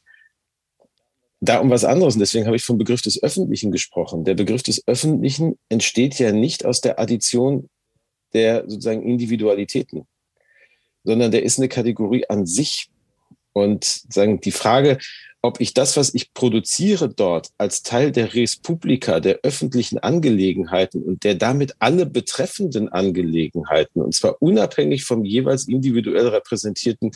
da 1.40 1.60
um 1.60 1.70
was 1.70 1.84
anderes. 1.84 2.16
Und 2.16 2.20
deswegen 2.20 2.46
habe 2.46 2.56
ich 2.56 2.64
vom 2.64 2.78
Begriff 2.78 3.02
des 3.02 3.22
Öffentlichen 3.22 3.72
gesprochen. 3.72 4.24
Der 4.24 4.36
Begriff 4.36 4.64
des 4.64 4.88
Öffentlichen 4.88 5.58
entsteht 5.70 6.18
ja 6.20 6.32
nicht 6.32 6.66
aus 6.66 6.82
der 6.82 7.00
Addition 7.00 7.70
der 8.34 8.64
sozusagen 8.68 9.04
Individualitäten, 9.04 10.08
sondern 11.04 11.32
der 11.32 11.44
ist 11.44 11.58
eine 11.58 11.68
Kategorie 11.68 12.26
an 12.30 12.46
sich. 12.46 12.90
Und 13.54 13.84
sagen 13.84 14.40
die 14.40 14.52
Frage, 14.52 14.98
ob 15.42 15.60
ich 15.60 15.74
das, 15.74 15.98
was 15.98 16.14
ich 16.14 16.34
produziere 16.34 17.10
dort 17.10 17.50
als 17.58 17.82
Teil 17.82 18.12
der 18.12 18.36
Res 18.36 18.58
Publica, 18.58 19.20
der 19.20 19.40
öffentlichen 19.42 19.98
Angelegenheiten 19.98 21.02
und 21.02 21.24
der 21.24 21.36
damit 21.36 21.76
alle 21.80 22.06
betreffenden 22.06 22.90
Angelegenheiten, 22.90 24.02
und 24.02 24.14
zwar 24.14 24.42
unabhängig 24.42 25.04
vom 25.04 25.26
jeweils 25.26 25.68
individuell 25.68 26.28
repräsentierten 26.28 27.12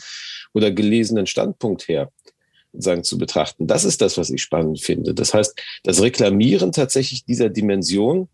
oder 0.52 0.72
gelesenen 0.72 1.26
Standpunkt 1.26 1.86
her, 1.86 2.10
sagen, 2.72 3.04
zu 3.04 3.16
betrachten. 3.16 3.68
Das 3.68 3.84
ist 3.84 4.02
das, 4.02 4.18
was 4.18 4.30
ich 4.30 4.42
spannend 4.42 4.80
finde. 4.80 5.14
Das 5.14 5.32
heißt, 5.32 5.54
das 5.84 6.02
Reklamieren 6.02 6.72
tatsächlich 6.72 7.24
dieser 7.24 7.48
Dimension, 7.48 8.28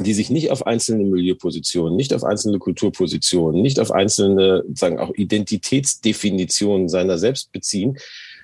die 0.00 0.12
sich 0.12 0.30
nicht 0.30 0.50
auf 0.50 0.66
einzelne 0.66 1.04
Milieupositionen, 1.04 1.96
nicht 1.96 2.12
auf 2.12 2.24
einzelne 2.24 2.58
Kulturpositionen, 2.58 3.62
nicht 3.62 3.80
auf 3.80 3.92
einzelne, 3.92 4.62
sagen 4.74 4.98
auch 4.98 5.14
Identitätsdefinitionen 5.14 6.88
seiner 6.88 7.16
selbst 7.18 7.52
beziehen, 7.52 7.96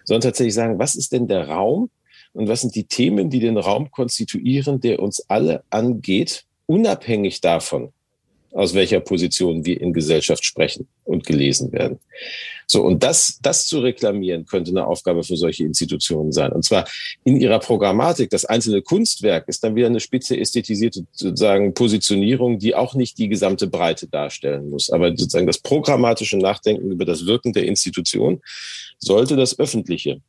sondern 0.04 0.22
tatsächlich 0.22 0.54
sagen, 0.54 0.78
was 0.78 0.94
ist 0.94 1.12
denn 1.12 1.28
der 1.28 1.48
Raum 1.48 1.90
und 2.32 2.48
was 2.48 2.62
sind 2.62 2.74
die 2.74 2.84
Themen, 2.84 3.30
die 3.30 3.40
den 3.40 3.58
Raum 3.58 3.90
konstituieren, 3.90 4.80
der 4.80 5.00
uns 5.00 5.28
alle 5.28 5.64
angeht, 5.70 6.44
unabhängig 6.66 7.40
davon, 7.40 7.92
aus 8.52 8.74
welcher 8.74 9.00
Position 9.00 9.64
wir 9.64 9.80
in 9.80 9.92
Gesellschaft 9.92 10.44
sprechen 10.44 10.86
und 11.04 11.26
gelesen 11.26 11.72
werden. 11.72 11.98
So, 12.66 12.82
und 12.82 13.02
das, 13.02 13.38
das 13.42 13.66
zu 13.66 13.80
reklamieren, 13.80 14.46
könnte 14.46 14.70
eine 14.70 14.86
Aufgabe 14.86 15.24
für 15.24 15.36
solche 15.36 15.64
Institutionen 15.64 16.32
sein. 16.32 16.52
Und 16.52 16.64
zwar 16.64 16.86
in 17.24 17.38
ihrer 17.38 17.58
Programmatik. 17.58 18.30
Das 18.30 18.44
einzelne 18.44 18.80
Kunstwerk 18.82 19.48
ist 19.48 19.62
dann 19.62 19.74
wieder 19.74 19.88
eine 19.88 20.00
spitze 20.00 20.38
ästhetisierte 20.38 21.04
sozusagen 21.12 21.74
Positionierung, 21.74 22.58
die 22.58 22.74
auch 22.74 22.94
nicht 22.94 23.18
die 23.18 23.28
gesamte 23.28 23.66
Breite 23.66 24.06
darstellen 24.06 24.70
muss. 24.70 24.90
Aber 24.90 25.10
sozusagen 25.10 25.46
das 25.46 25.58
programmatische 25.58 26.38
Nachdenken 26.38 26.90
über 26.90 27.04
das 27.04 27.26
Wirken 27.26 27.52
der 27.52 27.66
Institution 27.66 28.40
sollte 28.98 29.36
das 29.36 29.58
Öffentliche 29.58 30.20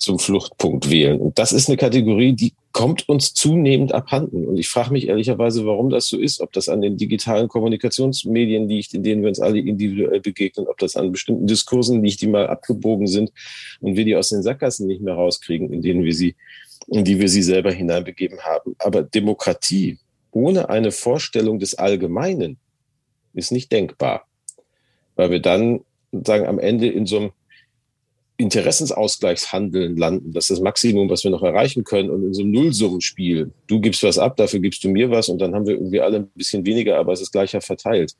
zum 0.00 0.18
Fluchtpunkt 0.18 0.90
wählen. 0.90 1.20
Und 1.20 1.38
das 1.38 1.52
ist 1.52 1.68
eine 1.68 1.76
Kategorie, 1.76 2.32
die 2.32 2.54
kommt 2.72 3.08
uns 3.08 3.34
zunehmend 3.34 3.92
abhanden. 3.92 4.46
Und 4.46 4.56
ich 4.56 4.68
frage 4.68 4.92
mich 4.92 5.08
ehrlicherweise, 5.08 5.66
warum 5.66 5.90
das 5.90 6.06
so 6.06 6.18
ist. 6.18 6.40
Ob 6.40 6.52
das 6.52 6.70
an 6.70 6.80
den 6.80 6.96
digitalen 6.96 7.48
Kommunikationsmedien 7.48 8.66
liegt, 8.66 8.94
in 8.94 9.02
denen 9.02 9.20
wir 9.20 9.28
uns 9.28 9.40
alle 9.40 9.58
individuell 9.58 10.20
begegnen, 10.20 10.66
ob 10.66 10.78
das 10.78 10.96
an 10.96 11.12
bestimmten 11.12 11.46
Diskursen 11.46 12.02
liegt, 12.02 12.22
die 12.22 12.28
mal 12.28 12.46
abgebogen 12.46 13.06
sind 13.06 13.30
und 13.80 13.96
wir 13.96 14.06
die 14.06 14.16
aus 14.16 14.30
den 14.30 14.42
Sackgassen 14.42 14.86
nicht 14.86 15.02
mehr 15.02 15.14
rauskriegen, 15.14 15.70
in 15.70 15.82
denen 15.82 16.02
wir 16.02 16.14
sie, 16.14 16.34
in 16.88 17.04
die 17.04 17.20
wir 17.20 17.28
sie 17.28 17.42
selber 17.42 17.70
hineinbegeben 17.70 18.40
haben. 18.40 18.74
Aber 18.78 19.02
Demokratie 19.02 19.98
ohne 20.32 20.70
eine 20.70 20.92
Vorstellung 20.92 21.58
des 21.58 21.74
Allgemeinen 21.74 22.56
ist 23.34 23.52
nicht 23.52 23.70
denkbar. 23.70 24.26
Weil 25.14 25.30
wir 25.30 25.40
dann 25.40 25.80
sagen, 26.12 26.46
am 26.46 26.58
Ende 26.58 26.88
in 26.88 27.04
so 27.04 27.18
einem 27.18 27.30
Interessensausgleichshandeln 28.40 29.96
landen. 29.96 30.32
Das 30.32 30.44
ist 30.44 30.50
das 30.50 30.60
Maximum, 30.60 31.10
was 31.10 31.24
wir 31.24 31.30
noch 31.30 31.42
erreichen 31.42 31.84
können. 31.84 32.10
Und 32.10 32.24
in 32.24 32.34
so 32.34 32.42
einem 32.42 32.52
Nullsummenspiel, 32.52 33.52
du 33.66 33.80
gibst 33.80 34.02
was 34.02 34.18
ab, 34.18 34.36
dafür 34.36 34.60
gibst 34.60 34.82
du 34.82 34.88
mir 34.88 35.10
was 35.10 35.28
und 35.28 35.38
dann 35.40 35.54
haben 35.54 35.66
wir 35.66 35.74
irgendwie 35.74 36.00
alle 36.00 36.18
ein 36.18 36.30
bisschen 36.34 36.64
weniger, 36.66 36.98
aber 36.98 37.12
es 37.12 37.20
ist 37.20 37.32
gleicher 37.32 37.60
verteilt. 37.60 38.14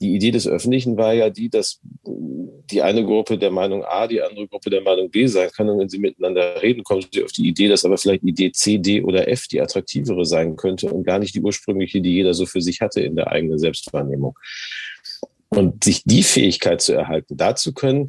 Die 0.00 0.16
Idee 0.16 0.32
des 0.32 0.48
Öffentlichen 0.48 0.96
war 0.96 1.14
ja 1.14 1.30
die, 1.30 1.48
dass 1.48 1.80
die 2.04 2.82
eine 2.82 3.04
Gruppe 3.04 3.38
der 3.38 3.52
Meinung 3.52 3.84
A, 3.84 4.08
die 4.08 4.20
andere 4.20 4.48
Gruppe 4.48 4.68
der 4.68 4.80
Meinung 4.80 5.08
B 5.10 5.26
sein 5.26 5.48
kann. 5.54 5.68
Und 5.68 5.78
wenn 5.78 5.88
sie 5.88 6.00
miteinander 6.00 6.60
reden, 6.60 6.82
kommen 6.82 7.04
sie 7.12 7.22
auf 7.22 7.30
die 7.30 7.46
Idee, 7.46 7.68
dass 7.68 7.84
aber 7.84 7.96
vielleicht 7.96 8.24
Idee 8.24 8.50
C, 8.50 8.78
D 8.78 9.02
oder 9.02 9.28
F 9.28 9.46
die 9.46 9.60
attraktivere 9.60 10.24
sein 10.24 10.56
könnte 10.56 10.88
und 10.88 11.04
gar 11.04 11.20
nicht 11.20 11.36
die 11.36 11.40
ursprüngliche, 11.40 12.00
die 12.00 12.14
jeder 12.14 12.34
so 12.34 12.46
für 12.46 12.60
sich 12.60 12.80
hatte 12.80 13.00
in 13.00 13.14
der 13.14 13.28
eigenen 13.28 13.60
Selbstwahrnehmung. 13.60 14.36
Und 15.50 15.84
sich 15.84 16.02
die 16.04 16.24
Fähigkeit 16.24 16.80
zu 16.80 16.94
erhalten, 16.94 17.36
dazu 17.36 17.72
können, 17.72 18.08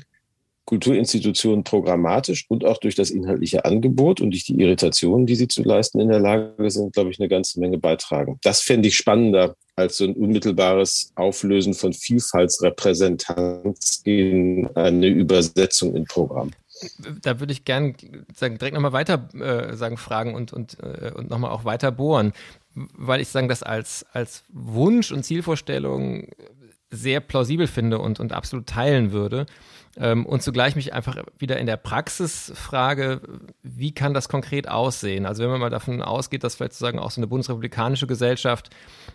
Kulturinstitutionen 0.66 1.64
programmatisch 1.64 2.46
und 2.48 2.66
auch 2.66 2.78
durch 2.78 2.96
das 2.96 3.10
inhaltliche 3.10 3.66
Angebot 3.66 4.22
und 4.22 4.32
durch 4.32 4.46
die 4.46 4.60
Irritationen, 4.60 5.26
die 5.26 5.36
sie 5.36 5.48
zu 5.48 5.64
leisten 5.64 6.00
in 6.00 6.10
der 6.10 6.20
Lage 6.20 6.72
sind, 6.72 6.94
glaube 6.94 7.12
ich, 7.12 7.20
eine 7.20 7.28
ganze 7.28 7.60
Menge 7.60 7.78
beitragen. 7.78 8.40
Das 8.44 8.62
fände 8.62 8.88
ich 8.88 8.96
spannender 8.96 9.56
als 9.76 9.98
so 9.98 10.06
ein 10.06 10.14
unmittelbares 10.14 11.12
Auflösen 11.16 11.74
von 11.74 11.94
Vielfaltsrepräsentanz 11.94 14.02
in 14.06 14.70
eine 14.76 15.08
Übersetzung 15.08 15.96
in 15.96 16.06
Programm. 16.06 16.52
Da 17.22 17.40
würde 17.40 17.54
ich 17.54 17.66
gerne 17.66 17.94
sagen, 18.34 18.58
direkt 18.58 18.74
nochmal 18.74 18.94
weiter 18.94 19.30
äh, 19.34 19.76
sagen, 19.76 19.98
fragen 19.98 20.36
und, 20.36 20.54
und, 20.54 20.78
äh, 20.82 21.12
und 21.16 21.30
nochmal 21.30 21.52
auch 21.52 21.66
weiter 21.66 21.92
bohren, 21.92 22.34
weil 22.74 23.22
ich 23.22 23.30
sagen, 23.30 23.48
das 23.48 23.64
als, 23.64 24.06
als 24.12 24.44
Wunsch 24.50 25.12
und 25.12 25.24
Zielvorstellung 25.24 26.30
sehr 26.90 27.20
plausibel 27.20 27.68
finde 27.68 28.00
und, 28.00 28.20
und 28.20 28.34
absolut 28.34 28.68
teilen 28.68 29.12
würde. 29.12 29.46
Ähm, 29.96 30.26
und 30.26 30.42
zugleich 30.42 30.76
mich 30.76 30.94
einfach 30.94 31.18
wieder 31.38 31.58
in 31.58 31.68
der 31.68 31.78
Praxis 31.78 32.52
frage, 32.56 33.22
wie 33.62 33.94
kann 33.94 34.14
das 34.14 34.28
konkret 34.28 34.68
aussehen? 34.68 35.26
Also 35.26 35.44
wenn 35.44 35.52
man 35.52 35.60
mal 35.60 35.70
davon 35.70 36.02
ausgeht, 36.02 36.44
dass 36.44 36.56
vielleicht 36.56 36.74
sozusagen 36.74 37.00
auch 37.00 37.12
so 37.12 37.20
eine 37.20 37.28
bundesrepublikanische 37.28 38.08
Gesellschaft 38.08 38.72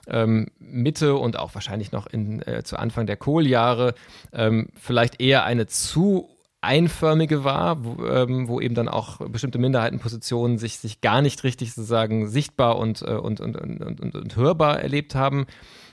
ähm, 0.06 0.48
Mitte 0.60 1.16
und 1.16 1.38
auch 1.38 1.54
wahrscheinlich 1.54 1.90
noch 1.90 2.06
in, 2.06 2.42
äh, 2.42 2.62
zu 2.62 2.78
Anfang 2.78 3.06
der 3.06 3.16
Kohljahre 3.16 3.94
ähm, 4.32 4.68
vielleicht 4.74 5.20
eher 5.20 5.44
eine 5.44 5.66
zu 5.66 6.28
einförmige 6.60 7.44
war, 7.44 7.84
wo, 7.84 8.04
ähm, 8.06 8.48
wo, 8.48 8.60
eben 8.60 8.74
dann 8.74 8.88
auch 8.88 9.18
bestimmte 9.28 9.58
Minderheitenpositionen 9.58 10.58
sich, 10.58 10.78
sich 10.78 11.00
gar 11.00 11.22
nicht 11.22 11.44
richtig 11.44 11.72
sozusagen 11.72 12.28
sichtbar 12.28 12.78
und, 12.78 13.02
äh, 13.02 13.12
und, 13.12 13.40
und, 13.40 13.56
und, 13.56 14.00
und, 14.00 14.14
und 14.14 14.36
hörbar 14.36 14.80
erlebt 14.80 15.14
haben 15.14 15.46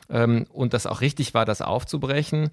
ähm, 0.09 0.45
und 0.51 0.73
das 0.73 0.87
auch 0.87 1.01
richtig 1.01 1.33
war, 1.33 1.45
das 1.45 1.61
aufzubrechen 1.61 2.49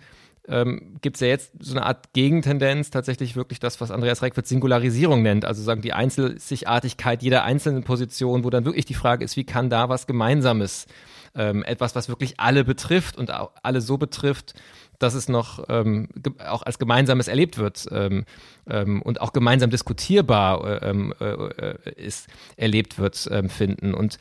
ähm, 0.48 0.96
gibt 1.00 1.16
es 1.16 1.20
ja 1.20 1.28
jetzt 1.28 1.52
so 1.60 1.72
eine 1.72 1.86
Art 1.86 2.12
Gegentendenz, 2.12 2.90
tatsächlich 2.90 3.36
wirklich 3.36 3.60
das, 3.60 3.80
was 3.80 3.90
Andreas 3.90 4.22
Reckwitz 4.22 4.48
Singularisierung 4.48 5.22
nennt, 5.22 5.44
also 5.44 5.62
sagen 5.62 5.82
die 5.82 5.92
Einzelsichtigkeit 5.92 7.22
jeder 7.22 7.44
einzelnen 7.44 7.84
Position, 7.84 8.44
wo 8.44 8.50
dann 8.50 8.64
wirklich 8.64 8.84
die 8.84 8.94
Frage 8.94 9.24
ist, 9.24 9.36
wie 9.36 9.44
kann 9.44 9.70
da 9.70 9.88
was 9.88 10.06
Gemeinsames, 10.06 10.86
ähm, 11.34 11.62
etwas, 11.62 11.94
was 11.94 12.08
wirklich 12.08 12.40
alle 12.40 12.64
betrifft 12.64 13.16
und 13.16 13.32
auch 13.32 13.52
alle 13.62 13.80
so 13.80 13.98
betrifft, 13.98 14.54
dass 14.98 15.14
es 15.14 15.28
noch 15.28 15.64
ähm, 15.68 16.08
auch 16.46 16.62
als 16.62 16.78
Gemeinsames 16.78 17.28
erlebt 17.28 17.58
wird 17.58 17.88
ähm, 17.90 18.24
ähm, 18.68 19.02
und 19.02 19.20
auch 19.20 19.32
gemeinsam 19.32 19.70
diskutierbar 19.70 20.82
äh, 20.82 20.90
ähm, 20.90 21.14
äh, 21.20 21.24
äh, 21.24 21.94
ist, 21.96 22.28
erlebt 22.56 22.98
wird, 22.98 23.28
ähm, 23.30 23.48
finden. 23.48 23.94
Und 23.94 24.18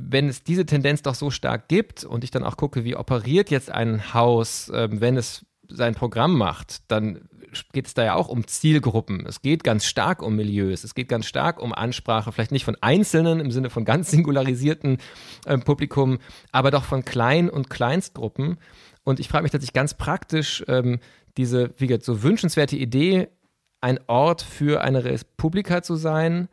wenn 0.00 0.28
es 0.28 0.42
diese 0.42 0.66
Tendenz 0.66 1.02
doch 1.02 1.14
so 1.14 1.30
stark 1.30 1.68
gibt 1.68 2.04
und 2.04 2.24
ich 2.24 2.30
dann 2.30 2.44
auch 2.44 2.56
gucke, 2.56 2.84
wie 2.84 2.96
operiert 2.96 3.50
jetzt 3.50 3.70
ein 3.70 4.14
Haus, 4.14 4.68
äh, 4.68 4.88
wenn 4.90 5.16
es 5.16 5.44
sein 5.68 5.94
Programm 5.94 6.36
macht, 6.36 6.90
dann 6.90 7.28
geht 7.72 7.86
es 7.86 7.94
da 7.94 8.04
ja 8.04 8.14
auch 8.14 8.28
um 8.28 8.46
Zielgruppen. 8.46 9.26
Es 9.26 9.42
geht 9.42 9.64
ganz 9.64 9.86
stark 9.86 10.22
um 10.22 10.36
Milieus. 10.36 10.84
Es 10.84 10.94
geht 10.94 11.08
ganz 11.08 11.26
stark 11.26 11.60
um 11.60 11.72
Ansprache, 11.72 12.30
vielleicht 12.32 12.52
nicht 12.52 12.64
von 12.64 12.76
Einzelnen 12.80 13.40
im 13.40 13.50
Sinne 13.50 13.70
von 13.70 13.84
ganz 13.84 14.10
singularisierten 14.10 14.98
äh, 15.46 15.58
Publikum, 15.58 16.18
aber 16.52 16.70
doch 16.70 16.84
von 16.84 17.04
Klein- 17.04 17.50
und 17.50 17.70
Kleinstgruppen. 17.70 18.58
Und 19.04 19.20
ich 19.20 19.28
frage 19.28 19.42
mich 19.42 19.52
tatsächlich 19.52 19.74
ganz 19.74 19.94
praktisch, 19.94 20.64
ähm, 20.68 21.00
diese, 21.36 21.70
wie 21.78 21.86
gesagt, 21.86 22.04
so 22.04 22.22
wünschenswerte 22.22 22.76
Idee, 22.76 23.28
ein 23.80 24.00
Ort 24.08 24.42
für 24.42 24.82
eine 24.82 25.04
Republika 25.04 25.82
zu 25.82 25.94
sein, 25.94 26.48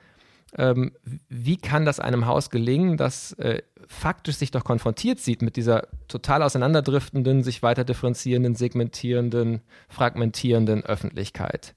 ähm, 0.58 0.94
wie 1.30 1.58
kann 1.58 1.86
das 1.86 2.00
einem 2.00 2.26
Haus 2.26 2.50
gelingen, 2.50 2.98
das 2.98 3.34
äh, 3.34 3.62
faktisch 3.88 4.38
sich 4.38 4.52
doch 4.52 4.64
konfrontiert 4.64 5.20
sieht 5.20 5.42
mit 5.42 5.58
dieser 5.58 5.88
total 6.08 6.44
auseinanderdriftenden, 6.44 7.44
sich 7.44 7.62
weiter 7.62 7.84
differenzierenden, 7.84 8.56
segmentierenden, 8.56 9.62
fragmentierenden 9.90 10.84
Öffentlichkeit? 10.86 11.76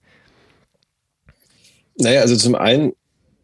Naja, 1.97 2.21
also 2.21 2.37
zum 2.37 2.55
einen, 2.55 2.93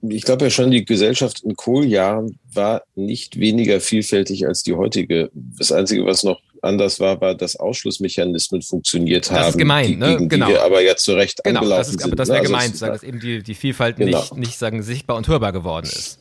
ich 0.03 0.22
glaube 0.22 0.45
ja 0.45 0.51
schon, 0.51 0.70
die 0.70 0.85
Gesellschaft 0.85 1.43
in 1.43 1.57
Kohljahren 1.57 2.39
war 2.53 2.82
nicht 2.95 3.41
weniger 3.41 3.80
vielfältig 3.80 4.47
als 4.47 4.62
die 4.62 4.74
heutige. 4.74 5.30
Das 5.35 5.72
Einzige, 5.72 6.07
was 6.07 6.22
noch 6.22 6.41
anders 6.65 7.01
war, 7.01 7.21
war, 7.21 7.35
dass 7.35 7.57
Ausschlussmechanismen 7.57 8.62
funktioniert 8.62 9.31
haben. 9.31 9.39
Das 9.39 9.49
ist 9.51 9.59
gemeint, 9.59 9.91
die, 9.91 9.97
ne? 9.97 10.27
Genau. 10.27 10.47
die 10.47 10.53
wir 10.53 10.62
aber 10.62 10.83
ja 10.83 10.97
zu 10.97 11.15
Recht 11.15 11.43
genau, 11.45 11.61
angelaufen 11.61 11.81
das 11.81 11.89
ist, 11.89 12.01
sind. 12.01 12.05
Aber 12.05 12.17
das 12.17 12.29
wäre 12.29 12.43
ne? 12.43 12.47
gemeint, 12.47 12.65
also 12.73 12.79
sagen, 12.79 12.93
dass 12.93 13.03
eben 13.03 13.21
die, 13.21 13.43
die 13.43 13.55
Vielfalt 13.55 13.97
genau. 13.97 14.19
nicht, 14.19 14.37
nicht 14.37 14.59
sagen, 14.59 14.83
sichtbar 14.83 15.17
und 15.17 15.29
hörbar 15.29 15.53
geworden 15.53 15.87
ist. 15.87 16.19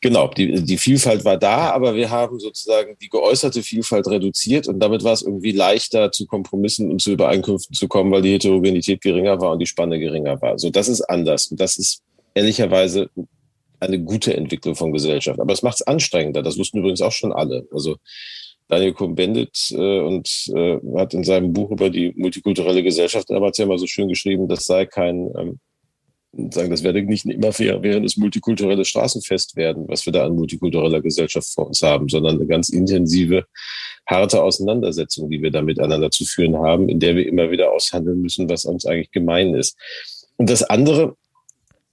Genau, 0.00 0.28
die, 0.28 0.62
die 0.62 0.78
Vielfalt 0.78 1.24
war 1.24 1.36
da, 1.36 1.70
aber 1.70 1.96
wir 1.96 2.08
haben 2.08 2.38
sozusagen 2.38 2.96
die 3.02 3.08
geäußerte 3.08 3.64
Vielfalt 3.64 4.06
reduziert 4.06 4.68
und 4.68 4.78
damit 4.78 5.02
war 5.02 5.12
es 5.12 5.22
irgendwie 5.22 5.50
leichter 5.50 6.12
zu 6.12 6.26
Kompromissen 6.26 6.88
und 6.92 7.02
zu 7.02 7.10
Übereinkünften 7.10 7.74
zu 7.74 7.88
kommen, 7.88 8.12
weil 8.12 8.22
die 8.22 8.32
Heterogenität 8.32 9.00
geringer 9.00 9.40
war 9.40 9.52
und 9.52 9.58
die 9.58 9.66
Spanne 9.66 9.98
geringer 9.98 10.40
war. 10.40 10.56
So, 10.56 10.70
das 10.70 10.88
ist 10.88 11.02
anders 11.02 11.48
und 11.48 11.60
das 11.60 11.78
ist 11.78 12.02
ehrlicherweise 12.34 13.10
eine 13.80 13.98
gute 13.98 14.36
Entwicklung 14.36 14.76
von 14.76 14.92
Gesellschaft. 14.92 15.40
Aber 15.40 15.52
es 15.52 15.62
macht 15.62 15.80
es 15.80 15.86
anstrengender. 15.86 16.42
Das 16.42 16.58
wussten 16.58 16.78
übrigens 16.78 17.00
auch 17.00 17.12
schon 17.12 17.32
alle. 17.32 17.66
Also 17.72 17.96
Daniel 18.68 18.92
Cohn-Bendit 18.92 19.70
äh, 19.72 20.00
und 20.00 20.28
äh, 20.54 20.78
hat 20.96 21.14
in 21.14 21.24
seinem 21.24 21.52
Buch 21.52 21.70
über 21.70 21.90
die 21.90 22.12
multikulturelle 22.16 22.82
Gesellschaft 22.82 23.30
damals 23.30 23.58
ja 23.58 23.66
mal 23.66 23.78
so 23.78 23.86
schön 23.86 24.08
geschrieben, 24.08 24.46
das 24.46 24.66
sei 24.66 24.84
kein, 24.84 25.30
ähm, 25.36 25.58
sagen, 26.50 26.70
das 26.70 26.82
werde 26.82 27.02
nicht 27.02 27.24
immer 27.24 27.52
fair, 27.52 27.82
während 27.82 28.04
es 28.04 28.18
multikulturelle 28.18 28.84
Straßenfest 28.84 29.56
werden, 29.56 29.88
was 29.88 30.04
wir 30.04 30.12
da 30.12 30.26
an 30.26 30.36
multikultureller 30.36 31.00
Gesellschaft 31.00 31.48
vor 31.52 31.66
uns 31.66 31.82
haben, 31.82 32.08
sondern 32.08 32.36
eine 32.36 32.46
ganz 32.46 32.68
intensive, 32.68 33.46
harte 34.06 34.42
Auseinandersetzung, 34.42 35.30
die 35.30 35.42
wir 35.42 35.50
da 35.50 35.62
miteinander 35.62 36.10
zu 36.10 36.24
führen 36.24 36.56
haben, 36.56 36.88
in 36.88 37.00
der 37.00 37.16
wir 37.16 37.26
immer 37.26 37.50
wieder 37.50 37.72
aushandeln 37.72 38.20
müssen, 38.20 38.48
was 38.50 38.66
uns 38.66 38.84
eigentlich 38.84 39.10
gemein 39.10 39.54
ist. 39.54 39.76
Und 40.36 40.50
das 40.50 40.62
andere, 40.62 41.16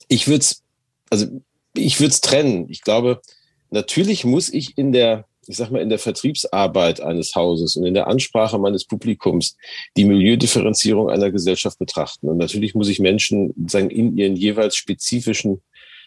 ich 0.09 0.27
würde 0.27 0.41
es, 0.41 0.61
also 1.09 1.27
ich 1.73 1.99
würde 1.99 2.11
es 2.11 2.21
trennen. 2.21 2.67
Ich 2.69 2.81
glaube, 2.81 3.21
natürlich 3.71 4.25
muss 4.25 4.53
ich 4.53 4.77
in 4.77 4.91
der 4.91 5.25
ich 5.47 5.57
sag 5.57 5.71
mal, 5.71 5.81
in 5.81 5.89
der 5.89 5.99
Vertriebsarbeit 5.99 7.01
eines 7.01 7.35
Hauses 7.35 7.75
und 7.75 7.85
in 7.85 7.93
der 7.93 8.07
Ansprache 8.07 8.57
meines 8.57 8.85
Publikums 8.85 9.57
die 9.97 10.05
Milieudifferenzierung 10.05 11.09
einer 11.09 11.31
Gesellschaft 11.31 11.79
betrachten. 11.79 12.29
Und 12.29 12.37
natürlich 12.37 12.75
muss 12.75 12.89
ich 12.89 12.99
Menschen 12.99 13.53
sagen, 13.67 13.89
in 13.89 14.17
ihren 14.17 14.35
jeweils 14.35 14.75
spezifischen 14.75 15.61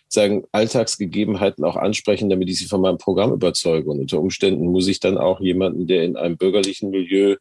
sagen, 0.08 0.44
Alltagsgegebenheiten 0.52 1.64
auch 1.64 1.76
ansprechen, 1.76 2.30
damit 2.30 2.48
ich 2.48 2.58
sie 2.58 2.66
von 2.66 2.80
meinem 2.80 2.98
Programm 2.98 3.32
überzeuge. 3.32 3.90
Und 3.90 4.00
unter 4.00 4.20
Umständen 4.20 4.66
muss 4.66 4.88
ich 4.88 5.00
dann 5.00 5.18
auch 5.18 5.40
jemanden, 5.40 5.86
der 5.86 6.04
in 6.04 6.16
einem 6.16 6.36
bürgerlichen 6.36 6.90
Milieu 6.90 7.36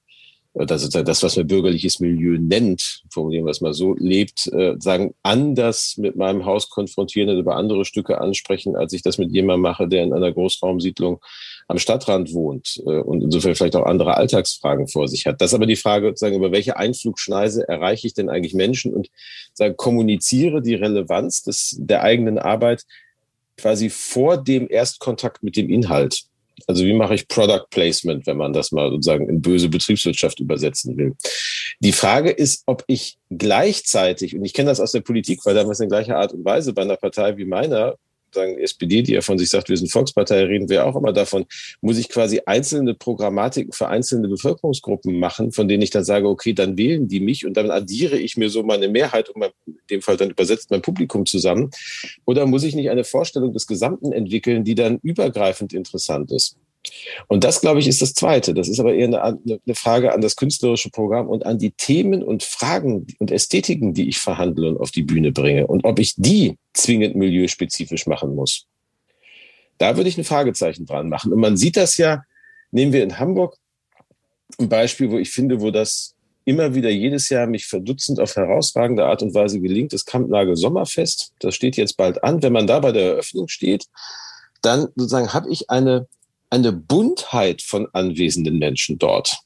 das, 0.65 0.89
das, 0.89 1.23
was 1.23 1.37
man 1.37 1.47
bürgerliches 1.47 1.99
Milieu 1.99 2.37
nennt, 2.39 3.03
formulieren 3.09 3.45
wir 3.45 3.51
es 3.51 3.61
mal 3.61 3.73
so, 3.73 3.95
lebt, 3.97 4.47
äh, 4.47 4.75
sagen, 4.79 5.13
anders 5.23 5.95
mit 5.97 6.15
meinem 6.15 6.45
Haus 6.45 6.69
konfrontieren 6.69 7.29
und 7.29 7.39
über 7.39 7.55
andere 7.55 7.85
Stücke 7.85 8.19
ansprechen, 8.19 8.75
als 8.75 8.93
ich 8.93 9.01
das 9.01 9.17
mit 9.17 9.31
jemandem 9.31 9.61
mache, 9.61 9.87
der 9.87 10.03
in 10.03 10.13
einer 10.13 10.31
Großraumsiedlung 10.31 11.19
am 11.67 11.79
Stadtrand 11.79 12.33
wohnt 12.33 12.81
äh, 12.85 12.99
und 12.99 13.21
insofern 13.21 13.55
vielleicht 13.55 13.75
auch 13.75 13.85
andere 13.85 14.15
Alltagsfragen 14.15 14.87
vor 14.87 15.07
sich 15.07 15.25
hat. 15.25 15.41
Das 15.41 15.51
ist 15.51 15.55
aber 15.55 15.65
die 15.65 15.75
Frage, 15.75 16.13
sagen, 16.15 16.35
über 16.35 16.51
welche 16.51 16.77
Einflugschneise 16.77 17.67
erreiche 17.67 18.07
ich 18.07 18.13
denn 18.13 18.29
eigentlich 18.29 18.53
Menschen 18.53 18.93
und 18.93 19.09
sagen, 19.53 19.75
kommuniziere 19.75 20.61
die 20.61 20.75
Relevanz 20.75 21.43
des, 21.43 21.75
der 21.77 22.03
eigenen 22.03 22.39
Arbeit 22.39 22.83
quasi 23.57 23.89
vor 23.89 24.37
dem 24.37 24.67
Erstkontakt 24.69 25.43
mit 25.43 25.57
dem 25.57 25.69
Inhalt. 25.69 26.26
Also 26.65 26.83
wie 26.85 26.93
mache 26.93 27.13
ich 27.13 27.27
Product 27.27 27.65
Placement, 27.69 28.25
wenn 28.25 28.37
man 28.37 28.53
das 28.53 28.71
mal 28.71 28.89
sozusagen 28.89 29.29
in 29.29 29.41
böse 29.41 29.69
Betriebswirtschaft 29.69 30.39
übersetzen 30.39 30.97
will? 30.97 31.15
Die 31.79 31.91
Frage 31.91 32.31
ist, 32.31 32.63
ob 32.65 32.83
ich 32.87 33.17
gleichzeitig, 33.29 34.35
und 34.35 34.43
ich 34.43 34.53
kenne 34.53 34.69
das 34.69 34.79
aus 34.79 34.91
der 34.91 35.01
Politik, 35.01 35.45
weil 35.45 35.53
damals 35.53 35.79
in 35.79 35.89
gleicher 35.89 36.17
Art 36.17 36.33
und 36.33 36.43
Weise 36.43 36.73
bei 36.73 36.81
einer 36.81 36.97
Partei 36.97 37.37
wie 37.37 37.45
meiner 37.45 37.95
sagen 38.33 38.57
SPD, 38.59 39.01
die 39.01 39.13
ja 39.13 39.21
von 39.21 39.37
sich 39.37 39.49
sagt, 39.49 39.69
wir 39.69 39.77
sind 39.77 39.91
Volkspartei, 39.91 40.43
reden 40.43 40.69
wir 40.69 40.85
auch 40.85 40.95
immer 40.95 41.13
davon, 41.13 41.45
muss 41.81 41.97
ich 41.97 42.09
quasi 42.09 42.41
einzelne 42.45 42.93
Programmatiken 42.93 43.71
für 43.73 43.87
einzelne 43.87 44.27
Bevölkerungsgruppen 44.27 45.19
machen, 45.19 45.51
von 45.51 45.67
denen 45.67 45.83
ich 45.83 45.89
dann 45.89 46.03
sage, 46.03 46.27
okay, 46.27 46.53
dann 46.53 46.77
wählen 46.77 47.07
die 47.07 47.19
mich 47.19 47.45
und 47.45 47.55
dann 47.55 47.71
addiere 47.71 48.17
ich 48.17 48.37
mir 48.37 48.49
so 48.49 48.63
meine 48.63 48.87
Mehrheit 48.87 49.29
und 49.29 49.43
in 49.65 49.77
dem 49.89 50.01
Fall 50.01 50.17
dann 50.17 50.31
übersetzt 50.31 50.69
mein 50.71 50.81
Publikum 50.81 51.25
zusammen. 51.25 51.71
Oder 52.25 52.45
muss 52.45 52.63
ich 52.63 52.75
nicht 52.75 52.89
eine 52.89 53.03
Vorstellung 53.03 53.53
des 53.53 53.67
Gesamten 53.67 54.11
entwickeln, 54.11 54.63
die 54.63 54.75
dann 54.75 54.99
übergreifend 55.01 55.73
interessant 55.73 56.31
ist? 56.31 56.57
Und 57.27 57.43
das, 57.43 57.61
glaube 57.61 57.79
ich, 57.79 57.87
ist 57.87 58.01
das 58.01 58.13
Zweite. 58.13 58.53
Das 58.53 58.67
ist 58.67 58.79
aber 58.79 58.93
eher 58.93 59.07
eine, 59.07 59.21
eine, 59.21 59.75
Frage 59.75 60.13
an 60.13 60.21
das 60.21 60.35
künstlerische 60.35 60.89
Programm 60.89 61.27
und 61.27 61.45
an 61.45 61.57
die 61.57 61.71
Themen 61.71 62.23
und 62.23 62.43
Fragen 62.43 63.07
und 63.19 63.31
Ästhetiken, 63.31 63.93
die 63.93 64.09
ich 64.09 64.19
verhandle 64.19 64.69
und 64.69 64.77
auf 64.77 64.91
die 64.91 65.03
Bühne 65.03 65.31
bringe. 65.31 65.67
Und 65.67 65.83
ob 65.85 65.99
ich 65.99 66.15
die 66.15 66.57
zwingend 66.73 67.15
milieuspezifisch 67.15 68.07
machen 68.07 68.35
muss. 68.35 68.65
Da 69.77 69.95
würde 69.95 70.09
ich 70.09 70.17
ein 70.17 70.23
Fragezeichen 70.23 70.85
dran 70.85 71.09
machen. 71.09 71.33
Und 71.33 71.39
man 71.39 71.57
sieht 71.57 71.77
das 71.77 71.97
ja, 71.97 72.23
nehmen 72.71 72.93
wir 72.93 73.03
in 73.03 73.19
Hamburg 73.19 73.57
ein 74.59 74.69
Beispiel, 74.69 75.11
wo 75.11 75.17
ich 75.17 75.29
finde, 75.29 75.61
wo 75.61 75.71
das 75.71 76.15
immer 76.45 76.73
wieder 76.73 76.89
jedes 76.89 77.27
Jahr 77.27 77.45
mich 77.45 77.65
verdutzend 77.65 78.21
auf 78.21 78.35
herausragende 78.37 79.05
Art 79.05 79.21
und 79.21 79.33
Weise 79.33 79.59
gelingt, 79.59 79.91
das 79.91 80.05
Kampnagel 80.05 80.55
Sommerfest. 80.55 81.33
Das 81.39 81.53
steht 81.53 81.75
jetzt 81.75 81.97
bald 81.97 82.23
an. 82.23 82.41
Wenn 82.41 82.53
man 82.53 82.67
da 82.67 82.79
bei 82.79 82.93
der 82.93 83.11
Eröffnung 83.11 83.49
steht, 83.49 83.85
dann 84.61 84.87
sozusagen 84.95 85.33
habe 85.33 85.51
ich 85.51 85.69
eine 85.69 86.07
eine 86.49 86.71
Buntheit 86.71 87.61
von 87.61 87.87
anwesenden 87.93 88.57
Menschen 88.57 88.97
dort. 88.97 89.37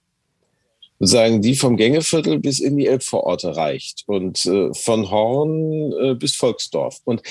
sozusagen 1.00 1.42
die 1.42 1.56
vom 1.56 1.78
Gängeviertel 1.78 2.40
bis 2.40 2.60
in 2.60 2.78
die 2.78 2.88
Elbvororte 2.88 3.56
reicht 3.56 4.04
und 4.06 4.46
äh, 4.46 4.74
von 4.74 5.10
Horn 5.10 5.92
äh, 5.94 6.16
bis 6.16 6.36
Volksdorf. 6.36 7.00
Und 7.06 7.24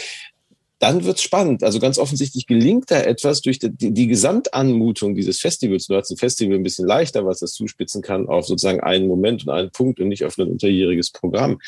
dann 0.80 1.04
wird's 1.04 1.22
spannend. 1.22 1.62
Also 1.62 1.78
ganz 1.78 1.98
offensichtlich 1.98 2.46
gelingt 2.46 2.90
da 2.90 3.02
etwas 3.02 3.42
durch 3.42 3.58
die, 3.58 3.70
die, 3.70 4.06
Gesamtanmutung 4.06 5.14
dieses 5.14 5.38
Festivals. 5.38 5.86
Du 5.86 5.94
hast 5.94 6.10
ein 6.10 6.16
Festival 6.16 6.56
ein 6.56 6.62
bisschen 6.62 6.86
leichter, 6.86 7.26
was 7.26 7.40
das 7.40 7.52
zuspitzen 7.52 8.00
kann 8.00 8.26
auf 8.28 8.46
sozusagen 8.46 8.80
einen 8.80 9.06
Moment 9.06 9.46
und 9.46 9.52
einen 9.52 9.70
Punkt 9.70 10.00
und 10.00 10.08
nicht 10.08 10.24
auf 10.24 10.38
ein 10.38 10.48
unterjähriges 10.48 11.10
Programm. 11.10 11.60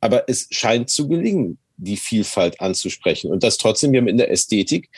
Aber 0.00 0.28
es 0.28 0.46
scheint 0.50 0.90
zu 0.90 1.08
gelingen, 1.08 1.58
die 1.76 1.96
Vielfalt 1.96 2.60
anzusprechen 2.60 3.32
und 3.32 3.42
das 3.42 3.58
trotzdem 3.58 3.94
ja 3.94 4.00
mit 4.00 4.18
der 4.18 4.30
Ästhetik, 4.30 4.88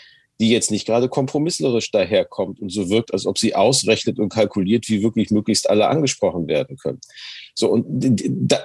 die 0.41 0.51
jetzt 0.51 0.71
nicht 0.71 0.87
gerade 0.87 1.09
kompromisslerisch 1.09 1.91
daherkommt 1.91 2.61
und 2.61 2.71
so 2.71 2.91
wirkt, 2.91 3.13
als 3.13 3.27
ob 3.27 3.39
sie 3.39 3.55
ausrechnet 3.55 4.19
und 4.19 4.31
kalkuliert, 4.31 4.89
wie 4.89 5.03
wirklich 5.03 5.31
möglichst 5.31 5.71
alle 5.71 5.89
angesprochen 5.89 6.49
werden 6.49 6.77
können. 6.77 7.01
So, 7.55 7.69
und 7.69 7.87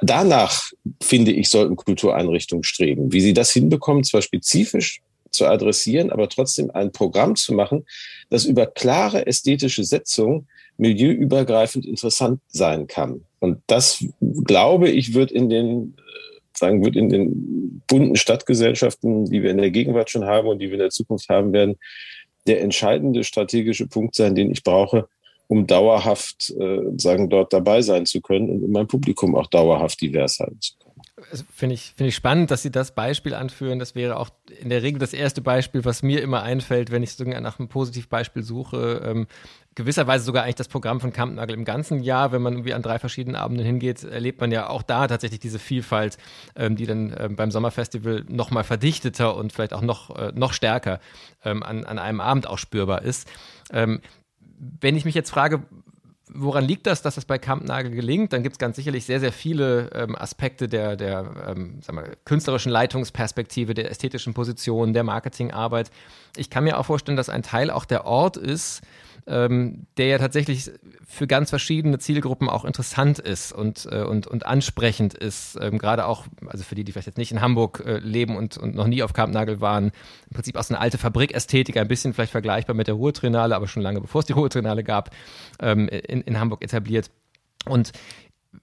danach, 0.02 0.72
finde 1.02 1.32
ich, 1.32 1.50
sollten 1.50 1.76
Kultureinrichtungen 1.76 2.64
streben. 2.64 3.14
Wie 3.14 3.22
sie 3.22 3.34
das 3.34 3.52
hinbekommen, 3.52 4.04
zwar 4.04 4.22
spezifisch 4.24 5.02
zu 5.30 5.46
adressieren, 5.46 6.12
aber 6.12 6.28
trotzdem 6.28 6.72
ein 6.72 6.92
Programm 6.92 7.36
zu 7.36 7.54
machen, 7.54 7.86
das 8.30 8.46
über 8.46 8.66
klare 8.66 9.28
ästhetische 9.28 9.84
Setzung 9.84 10.48
milieuübergreifend 10.78 11.86
interessant 11.86 12.42
sein 12.48 12.88
kann. 12.88 13.26
Und 13.40 13.62
das, 13.68 14.04
glaube 14.44 14.90
ich, 14.90 15.14
wird 15.14 15.32
in 15.32 15.50
den 15.50 15.96
sagen, 16.60 16.84
wird 16.84 16.96
in 16.96 17.10
den 17.10 17.82
bunten 17.88 18.16
Stadtgesellschaften, 18.16 19.26
die 19.26 19.42
wir 19.42 19.52
in 19.52 19.58
der 19.58 19.72
Gegenwart 19.72 20.10
schon 20.10 20.26
haben 20.26 20.48
und 20.48 20.60
die 20.60 20.68
wir 20.68 20.74
in 20.74 20.80
der 20.80 20.90
Zukunft 20.90 21.30
haben 21.30 21.54
werden, 21.54 21.78
der 22.48 22.62
entscheidende 22.62 23.24
strategische 23.24 23.88
Punkt 23.88 24.16
sein, 24.16 24.36
den 24.36 24.52
ich 24.52 24.64
brauche, 24.64 25.08
um 25.48 25.66
dauerhaft 25.66 26.54
äh, 26.60 26.82
sagen 26.98 27.30
dort 27.30 27.54
dabei 27.54 27.82
sein 27.82 28.06
zu 28.06 28.22
können 28.22 28.50
und 28.50 28.64
um 28.64 28.72
mein 28.72 28.88
Publikum 28.88 29.36
auch 29.36 29.48
dauerhaft 29.48 30.00
divers 30.02 30.40
halten 30.40 30.62
zu 30.62 30.74
können. 30.78 30.89
Finde 31.54 31.76
ich, 31.76 31.94
finde 31.96 32.10
ich 32.10 32.16
spannend, 32.16 32.52
dass 32.52 32.62
Sie 32.62 32.72
das 32.72 32.94
Beispiel 32.96 33.34
anführen. 33.34 33.80
Das 33.80 33.96
wäre 33.96 34.18
auch 34.18 34.30
in 34.60 34.70
der 34.70 34.84
Regel 34.84 35.00
das 35.00 35.14
erste 35.14 35.42
Beispiel, 35.42 35.86
was 35.86 36.04
mir 36.04 36.22
immer 36.22 36.44
einfällt, 36.44 36.92
wenn 36.92 37.04
ich 37.04 37.18
nach 37.20 37.60
einem 37.60 37.68
Positivbeispiel 37.68 38.44
suche. 38.44 39.02
Ähm, 39.06 39.28
gewisserweise 39.76 40.26
sogar 40.26 40.44
eigentlich 40.44 40.56
das 40.56 40.68
Programm 40.68 41.00
von 41.00 41.14
Kampnagel 41.14 41.56
im 41.56 41.66
ganzen 41.66 42.02
Jahr. 42.02 42.32
Wenn 42.32 42.42
man 42.42 42.54
irgendwie 42.54 42.74
an 42.74 42.82
drei 42.82 43.00
verschiedenen 43.00 43.36
Abenden 43.36 43.66
hingeht, 43.66 44.04
erlebt 44.04 44.42
man 44.42 44.52
ja 44.52 44.70
auch 44.70 44.84
da 44.84 45.08
tatsächlich 45.08 45.40
diese 45.40 45.60
Vielfalt, 45.60 46.18
ähm, 46.56 46.76
die 46.76 46.86
dann 46.86 47.16
ähm, 47.18 47.36
beim 47.36 47.52
Sommerfestival 47.52 48.26
noch 48.28 48.52
mal 48.52 48.64
verdichteter 48.64 49.36
und 49.36 49.54
vielleicht 49.54 49.74
auch 49.74 49.82
noch, 49.82 50.16
äh, 50.18 50.32
noch 50.36 50.54
stärker 50.54 51.00
ähm, 51.44 51.64
an, 51.64 51.86
an 51.86 52.00
einem 52.00 52.22
Abend 52.22 52.48
auch 52.48 52.58
spürbar 52.58 53.04
ist. 53.04 53.30
Ähm, 53.72 54.02
wenn 54.82 54.98
ich 54.98 55.06
mich 55.06 55.16
jetzt 55.16 55.30
frage, 55.30 55.64
woran 56.30 56.64
liegt 56.64 56.88
das, 56.88 57.02
dass 57.02 57.16
das 57.16 57.26
bei 57.26 57.38
Kampnagel 57.38 57.92
gelingt? 57.92 58.34
Dann 58.34 58.44
gibt 58.44 58.54
es 58.54 58.60
ganz 58.60 58.76
sicherlich 58.76 59.06
sehr, 59.06 59.20
sehr 59.20 59.32
viele 59.32 59.90
ähm, 59.94 60.16
Aspekte 60.16 60.68
der, 60.68 60.96
der 60.96 61.32
ähm, 61.48 61.80
wir, 61.92 62.16
künstlerischen 62.26 62.72
Leitungsperspektive, 62.72 63.74
der 63.74 63.90
ästhetischen 63.90 64.34
Position, 64.34 64.94
der 64.94 65.04
Marketingarbeit. 65.04 65.92
Ich 66.38 66.50
kann 66.50 66.64
mir 66.64 66.78
auch 66.78 66.86
vorstellen, 66.86 67.18
dass 67.18 67.30
ein 67.30 67.44
Teil 67.44 67.72
auch 67.72 67.86
der 67.86 68.06
Ort 68.06 68.38
ist, 68.38 68.82
ähm, 69.28 69.88
der 69.98 70.08
ja 70.08 70.18
tatsächlich 70.18 70.72
für 71.08 71.28
ganz 71.28 71.50
verschiedene 71.50 72.00
Zielgruppen 72.00 72.50
auch 72.50 72.66
interessant 72.66 73.20
ist 73.20 73.52
und, 73.52 73.88
äh, 73.92 74.04
und, 74.04 74.28
und 74.28 74.46
ansprechend 74.46 75.14
ist. 75.14 75.58
Ähm, 75.62 75.78
Gerade 75.78 76.06
auch, 76.06 76.26
also 76.48 76.64
für 76.64 76.76
die, 76.76 76.84
die 76.84 76.92
vielleicht 76.92 77.08
jetzt 77.08 77.18
nicht 77.18 77.32
in 77.32 77.42
Hamburg 77.42 77.84
äh, 77.86 77.98
leben 78.00 78.38
und, 78.38 78.58
und 78.58 78.76
noch 78.76 78.88
nie 78.88 79.04
auf 79.04 79.14
Kampnagel 79.14 79.62
waren, 79.62 79.86
im 80.30 80.34
Prinzip 80.34 80.56
aus 80.56 80.70
einer 80.70 80.82
alte 80.82 80.98
Fabrikästhetik, 80.98 81.78
ein 81.78 81.88
bisschen 81.88 82.14
vielleicht 82.14 82.32
vergleichbar 82.32 82.76
mit 82.76 82.88
der 82.88 82.96
Ruhrtrinale, 82.96 83.56
aber 83.56 83.68
schon 83.68 83.84
lange 83.84 84.02
bevor 84.02 84.20
es 84.20 84.26
die 84.26 84.34
Ruhrtrinale 84.34 84.84
gab, 84.84 85.12
ähm, 85.62 85.88
in, 85.90 86.22
in 86.22 86.40
Hamburg 86.40 86.64
etabliert. 86.64 87.12
Und 87.66 87.92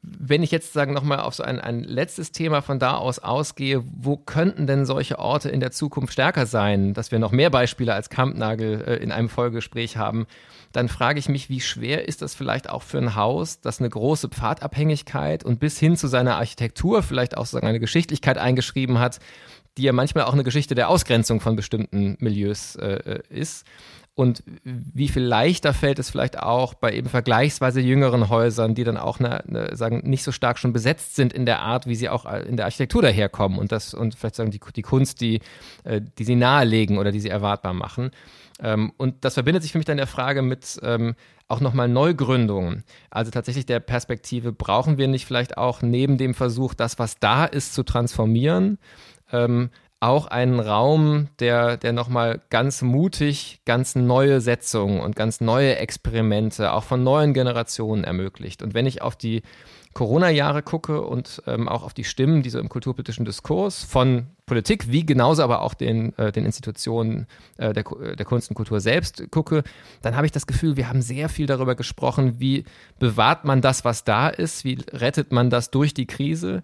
wenn 0.03 0.43
ich 0.43 0.51
jetzt 0.51 0.72
sagen 0.72 0.93
nochmal 0.93 1.20
auf 1.20 1.34
so 1.34 1.45
ein, 1.45 1.61
ein 1.61 1.84
letztes 1.84 2.32
Thema 2.32 2.61
von 2.61 2.78
da 2.78 2.97
aus 2.97 3.20
ausgehe, 3.20 3.84
wo 3.84 4.16
könnten 4.16 4.66
denn 4.66 4.84
solche 4.84 5.18
Orte 5.18 5.49
in 5.49 5.61
der 5.61 5.70
Zukunft 5.70 6.12
stärker 6.12 6.47
sein, 6.47 6.93
dass 6.93 7.12
wir 7.12 7.20
noch 7.20 7.30
mehr 7.30 7.51
Beispiele 7.51 7.95
als 7.95 8.11
Kampnagel 8.11 8.82
äh, 8.87 8.97
in 8.97 9.12
einem 9.12 9.28
Folgegespräch 9.28 9.97
haben, 9.97 10.26
dann 10.72 10.89
frage 10.89 11.20
ich 11.20 11.28
mich, 11.28 11.49
wie 11.49 11.61
schwer 11.61 12.09
ist 12.09 12.20
das 12.20 12.34
vielleicht 12.34 12.68
auch 12.68 12.82
für 12.82 12.99
ein 12.99 13.14
Haus, 13.14 13.61
das 13.61 13.78
eine 13.78 13.89
große 13.89 14.28
Pfadabhängigkeit 14.28 15.45
und 15.45 15.61
bis 15.61 15.78
hin 15.78 15.97
zu 15.97 16.09
seiner 16.09 16.37
Architektur 16.37 17.03
vielleicht 17.03 17.37
auch 17.37 17.47
sozusagen 17.47 17.68
eine 17.68 17.80
Geschichtlichkeit 17.80 18.39
eingeschrieben 18.39 18.99
hat, 18.99 19.20
die 19.78 19.82
ja 19.82 19.93
manchmal 19.93 20.24
auch 20.24 20.32
eine 20.32 20.45
Geschichte 20.45 20.74
der 20.74 20.89
Ausgrenzung 20.89 21.41
von 21.41 21.55
bestimmten 21.55 22.16
Milieus 22.18 22.76
äh, 22.76 23.20
äh 23.20 23.22
ist 23.28 23.64
und 24.17 24.43
wie 24.64 25.09
viel 25.09 25.23
leichter 25.23 25.75
fällt 25.75 25.99
es 25.99 26.09
vielleicht 26.09 26.39
auch 26.39 26.73
bei 26.73 26.95
eben 26.95 27.11
vergleichsweise 27.11 27.83
jüngeren 27.83 28.31
Häusern, 28.31 28.75
die 28.75 28.83
dann 28.83 28.97
auch 28.97 29.21
eine, 29.21 29.45
eine, 29.45 29.77
sagen 29.77 30.09
nicht 30.09 30.23
so 30.23 30.33
stark 30.33 30.59
schon 30.59 30.73
besetzt 30.73 31.17
sind 31.17 31.35
in 31.35 31.45
der 31.45 31.61
Art, 31.61 31.87
wie 31.87 31.95
sie 31.95 32.09
auch 32.09 32.25
in 32.25 32.57
der 32.57 32.64
Architektur 32.64 33.03
daherkommen 33.03 33.59
und 33.59 33.73
das 33.73 33.93
und 33.93 34.14
vielleicht 34.14 34.37
sagen 34.37 34.51
die, 34.51 34.61
die 34.75 34.81
Kunst, 34.81 35.21
die, 35.21 35.41
äh, 35.85 36.01
die 36.19 36.25
sie 36.25 36.35
nahelegen 36.35 36.97
oder 36.97 37.12
die 37.12 37.21
sie 37.21 37.29
erwartbar 37.29 37.75
machen. 37.75 38.11
Ähm, 38.59 38.91
und 38.97 39.23
das 39.23 39.35
verbindet 39.35 39.62
sich 39.62 39.73
für 39.73 39.79
mich 39.79 39.85
dann 39.85 39.99
der 39.99 40.07
Frage 40.07 40.41
mit 40.41 40.81
ähm, 40.83 41.14
auch 41.47 41.61
nochmal 41.61 41.89
Neugründungen. 41.89 42.85
Also 43.11 43.31
tatsächlich 43.31 43.67
der 43.67 43.81
Perspektive, 43.81 44.51
brauchen 44.51 44.97
wir 44.97 45.09
nicht 45.09 45.27
vielleicht 45.27 45.59
auch 45.59 45.83
neben 45.83 46.17
dem 46.17 46.33
Versuch, 46.33 46.73
das, 46.73 46.99
was 46.99 47.19
da 47.19 47.45
ist, 47.45 47.75
zu 47.75 47.83
transformieren, 47.83 48.79
ähm, 49.31 49.69
auch 50.01 50.27
einen 50.27 50.61
Raum, 50.61 51.29
der, 51.39 51.77
der 51.77 51.93
nochmal 51.93 52.41
ganz 52.51 52.83
mutig 52.83 53.61
ganz 53.65 53.95
neue 53.95 54.41
Setzungen 54.41 55.01
und 55.01 55.17
ganz 55.17 55.41
neue 55.41 55.77
Experimente 55.77 56.73
auch 56.73 56.85
von 56.85 57.03
neuen 57.03 57.33
Generationen 57.33 58.05
ermöglicht. 58.05 58.63
Und 58.63 58.75
wenn 58.75 58.87
ich 58.87 59.01
auf 59.01 59.17
die 59.17 59.43
Corona-Jahre 59.95 60.63
gucke 60.63 61.01
und 61.01 61.43
ähm, 61.47 61.69
auch 61.69 61.83
auf 61.83 61.95
die 61.95 62.05
Stimmen, 62.05 62.43
die 62.43 62.51
so 62.51 62.59
im 62.59 62.69
kulturpolitischen 62.69 63.25
Diskurs 63.25 63.83
von 63.83 64.27
Politik, 64.45 64.93
wie 64.93 65.07
genauso 65.07 65.43
aber 65.43 65.63
auch 65.63 65.73
den, 65.73 66.17
äh, 66.19 66.33
den 66.33 66.45
Institutionen 66.45 67.27
äh, 67.57 67.73
der, 67.73 67.85
der 68.15 68.27
Kunst 68.27 68.51
und 68.51 68.57
Kultur 68.57 68.81
selbst 68.81 69.31
gucke, 69.31 69.65
dann 70.03 70.15
habe 70.15 70.27
ich 70.27 70.33
das 70.33 70.47
Gefühl, 70.47 70.77
wir 70.77 70.91
haben 70.91 71.01
sehr 71.01 71.31
viel 71.31 71.47
darüber 71.47 71.75
gesprochen, 71.75 72.39
wie 72.39 72.65
bewahrt 72.99 73.47
man 73.47 73.63
das, 73.63 73.87
was 73.87 74.05
da 74.05 74.29
ist, 74.29 74.67
wie 74.67 74.77
rettet 74.93 75.33
man 75.33 75.49
das 75.49 75.71
durch 75.71 75.95
die 75.95 76.07
Krise 76.07 76.63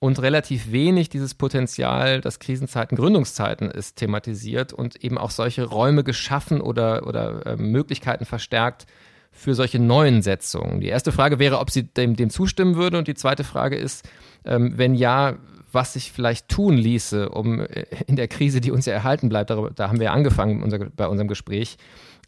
und 0.00 0.22
relativ 0.22 0.70
wenig 0.70 1.08
dieses 1.08 1.34
Potenzial, 1.34 2.20
das 2.20 2.38
Krisenzeiten, 2.38 2.96
Gründungszeiten 2.96 3.70
ist 3.70 3.96
thematisiert 3.96 4.72
und 4.72 5.02
eben 5.02 5.18
auch 5.18 5.30
solche 5.30 5.64
Räume 5.64 6.04
geschaffen 6.04 6.60
oder, 6.60 7.06
oder 7.06 7.46
äh, 7.46 7.56
Möglichkeiten 7.56 8.24
verstärkt 8.24 8.86
für 9.32 9.54
solche 9.54 9.78
neuen 9.78 10.22
Setzungen. 10.22 10.80
Die 10.80 10.88
erste 10.88 11.12
Frage 11.12 11.38
wäre, 11.38 11.58
ob 11.58 11.70
sie 11.70 11.84
dem, 11.84 12.16
dem 12.16 12.30
zustimmen 12.30 12.76
würde 12.76 12.98
und 12.98 13.08
die 13.08 13.14
zweite 13.14 13.44
Frage 13.44 13.76
ist, 13.76 14.08
ähm, 14.44 14.74
wenn 14.76 14.94
ja, 14.94 15.36
was 15.72 15.92
sich 15.94 16.12
vielleicht 16.12 16.48
tun 16.48 16.76
ließe, 16.76 17.28
um 17.28 17.60
äh, 17.60 17.86
in 18.06 18.16
der 18.16 18.28
Krise, 18.28 18.60
die 18.60 18.70
uns 18.70 18.86
ja 18.86 18.92
erhalten 18.92 19.28
bleibt, 19.28 19.50
darüber, 19.50 19.70
da 19.70 19.88
haben 19.88 20.00
wir 20.00 20.12
angefangen 20.12 20.62
unser, 20.62 20.78
bei 20.78 21.06
unserem 21.06 21.28
Gespräch, 21.28 21.76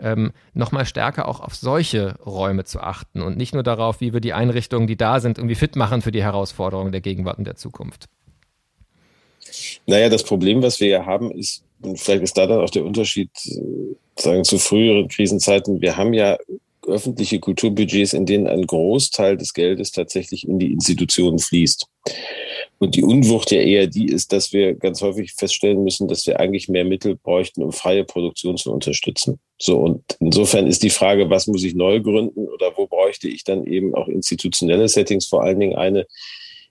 ähm, 0.01 0.33
nochmal 0.55 0.87
stärker 0.87 1.29
auch 1.29 1.41
auf 1.41 1.55
solche 1.55 2.17
Räume 2.25 2.65
zu 2.65 2.81
achten 2.81 3.23
und 3.23 3.37
nicht 3.37 3.55
nur 3.55 3.63
darauf, 3.63 4.01
wie 4.01 4.13
wir 4.13 4.21
die 4.21 4.33
Einrichtungen, 4.33 4.87
die 4.87 4.97
da 4.97 5.21
sind, 5.21 5.39
irgendwie 5.39 5.55
fit 5.55 5.77
machen 5.77 6.03
für 6.03 6.13
die 6.13 6.23
Herausforderungen 6.23 6.93
der 6.93 7.01
Gegenwart 7.01 7.39
und 7.39 7.47
der 7.47 7.57
Zukunft. 7.57 8.09
Naja, 9.87 10.09
das 10.09 10.23
Problem, 10.23 10.63
was 10.63 10.81
wir 10.81 10.89
ja 10.89 11.07
haben, 11.07 11.31
ist, 11.33 11.65
und 11.83 11.99
vielleicht 11.99 12.23
ist 12.23 12.37
da 12.37 12.47
dann 12.47 12.61
auch 12.61 12.71
der 12.71 12.85
Unterschied 12.85 13.31
äh, 13.47 13.97
sagen 14.17 14.45
zu 14.45 14.59
früheren 14.59 15.09
Krisenzeiten, 15.09 15.81
wir 15.81 15.97
haben 15.97 16.13
ja 16.13 16.37
öffentliche 16.91 17.39
Kulturbudgets, 17.39 18.13
in 18.13 18.27
denen 18.27 18.47
ein 18.47 18.67
Großteil 18.67 19.37
des 19.37 19.55
Geldes 19.55 19.93
tatsächlich 19.93 20.47
in 20.47 20.59
die 20.59 20.73
Institutionen 20.73 21.39
fließt. 21.39 21.87
Und 22.79 22.95
die 22.95 23.03
Unwucht 23.03 23.51
ja 23.51 23.61
eher 23.61 23.87
die 23.87 24.07
ist, 24.07 24.33
dass 24.33 24.53
wir 24.53 24.75
ganz 24.75 25.03
häufig 25.03 25.35
feststellen 25.35 25.85
müssen, 25.85 26.09
dass 26.09 26.27
wir 26.27 26.41
eigentlich 26.41 26.69
mehr 26.69 26.85
Mittel 26.85 27.17
bräuchten, 27.17 27.63
um 27.63 27.73
freie 27.73 28.05
Produktion 28.05 28.57
zu 28.57 28.73
unterstützen. 28.73 29.39
So, 29.59 29.79
und 29.79 30.03
insofern 30.19 30.67
ist 30.67 30.83
die 30.83 30.91
Frage, 30.91 31.29
was 31.29 31.47
muss 31.47 31.63
ich 31.63 31.75
neu 31.75 32.01
gründen 32.01 32.49
oder 32.49 32.73
wo 32.77 32.87
bräuchte 32.87 33.29
ich 33.29 33.45
dann 33.45 33.67
eben 33.67 33.95
auch 33.95 34.09
institutionelle 34.09 34.89
Settings, 34.89 35.27
vor 35.27 35.43
allen 35.43 35.61
Dingen 35.61 35.77
eine, 35.77 36.07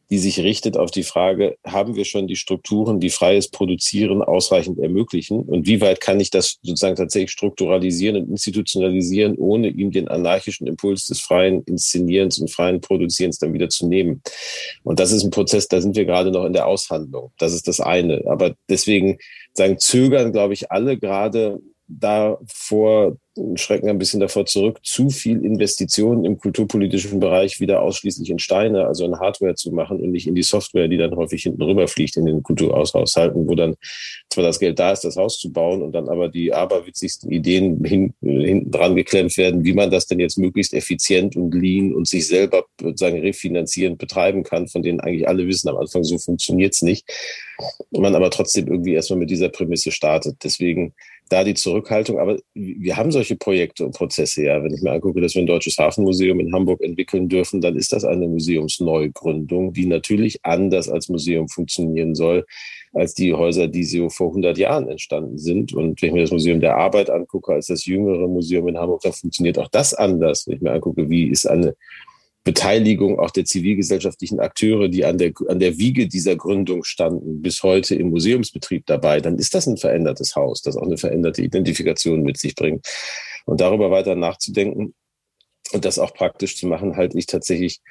die 0.09 0.17
sich 0.17 0.39
richtet 0.39 0.75
auf 0.75 0.89
die 0.89 1.03
Frage, 1.03 1.57
haben 1.65 1.95
wir 1.95 2.05
schon 2.05 2.27
die 2.27 2.35
Strukturen, 2.35 2.99
die 2.99 3.11
freies 3.11 3.49
Produzieren 3.49 4.23
ausreichend 4.23 4.79
ermöglichen? 4.79 5.41
Und 5.41 5.67
wie 5.67 5.81
weit 5.81 6.01
kann 6.01 6.19
ich 6.19 6.31
das 6.31 6.57
sozusagen 6.63 6.95
tatsächlich 6.95 7.31
strukturalisieren 7.31 8.17
und 8.17 8.29
institutionalisieren, 8.29 9.35
ohne 9.37 9.67
ihm 9.67 9.91
den 9.91 10.07
anarchischen 10.07 10.65
Impuls 10.65 11.05
des 11.05 11.19
freien 11.19 11.61
Inszenierens 11.63 12.39
und 12.39 12.49
freien 12.49 12.81
Produzierens 12.81 13.37
dann 13.37 13.53
wieder 13.53 13.69
zu 13.69 13.87
nehmen? 13.87 14.21
Und 14.83 14.99
das 14.99 15.11
ist 15.11 15.23
ein 15.23 15.31
Prozess, 15.31 15.67
da 15.67 15.79
sind 15.79 15.95
wir 15.95 16.05
gerade 16.05 16.31
noch 16.31 16.45
in 16.45 16.53
der 16.53 16.65
Aushandlung. 16.65 17.31
Das 17.37 17.53
ist 17.53 17.67
das 17.67 17.79
eine. 17.79 18.23
Aber 18.25 18.55
deswegen 18.67 19.19
sagen, 19.53 19.77
zögern, 19.77 20.31
glaube 20.31 20.53
ich, 20.53 20.71
alle 20.71 20.97
gerade 20.97 21.59
davor, 21.89 23.17
schrecken 23.55 23.89
ein 23.89 23.97
bisschen 23.97 24.19
davor 24.19 24.45
zurück, 24.45 24.79
zu 24.83 25.09
viel 25.09 25.43
Investitionen 25.43 26.25
im 26.25 26.37
kulturpolitischen 26.37 27.19
Bereich 27.19 27.59
wieder 27.59 27.81
ausschließlich 27.81 28.29
in 28.29 28.39
Steine, 28.39 28.85
also 28.85 29.05
in 29.05 29.19
Hardware 29.19 29.55
zu 29.55 29.71
machen 29.71 29.99
und 29.99 30.11
nicht 30.11 30.27
in 30.27 30.35
die 30.35 30.43
Software, 30.43 30.87
die 30.87 30.97
dann 30.97 31.15
häufig 31.15 31.43
hinten 31.43 31.61
rüberfliegt 31.61 32.17
in 32.17 32.25
den 32.25 32.43
Kulturhaushalten, 32.43 33.47
wo 33.47 33.55
dann 33.55 33.75
zwar 34.29 34.43
das 34.43 34.59
Geld 34.59 34.77
da 34.77 34.91
ist, 34.91 35.03
das 35.03 35.15
Haus 35.15 35.39
zu 35.39 35.51
bauen 35.51 35.81
und 35.81 35.93
dann 35.93 36.09
aber 36.09 36.29
die 36.29 36.53
aberwitzigsten 36.53 37.31
Ideen 37.31 37.83
hin, 37.83 38.13
hinten 38.21 38.71
dran 38.71 38.95
geklemmt 38.95 39.35
werden, 39.37 39.63
wie 39.63 39.73
man 39.73 39.89
das 39.89 40.05
denn 40.05 40.19
jetzt 40.19 40.37
möglichst 40.37 40.73
effizient 40.73 41.35
und 41.35 41.53
lean 41.55 41.93
und 41.93 42.07
sich 42.07 42.27
selber 42.27 42.65
sozusagen 42.79 43.19
refinanzierend 43.19 43.97
betreiben 43.97 44.43
kann, 44.43 44.67
von 44.67 44.83
denen 44.83 44.99
eigentlich 44.99 45.27
alle 45.27 45.47
wissen, 45.47 45.69
am 45.69 45.77
Anfang 45.77 46.03
so 46.03 46.17
funktioniert's 46.17 46.81
nicht. 46.81 47.07
Man 47.91 48.15
aber 48.15 48.29
trotzdem 48.29 48.67
irgendwie 48.67 48.93
erstmal 48.93 49.19
mit 49.19 49.29
dieser 49.29 49.49
Prämisse 49.49 49.91
startet. 49.91 50.37
Deswegen 50.43 50.93
da 51.29 51.43
die 51.43 51.53
Zurückhaltung. 51.53 52.19
Aber 52.19 52.37
wir 52.53 52.97
haben 52.97 53.11
solche 53.11 53.35
Projekte 53.35 53.85
und 53.85 53.95
Prozesse 53.95 54.43
ja. 54.43 54.63
Wenn 54.63 54.73
ich 54.73 54.81
mir 54.81 54.91
angucke, 54.91 55.21
dass 55.21 55.35
wir 55.35 55.43
ein 55.43 55.47
deutsches 55.47 55.77
Hafenmuseum 55.77 56.39
in 56.39 56.53
Hamburg 56.53 56.81
entwickeln 56.81 57.29
dürfen, 57.29 57.61
dann 57.61 57.75
ist 57.75 57.93
das 57.93 58.03
eine 58.03 58.27
Museumsneugründung, 58.27 59.73
die 59.73 59.85
natürlich 59.85 60.39
anders 60.43 60.89
als 60.89 61.07
Museum 61.09 61.47
funktionieren 61.47 62.15
soll, 62.15 62.45
als 62.93 63.13
die 63.13 63.33
Häuser, 63.33 63.67
die 63.67 63.83
so 63.83 64.09
vor 64.09 64.29
100 64.29 64.57
Jahren 64.57 64.89
entstanden 64.89 65.37
sind. 65.37 65.73
Und 65.73 66.01
wenn 66.01 66.09
ich 66.09 66.13
mir 66.13 66.21
das 66.21 66.31
Museum 66.31 66.59
der 66.59 66.75
Arbeit 66.75 67.09
angucke, 67.09 67.53
als 67.53 67.67
das 67.67 67.85
jüngere 67.85 68.27
Museum 68.27 68.67
in 68.67 68.77
Hamburg, 68.77 69.01
dann 69.01 69.13
funktioniert 69.13 69.59
auch 69.59 69.69
das 69.69 69.93
anders. 69.93 70.47
Wenn 70.47 70.55
ich 70.55 70.61
mir 70.61 70.71
angucke, 70.71 71.09
wie 71.09 71.29
ist 71.29 71.45
eine 71.45 71.75
Beteiligung 72.43 73.19
auch 73.19 73.31
der 73.31 73.45
zivilgesellschaftlichen 73.45 74.39
Akteure, 74.39 74.87
die 74.87 75.05
an 75.05 75.17
der, 75.17 75.33
an 75.47 75.59
der 75.59 75.77
Wiege 75.77 76.07
dieser 76.07 76.35
Gründung 76.35 76.83
standen, 76.83 77.41
bis 77.41 77.63
heute 77.63 77.95
im 77.95 78.09
Museumsbetrieb 78.09 78.85
dabei, 78.85 79.19
dann 79.19 79.37
ist 79.37 79.53
das 79.53 79.67
ein 79.67 79.77
verändertes 79.77 80.35
Haus, 80.35 80.61
das 80.61 80.77
auch 80.77 80.83
eine 80.83 80.97
veränderte 80.97 81.41
Identifikation 81.41 82.21
mit 82.21 82.37
sich 82.37 82.55
bringt. 82.55 82.87
Und 83.45 83.61
darüber 83.61 83.91
weiter 83.91 84.15
nachzudenken 84.15 84.93
und 85.71 85.85
das 85.85 85.99
auch 85.99 86.13
praktisch 86.13 86.55
zu 86.57 86.67
machen, 86.67 86.95
halte 86.95 87.17
ich 87.17 87.25
tatsächlich 87.25 87.81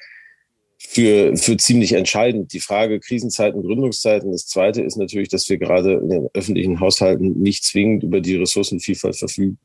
für, 0.79 1.35
für 1.35 1.57
ziemlich 1.57 1.93
entscheidend. 1.93 2.53
Die 2.53 2.59
Frage 2.59 2.99
Krisenzeiten, 2.99 3.61
Gründungszeiten. 3.61 4.31
Das 4.31 4.47
zweite 4.47 4.81
ist 4.81 4.97
natürlich, 4.97 5.29
dass 5.29 5.49
wir 5.49 5.57
gerade 5.57 5.93
in 5.93 6.09
den 6.09 6.27
öffentlichen 6.33 6.79
Haushalten 6.79 7.39
nicht 7.39 7.65
zwingend 7.65 8.03
über 8.03 8.21
die 8.21 8.35
Ressourcenvielfalt 8.35 9.17
verfügen, 9.17 9.59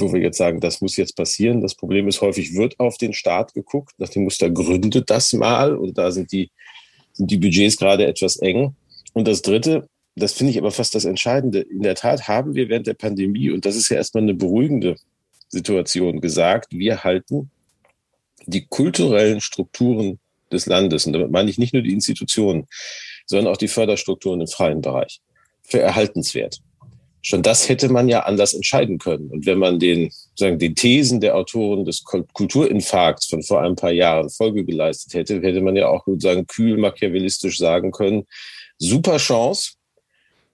wo 0.00 0.12
wir 0.12 0.20
jetzt 0.20 0.38
sagen, 0.38 0.60
das 0.60 0.80
muss 0.80 0.96
jetzt 0.96 1.16
passieren. 1.16 1.60
Das 1.60 1.74
Problem 1.74 2.08
ist, 2.08 2.20
häufig 2.20 2.54
wird 2.54 2.78
auf 2.80 2.96
den 2.98 3.12
Staat 3.12 3.54
geguckt, 3.54 3.92
nach 3.98 4.08
dem 4.08 4.24
Muster 4.24 4.50
gründet 4.50 5.10
das 5.10 5.32
mal 5.32 5.76
und 5.76 5.98
da 5.98 6.10
sind 6.10 6.32
die, 6.32 6.50
sind 7.12 7.30
die 7.30 7.38
Budgets 7.38 7.76
gerade 7.76 8.06
etwas 8.06 8.36
eng. 8.36 8.74
Und 9.12 9.28
das 9.28 9.42
Dritte, 9.42 9.88
das 10.16 10.32
finde 10.32 10.52
ich 10.52 10.58
aber 10.58 10.70
fast 10.70 10.94
das 10.94 11.04
Entscheidende. 11.04 11.60
In 11.60 11.82
der 11.82 11.94
Tat 11.94 12.28
haben 12.28 12.54
wir 12.54 12.68
während 12.68 12.86
der 12.86 12.94
Pandemie, 12.94 13.50
und 13.50 13.64
das 13.64 13.76
ist 13.76 13.88
ja 13.88 13.96
erstmal 13.96 14.22
eine 14.22 14.34
beruhigende 14.34 14.96
Situation, 15.48 16.20
gesagt, 16.20 16.72
wir 16.72 17.04
halten 17.04 17.50
die 18.46 18.66
kulturellen 18.66 19.40
Strukturen 19.40 20.18
des 20.50 20.66
Landes, 20.66 21.06
und 21.06 21.12
damit 21.12 21.30
meine 21.30 21.50
ich 21.50 21.58
nicht 21.58 21.72
nur 21.72 21.82
die 21.82 21.92
Institutionen, 21.92 22.66
sondern 23.26 23.52
auch 23.52 23.56
die 23.56 23.68
Förderstrukturen 23.68 24.40
im 24.40 24.48
freien 24.48 24.80
Bereich, 24.80 25.20
für 25.62 25.80
erhaltenswert. 25.80 26.60
Schon 27.24 27.42
das 27.42 27.68
hätte 27.68 27.88
man 27.88 28.08
ja 28.08 28.20
anders 28.20 28.52
entscheiden 28.52 28.98
können. 28.98 29.30
Und 29.30 29.46
wenn 29.46 29.58
man 29.58 29.78
den, 29.78 30.10
sagen, 30.34 30.58
den 30.58 30.74
Thesen 30.74 31.20
der 31.20 31.36
Autoren 31.36 31.84
des 31.84 32.02
Kulturinfarkts 32.02 33.26
von 33.26 33.42
vor 33.42 33.62
ein 33.62 33.76
paar 33.76 33.92
Jahren 33.92 34.28
Folge 34.28 34.64
geleistet 34.64 35.14
hätte, 35.14 35.40
hätte 35.40 35.60
man 35.60 35.76
ja 35.76 35.86
auch 35.88 36.04
sozusagen 36.04 36.46
kühl 36.48 36.76
machiavellistisch 36.76 37.58
sagen 37.58 37.92
können, 37.92 38.24
super 38.78 39.18
Chance, 39.18 39.74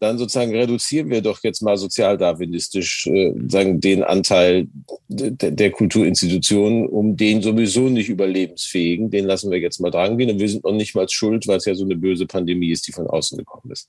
dann 0.00 0.18
sozusagen 0.18 0.54
reduzieren 0.54 1.10
wir 1.10 1.22
doch 1.22 1.42
jetzt 1.42 1.60
mal 1.60 1.76
sozialdarwinistisch 1.76 3.06
äh, 3.08 3.32
sagen 3.48 3.80
den 3.80 4.04
Anteil 4.04 4.68
de 5.08 5.50
der 5.50 5.70
Kulturinstitutionen, 5.70 6.86
um 6.86 7.16
den 7.16 7.42
sowieso 7.42 7.88
nicht 7.88 8.08
überlebensfähigen, 8.08 9.10
den 9.10 9.24
lassen 9.24 9.50
wir 9.50 9.58
jetzt 9.58 9.80
mal 9.80 9.90
drangehen 9.90 10.30
und 10.30 10.38
wir 10.38 10.48
sind 10.48 10.64
noch 10.64 10.72
nicht 10.72 10.94
mal 10.94 11.08
schuld, 11.08 11.48
weil 11.48 11.56
es 11.56 11.64
ja 11.64 11.74
so 11.74 11.84
eine 11.84 11.96
böse 11.96 12.26
Pandemie 12.26 12.70
ist, 12.70 12.86
die 12.86 12.92
von 12.92 13.08
außen 13.08 13.38
gekommen 13.38 13.72
ist. 13.72 13.88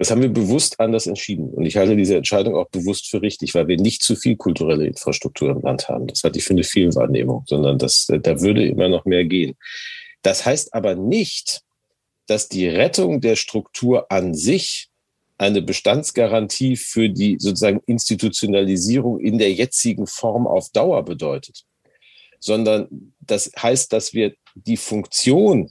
Das 0.00 0.10
haben 0.10 0.22
wir 0.22 0.30
bewusst 0.30 0.80
anders 0.80 1.06
entschieden. 1.06 1.50
Und 1.50 1.66
ich 1.66 1.76
halte 1.76 1.94
diese 1.94 2.16
Entscheidung 2.16 2.54
auch 2.54 2.70
bewusst 2.70 3.10
für 3.10 3.20
richtig, 3.20 3.54
weil 3.54 3.68
wir 3.68 3.76
nicht 3.76 4.02
zu 4.02 4.16
viel 4.16 4.34
kulturelle 4.34 4.86
Infrastruktur 4.86 5.50
im 5.50 5.60
Land 5.60 5.90
haben. 5.90 6.06
Das 6.06 6.24
hatte 6.24 6.38
ich 6.38 6.44
für 6.46 6.54
eine 6.54 6.64
Fehlwahrnehmung, 6.64 7.44
sondern 7.46 7.76
das, 7.76 8.06
da 8.06 8.40
würde 8.40 8.66
immer 8.66 8.88
noch 8.88 9.04
mehr 9.04 9.26
gehen. 9.26 9.58
Das 10.22 10.46
heißt 10.46 10.72
aber 10.72 10.94
nicht, 10.94 11.60
dass 12.26 12.48
die 12.48 12.66
Rettung 12.66 13.20
der 13.20 13.36
Struktur 13.36 14.10
an 14.10 14.32
sich 14.32 14.88
eine 15.36 15.60
Bestandsgarantie 15.60 16.76
für 16.76 17.10
die 17.10 17.36
sozusagen 17.38 17.82
Institutionalisierung 17.84 19.20
in 19.20 19.36
der 19.36 19.52
jetzigen 19.52 20.06
Form 20.06 20.46
auf 20.46 20.70
Dauer 20.70 21.04
bedeutet, 21.04 21.66
sondern 22.38 23.12
das 23.20 23.52
heißt, 23.60 23.92
dass 23.92 24.14
wir 24.14 24.32
die 24.54 24.78
Funktion 24.78 25.70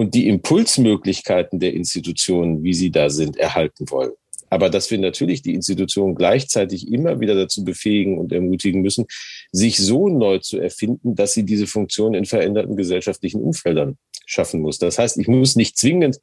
und 0.00 0.14
die 0.14 0.28
Impulsmöglichkeiten 0.28 1.60
der 1.60 1.74
Institutionen, 1.74 2.64
wie 2.64 2.72
sie 2.72 2.90
da 2.90 3.10
sind, 3.10 3.36
erhalten 3.36 3.90
wollen. 3.90 4.12
Aber 4.48 4.70
dass 4.70 4.90
wir 4.90 4.96
natürlich 4.96 5.42
die 5.42 5.52
Institutionen 5.52 6.14
gleichzeitig 6.14 6.90
immer 6.90 7.20
wieder 7.20 7.34
dazu 7.34 7.64
befähigen 7.64 8.16
und 8.16 8.32
ermutigen 8.32 8.80
müssen, 8.80 9.04
sich 9.52 9.76
so 9.76 10.08
neu 10.08 10.38
zu 10.38 10.58
erfinden, 10.58 11.16
dass 11.16 11.34
sie 11.34 11.44
diese 11.44 11.66
Funktion 11.66 12.14
in 12.14 12.24
veränderten 12.24 12.76
gesellschaftlichen 12.76 13.42
Umfeldern 13.42 13.98
schaffen 14.24 14.62
muss. 14.62 14.78
Das 14.78 14.98
heißt, 14.98 15.18
ich 15.18 15.28
muss 15.28 15.54
nicht 15.54 15.76
zwingend 15.76 16.18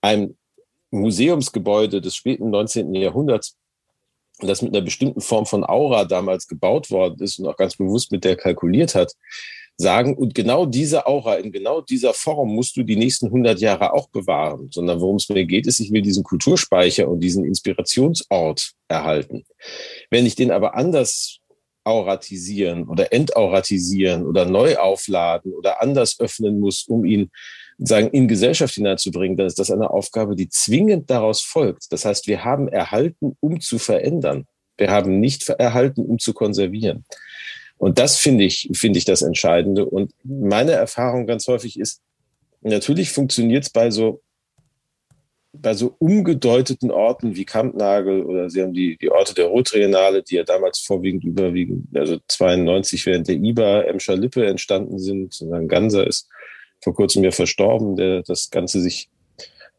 ein 0.00 0.38
Museumsgebäude 0.90 2.00
des 2.00 2.16
späten 2.16 2.48
19. 2.48 2.94
Jahrhunderts, 2.94 3.58
das 4.40 4.62
mit 4.62 4.74
einer 4.74 4.82
bestimmten 4.82 5.20
Form 5.20 5.44
von 5.44 5.64
Aura 5.64 6.06
damals 6.06 6.48
gebaut 6.48 6.90
worden 6.90 7.22
ist 7.22 7.38
und 7.38 7.46
auch 7.46 7.58
ganz 7.58 7.76
bewusst 7.76 8.10
mit 8.10 8.24
der 8.24 8.36
kalkuliert 8.36 8.94
hat, 8.94 9.12
sagen, 9.78 10.16
und 10.16 10.34
genau 10.34 10.66
diese 10.66 11.06
Aura 11.06 11.36
in 11.36 11.52
genau 11.52 11.80
dieser 11.80 12.12
Form 12.12 12.54
musst 12.54 12.76
du 12.76 12.82
die 12.82 12.96
nächsten 12.96 13.26
100 13.26 13.60
Jahre 13.60 13.92
auch 13.92 14.08
bewahren, 14.08 14.68
sondern 14.72 15.00
worum 15.00 15.16
es 15.16 15.28
mir 15.28 15.46
geht, 15.46 15.66
ist, 15.66 15.78
ich 15.78 15.92
will 15.92 16.02
diesen 16.02 16.24
Kulturspeicher 16.24 17.08
und 17.08 17.20
diesen 17.20 17.44
Inspirationsort 17.44 18.72
erhalten. 18.88 19.44
Wenn 20.10 20.26
ich 20.26 20.34
den 20.34 20.50
aber 20.50 20.74
anders 20.74 21.38
auratisieren 21.84 22.88
oder 22.88 23.12
entauratisieren 23.12 24.26
oder 24.26 24.44
neu 24.44 24.76
aufladen 24.76 25.52
oder 25.52 25.80
anders 25.80 26.18
öffnen 26.18 26.58
muss, 26.58 26.82
um 26.82 27.04
ihn 27.04 27.30
sagen, 27.78 28.08
in 28.08 28.26
Gesellschaft 28.26 28.74
hineinzubringen, 28.74 29.36
dann 29.36 29.46
ist 29.46 29.60
das 29.60 29.70
eine 29.70 29.90
Aufgabe, 29.90 30.34
die 30.34 30.48
zwingend 30.48 31.08
daraus 31.08 31.40
folgt. 31.40 31.92
Das 31.92 32.04
heißt, 32.04 32.26
wir 32.26 32.44
haben 32.44 32.66
erhalten, 32.66 33.36
um 33.40 33.60
zu 33.60 33.78
verändern. 33.78 34.46
Wir 34.76 34.90
haben 34.90 35.20
nicht 35.20 35.48
erhalten, 35.48 36.02
um 36.02 36.18
zu 36.18 36.34
konservieren. 36.34 37.04
Und 37.78 37.98
das 37.98 38.18
finde 38.18 38.44
ich, 38.44 38.68
finde 38.74 38.98
ich 38.98 39.04
das 39.04 39.22
Entscheidende. 39.22 39.86
Und 39.86 40.12
meine 40.24 40.72
Erfahrung 40.72 41.26
ganz 41.26 41.46
häufig 41.46 41.78
ist, 41.78 42.02
natürlich 42.60 43.10
funktioniert 43.10 43.64
es 43.64 43.70
bei 43.70 43.90
so, 43.90 44.20
bei 45.52 45.74
so 45.74 45.94
umgedeuteten 45.98 46.90
Orten 46.90 47.36
wie 47.36 47.44
Kampnagel 47.44 48.24
oder 48.24 48.50
Sie 48.50 48.62
haben 48.62 48.74
die, 48.74 48.98
die 48.98 49.10
Orte 49.10 49.34
der 49.34 49.46
Rotriennale, 49.46 50.22
die 50.22 50.36
ja 50.36 50.44
damals 50.44 50.80
vorwiegend 50.80 51.24
überwiegend, 51.24 51.96
also 51.96 52.18
92 52.28 53.06
während 53.06 53.28
der 53.28 53.36
IBA 53.36 53.82
Emscher 53.82 54.16
Lippe 54.16 54.46
entstanden 54.46 54.98
sind. 54.98 55.40
Dann 55.40 55.68
Ganser 55.68 56.06
ist 56.06 56.28
vor 56.82 56.94
kurzem 56.94 57.24
ja 57.24 57.30
verstorben, 57.30 57.96
der 57.96 58.22
das 58.22 58.50
Ganze 58.50 58.80
sich 58.80 59.08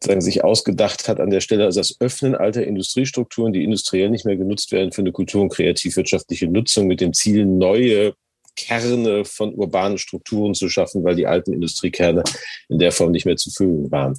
sagen, 0.02 0.20
sich 0.20 0.44
ausgedacht 0.44 1.08
hat 1.08 1.20
an 1.20 1.30
der 1.30 1.40
Stelle, 1.40 1.64
also 1.64 1.80
das 1.80 2.00
Öffnen 2.00 2.34
alter 2.34 2.64
Industriestrukturen, 2.64 3.52
die 3.52 3.64
industriell 3.64 4.10
nicht 4.10 4.24
mehr 4.24 4.36
genutzt 4.36 4.72
werden 4.72 4.92
für 4.92 5.02
eine 5.02 5.12
kultur- 5.12 5.42
und 5.42 5.52
kreativwirtschaftliche 5.52 6.48
Nutzung 6.48 6.86
mit 6.86 7.00
dem 7.00 7.12
Ziel, 7.12 7.44
neue 7.44 8.14
Kerne 8.56 9.24
von 9.24 9.54
urbanen 9.54 9.98
Strukturen 9.98 10.54
zu 10.54 10.68
schaffen, 10.68 11.04
weil 11.04 11.16
die 11.16 11.26
alten 11.26 11.52
Industriekerne 11.52 12.24
in 12.68 12.78
der 12.78 12.92
Form 12.92 13.12
nicht 13.12 13.26
mehr 13.26 13.36
zu 13.36 13.50
füllen 13.50 13.90
waren. 13.90 14.18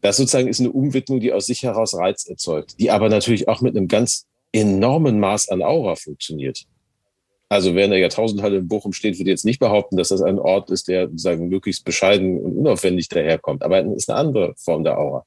Das 0.00 0.16
sozusagen 0.16 0.48
ist 0.48 0.60
eine 0.60 0.72
Umwidmung, 0.72 1.20
die 1.20 1.32
aus 1.32 1.46
sich 1.46 1.62
heraus 1.62 1.94
Reiz 1.94 2.26
erzeugt, 2.26 2.74
die 2.80 2.90
aber 2.90 3.08
natürlich 3.08 3.48
auch 3.48 3.60
mit 3.60 3.76
einem 3.76 3.88
ganz 3.88 4.26
enormen 4.52 5.20
Maß 5.20 5.48
an 5.48 5.62
Aura 5.62 5.94
funktioniert. 5.94 6.64
Also 7.52 7.74
wer 7.74 7.84
in 7.84 7.90
der 7.90 8.00
Jahrtausendhalle 8.00 8.56
in 8.56 8.66
Bochum 8.66 8.94
steht, 8.94 9.18
wird 9.18 9.28
jetzt 9.28 9.44
nicht 9.44 9.58
behaupten, 9.58 9.98
dass 9.98 10.08
das 10.08 10.22
ein 10.22 10.38
Ort 10.38 10.70
ist, 10.70 10.88
der 10.88 11.10
sagen 11.16 11.50
möglichst 11.50 11.84
bescheiden 11.84 12.40
und 12.40 12.56
unaufwendig 12.56 13.10
daherkommt. 13.10 13.62
Aber 13.62 13.84
es 13.84 13.94
ist 13.94 14.08
eine 14.08 14.20
andere 14.20 14.54
Form 14.56 14.84
der 14.84 14.98
Aura. 14.98 15.26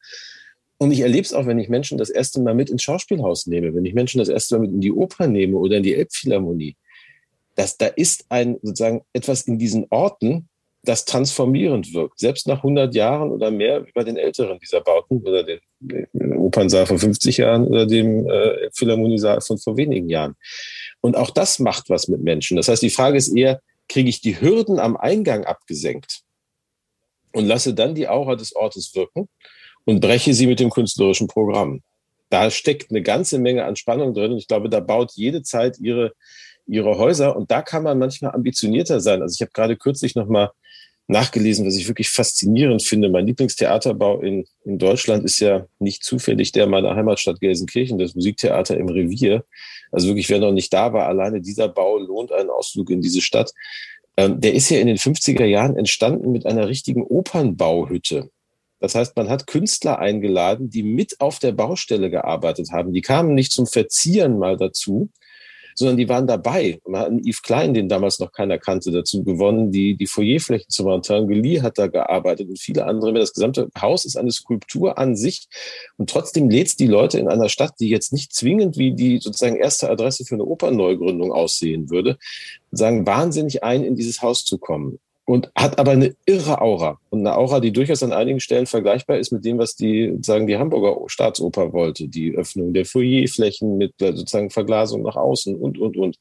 Und 0.80 0.90
ich 0.90 1.02
erlebe 1.02 1.22
es 1.22 1.34
auch, 1.34 1.46
wenn 1.46 1.60
ich 1.60 1.70
Menschen 1.70 2.00
das 2.00 2.10
erste 2.10 2.42
Mal 2.42 2.56
mit 2.56 2.72
ins 2.72 2.82
Schauspielhaus 2.82 3.46
nehme, 3.46 3.76
wenn 3.76 3.86
ich 3.86 3.94
Menschen 3.94 4.18
das 4.18 4.30
erste 4.30 4.56
Mal 4.56 4.62
mit 4.62 4.72
in 4.72 4.82
die 4.82 4.92
Oper 4.92 5.28
nehme 5.28 5.56
oder 5.58 5.78
in 5.78 5.84
die 5.84 5.94
Elbphilharmonie. 5.94 6.76
Dass 7.54 7.78
da 7.78 7.86
ist 7.86 8.26
ein 8.30 8.58
sozusagen 8.64 9.04
etwas 9.14 9.44
in 9.44 9.60
diesen 9.60 9.86
Orten, 9.92 10.50
das 10.82 11.06
transformierend 11.06 11.94
wirkt. 11.94 12.18
Selbst 12.18 12.48
nach 12.48 12.58
100 12.58 12.96
Jahren 12.96 13.30
oder 13.30 13.52
mehr 13.52 13.86
wie 13.86 13.92
bei 13.94 14.04
den 14.04 14.18
älteren 14.18 14.58
dieser 14.60 14.82
Bauten 14.82 15.22
oder 15.22 15.44
den, 15.44 15.60
Opernsaal 16.38 16.86
von 16.86 16.98
50 16.98 17.38
Jahren 17.38 17.68
oder 17.68 17.86
dem 17.86 18.28
äh, 18.28 18.70
Philharmoniesaal 18.74 19.42
von 19.42 19.58
vor 19.58 19.78
wenigen 19.78 20.10
Jahren. 20.10 20.36
Und 21.06 21.16
auch 21.16 21.30
das 21.30 21.60
macht 21.60 21.92
was 21.92 22.08
mit 22.08 22.22
Menschen. 22.22 22.58
Das 22.58 22.68
heißt, 22.68 22.82
die 22.82 22.90
Frage 22.90 23.16
ist 23.16 23.28
eher, 23.28 23.62
kriege 23.88 24.10
ich 24.10 24.22
die 24.22 24.42
Hürden 24.42 24.80
am 24.80 24.98
Eingang 24.98 25.46
abgesenkt 25.46 26.22
und 27.32 27.46
lasse 27.46 27.76
dann 27.76 27.94
die 27.94 28.08
Aura 28.08 28.36
des 28.36 28.56
Ortes 28.56 28.96
wirken 28.96 29.30
und 29.84 30.00
breche 30.02 30.34
sie 30.34 30.48
mit 30.48 30.60
dem 30.60 30.72
künstlerischen 30.72 31.28
Programm. 31.28 31.84
da 32.30 32.50
steckt 32.50 32.90
eine 32.90 33.04
ganze 33.04 33.38
Menge 33.38 33.66
an 33.66 33.76
Spannung 33.76 34.16
drin. 34.16 34.32
Und 34.32 34.40
ich 34.40 34.48
glaube, 34.48 34.68
da 34.68 34.80
baut 34.80 35.12
jede 35.14 35.44
Zeit 35.44 35.78
ihre, 35.80 36.14
ihre 36.66 36.98
Häuser. 36.98 37.36
Und 37.36 37.52
da 37.52 37.62
kann 37.62 37.84
man 37.84 38.00
manchmal 38.00 38.32
ambitionierter 38.34 39.00
sein. 39.00 39.22
Also 39.22 39.36
ich 39.36 39.42
habe 39.42 39.52
gerade 39.54 39.78
kürzlich 39.78 40.16
noch 40.16 40.28
mal 40.28 40.50
nachgelesen, 41.06 41.68
was 41.68 41.76
ich 41.76 41.88
wirklich 41.88 42.10
faszinierend 42.10 42.82
finde. 42.82 43.10
Mein 43.10 43.28
Lieblingstheaterbau 43.28 44.22
in, 44.22 44.48
in 44.64 44.80
Deutschland 44.80 45.24
ist 45.24 45.40
ja 45.40 45.68
nicht 45.78 46.04
zufällig 46.04 46.52
der 46.52 46.66
meiner 46.66 46.96
Heimatstadt 46.96 47.40
Gelsenkirchen, 47.40 48.00
das 48.00 48.16
Musiktheater 48.16 48.76
im 48.76 48.90
Revier. 48.90 49.46
Also 49.96 50.10
wirklich, 50.10 50.30
wer 50.30 50.40
noch 50.40 50.52
nicht 50.52 50.74
da 50.74 50.92
war, 50.92 51.08
alleine 51.08 51.40
dieser 51.40 51.70
Bau 51.70 51.98
lohnt 51.98 52.32
einen 52.34 52.50
Ausflug 52.50 52.90
in 52.90 53.02
diese 53.02 53.22
Stadt. 53.22 53.52
Ähm, 54.18 54.42
der 54.42 54.54
ist 54.54 54.70
ja 54.70 54.80
in 54.80 54.88
den 54.88 54.98
50er 54.98 55.46
Jahren 55.46 55.78
entstanden 55.78 56.32
mit 56.32 56.46
einer 56.46 56.68
richtigen 56.68 57.04
Opernbauhütte. 57.04 58.30
Das 58.80 58.94
heißt, 58.94 59.16
man 59.16 59.30
hat 59.30 59.48
Künstler 59.48 60.00
eingeladen, 60.00 60.70
die 60.70 60.84
mit 60.84 61.22
auf 61.22 61.40
der 61.40 61.54
Baustelle 61.54 62.10
gearbeitet 62.10 62.72
haben. 62.72 62.92
Die 62.92 63.02
kamen 63.02 63.34
nicht 63.34 63.54
zum 63.54 63.68
Verzieren 63.68 64.38
mal 64.38 64.58
dazu, 64.58 65.10
sondern 65.76 65.98
die 65.98 66.10
waren 66.10 66.26
dabei. 66.26 66.80
Man 66.88 67.02
hat 67.02 67.08
einen 67.10 67.20
Yves 67.20 67.42
Klein, 67.42 67.74
den 67.74 67.90
damals 67.90 68.20
noch 68.20 68.32
keiner 68.32 68.58
kannte, 68.58 68.92
dazu 68.92 69.24
gewonnen, 69.24 69.72
die, 69.72 69.96
die 69.96 70.08
Foyerflächen 70.08 70.70
zu 70.70 70.86
machen. 70.86 71.04
Tanguy 71.04 71.58
hat 71.58 71.78
da 71.78 71.88
gearbeitet 71.88 72.50
und 72.50 72.60
viele 72.60 72.86
andere. 72.86 73.14
Das 73.14 73.34
gesamte 73.34 73.70
Haus 73.80 74.06
ist 74.06 74.16
eine 74.16 74.32
Skulptur 74.32 74.98
an 74.98 75.16
sich 75.16 75.48
und 75.98 76.10
trotzdem 76.10 76.50
lädt 76.50 76.80
die 76.80 76.88
Leute 76.88 77.20
in 77.20 77.28
einer 77.28 77.50
Stadt, 77.50 77.74
die 77.80 77.90
jetzt 77.90 78.14
nicht 78.14 78.34
zwingend 78.34 78.78
wie 78.78 78.96
die 78.96 79.20
sozusagen 79.20 79.58
erste 79.58 79.90
Adresse 79.90 80.26
für 80.26 80.36
eine 80.36 80.46
Opernneugründung 80.46 81.32
aussehen 81.32 81.90
würde, 81.90 82.18
sagen, 82.72 83.06
wahnsinnig 83.06 83.64
ein, 83.64 83.84
in 83.84 83.96
dieses 83.96 84.22
Haus 84.22 84.46
zu 84.46 84.58
kommen 84.58 85.00
und 85.26 85.52
hat 85.56 85.80
aber 85.80 85.92
eine 85.92 86.16
irre 86.26 86.62
Aura 86.62 87.00
und 87.10 87.20
eine 87.20 87.36
Aura, 87.36 87.60
die 87.60 87.74
durchaus 87.74 88.04
an 88.04 88.14
einigen 88.14 88.40
Stellen 88.40 88.68
vergleichbar 88.68 89.18
ist 89.18 89.32
mit 89.32 89.44
dem, 89.44 89.58
was 89.58 89.76
die 89.76 90.18
sagen 90.22 90.48
die 90.48 90.58
Hamburger 90.58 90.98
Staatsoper 91.08 91.74
wollte, 91.74 92.08
die 92.08 92.36
Öffnung 92.36 92.74
der 92.74 92.86
Foyerflächen 92.86 93.78
mit 93.78 94.00
äh, 94.02 94.14
sozusagen 94.16 94.52
Verglasung 94.52 95.02
nach 95.02 95.16
außen 95.16 95.56
und 95.56 95.80
und 95.80 95.98
und. 95.98 96.18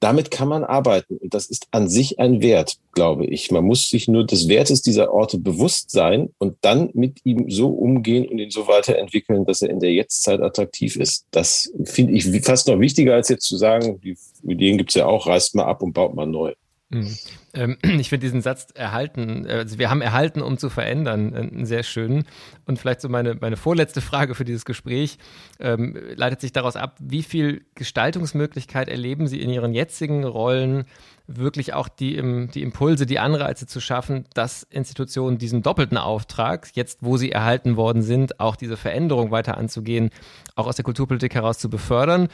Damit 0.00 0.30
kann 0.30 0.46
man 0.46 0.62
arbeiten 0.62 1.16
und 1.16 1.34
das 1.34 1.46
ist 1.46 1.66
an 1.72 1.88
sich 1.88 2.20
ein 2.20 2.40
Wert, 2.40 2.76
glaube 2.92 3.26
ich. 3.26 3.50
Man 3.50 3.64
muss 3.64 3.90
sich 3.90 4.06
nur 4.06 4.24
des 4.24 4.46
Wertes 4.46 4.80
dieser 4.80 5.12
Orte 5.12 5.38
bewusst 5.38 5.90
sein 5.90 6.28
und 6.38 6.56
dann 6.60 6.90
mit 6.92 7.18
ihm 7.24 7.50
so 7.50 7.70
umgehen 7.70 8.28
und 8.28 8.38
ihn 8.38 8.50
so 8.50 8.68
weiterentwickeln, 8.68 9.44
dass 9.44 9.62
er 9.62 9.70
in 9.70 9.80
der 9.80 9.92
Jetztzeit 9.92 10.40
attraktiv 10.40 10.94
ist. 10.94 11.26
Das 11.32 11.72
finde 11.82 12.12
ich 12.12 12.26
fast 12.44 12.68
noch 12.68 12.78
wichtiger, 12.78 13.14
als 13.14 13.28
jetzt 13.28 13.46
zu 13.46 13.56
sagen, 13.56 14.00
die 14.00 14.16
Ideen 14.46 14.78
gibt's 14.78 14.94
ja 14.94 15.06
auch, 15.06 15.26
reißt 15.26 15.56
mal 15.56 15.64
ab 15.64 15.82
und 15.82 15.94
baut 15.94 16.14
mal 16.14 16.26
neu. 16.26 16.54
Mhm. 16.90 17.16
Ähm, 17.54 17.78
ich 18.00 18.08
finde 18.08 18.26
diesen 18.26 18.42
Satz 18.42 18.68
erhalten, 18.74 19.46
also 19.46 19.78
wir 19.78 19.90
haben 19.90 20.00
erhalten, 20.00 20.40
um 20.40 20.58
zu 20.58 20.70
verändern, 20.70 21.34
äh, 21.34 21.38
einen 21.38 21.66
sehr 21.66 21.82
schönen. 21.82 22.24
Und 22.66 22.78
vielleicht 22.78 23.00
so 23.00 23.08
meine, 23.08 23.34
meine 23.34 23.56
vorletzte 23.56 24.00
Frage 24.00 24.34
für 24.34 24.44
dieses 24.44 24.64
Gespräch 24.64 25.18
ähm, 25.60 25.96
leitet 26.14 26.40
sich 26.40 26.52
daraus 26.52 26.76
ab, 26.76 26.96
wie 27.00 27.22
viel 27.22 27.64
Gestaltungsmöglichkeit 27.74 28.88
erleben 28.88 29.26
Sie 29.26 29.40
in 29.40 29.50
Ihren 29.50 29.74
jetzigen 29.74 30.24
Rollen, 30.24 30.86
wirklich 31.28 31.74
auch 31.74 31.88
die, 31.88 32.48
die 32.54 32.62
Impulse, 32.62 33.04
die 33.04 33.18
Anreize 33.18 33.66
zu 33.66 33.80
schaffen, 33.80 34.24
dass 34.32 34.62
Institutionen 34.62 35.36
diesen 35.36 35.62
doppelten 35.62 35.98
Auftrag, 35.98 36.70
jetzt 36.74 37.00
wo 37.02 37.18
sie 37.18 37.30
erhalten 37.30 37.76
worden 37.76 38.00
sind, 38.00 38.40
auch 38.40 38.56
diese 38.56 38.78
Veränderung 38.78 39.30
weiter 39.30 39.58
anzugehen, 39.58 40.08
auch 40.56 40.66
aus 40.66 40.76
der 40.76 40.86
Kulturpolitik 40.86 41.34
heraus 41.34 41.58
zu 41.58 41.68
befördern 41.68 42.28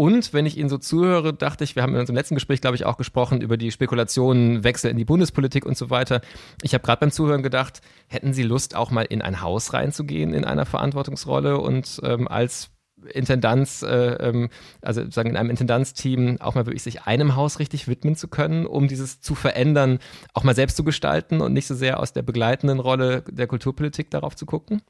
und 0.00 0.32
wenn 0.32 0.46
ich 0.46 0.56
Ihnen 0.56 0.70
so 0.70 0.78
zuhöre, 0.78 1.34
dachte 1.34 1.62
ich, 1.62 1.76
wir 1.76 1.82
haben 1.82 1.92
in 1.92 2.00
unserem 2.00 2.16
letzten 2.16 2.34
Gespräch, 2.34 2.62
glaube 2.62 2.74
ich, 2.74 2.86
auch 2.86 2.96
gesprochen 2.96 3.42
über 3.42 3.58
die 3.58 3.70
Spekulationen, 3.70 4.64
Wechsel 4.64 4.90
in 4.90 4.96
die 4.96 5.04
Bundespolitik 5.04 5.66
und 5.66 5.76
so 5.76 5.90
weiter. 5.90 6.22
Ich 6.62 6.72
habe 6.72 6.82
gerade 6.82 7.00
beim 7.00 7.10
Zuhören 7.10 7.42
gedacht, 7.42 7.82
hätten 8.06 8.32
Sie 8.32 8.42
Lust, 8.42 8.74
auch 8.74 8.90
mal 8.90 9.02
in 9.02 9.20
ein 9.20 9.42
Haus 9.42 9.74
reinzugehen 9.74 10.32
in 10.32 10.46
einer 10.46 10.64
Verantwortungsrolle 10.64 11.58
und 11.58 12.00
ähm, 12.02 12.28
als 12.28 12.70
Intendanz, 13.12 13.82
äh, 13.82 14.14
ähm, 14.26 14.48
also 14.80 15.02
sagen 15.10 15.28
in 15.28 15.36
einem 15.36 15.50
Intendanzteam 15.50 16.40
auch 16.40 16.54
mal 16.54 16.64
wirklich 16.64 16.82
sich 16.82 17.02
einem 17.02 17.36
Haus 17.36 17.58
richtig 17.58 17.86
widmen 17.86 18.16
zu 18.16 18.28
können, 18.28 18.64
um 18.64 18.88
dieses 18.88 19.20
zu 19.20 19.34
verändern, 19.34 19.98
auch 20.32 20.44
mal 20.44 20.54
selbst 20.54 20.78
zu 20.78 20.84
gestalten 20.84 21.42
und 21.42 21.52
nicht 21.52 21.66
so 21.66 21.74
sehr 21.74 22.00
aus 22.00 22.14
der 22.14 22.22
begleitenden 22.22 22.80
Rolle 22.80 23.22
der 23.28 23.46
Kulturpolitik 23.46 24.10
darauf 24.10 24.34
zu 24.34 24.46
gucken? 24.46 24.80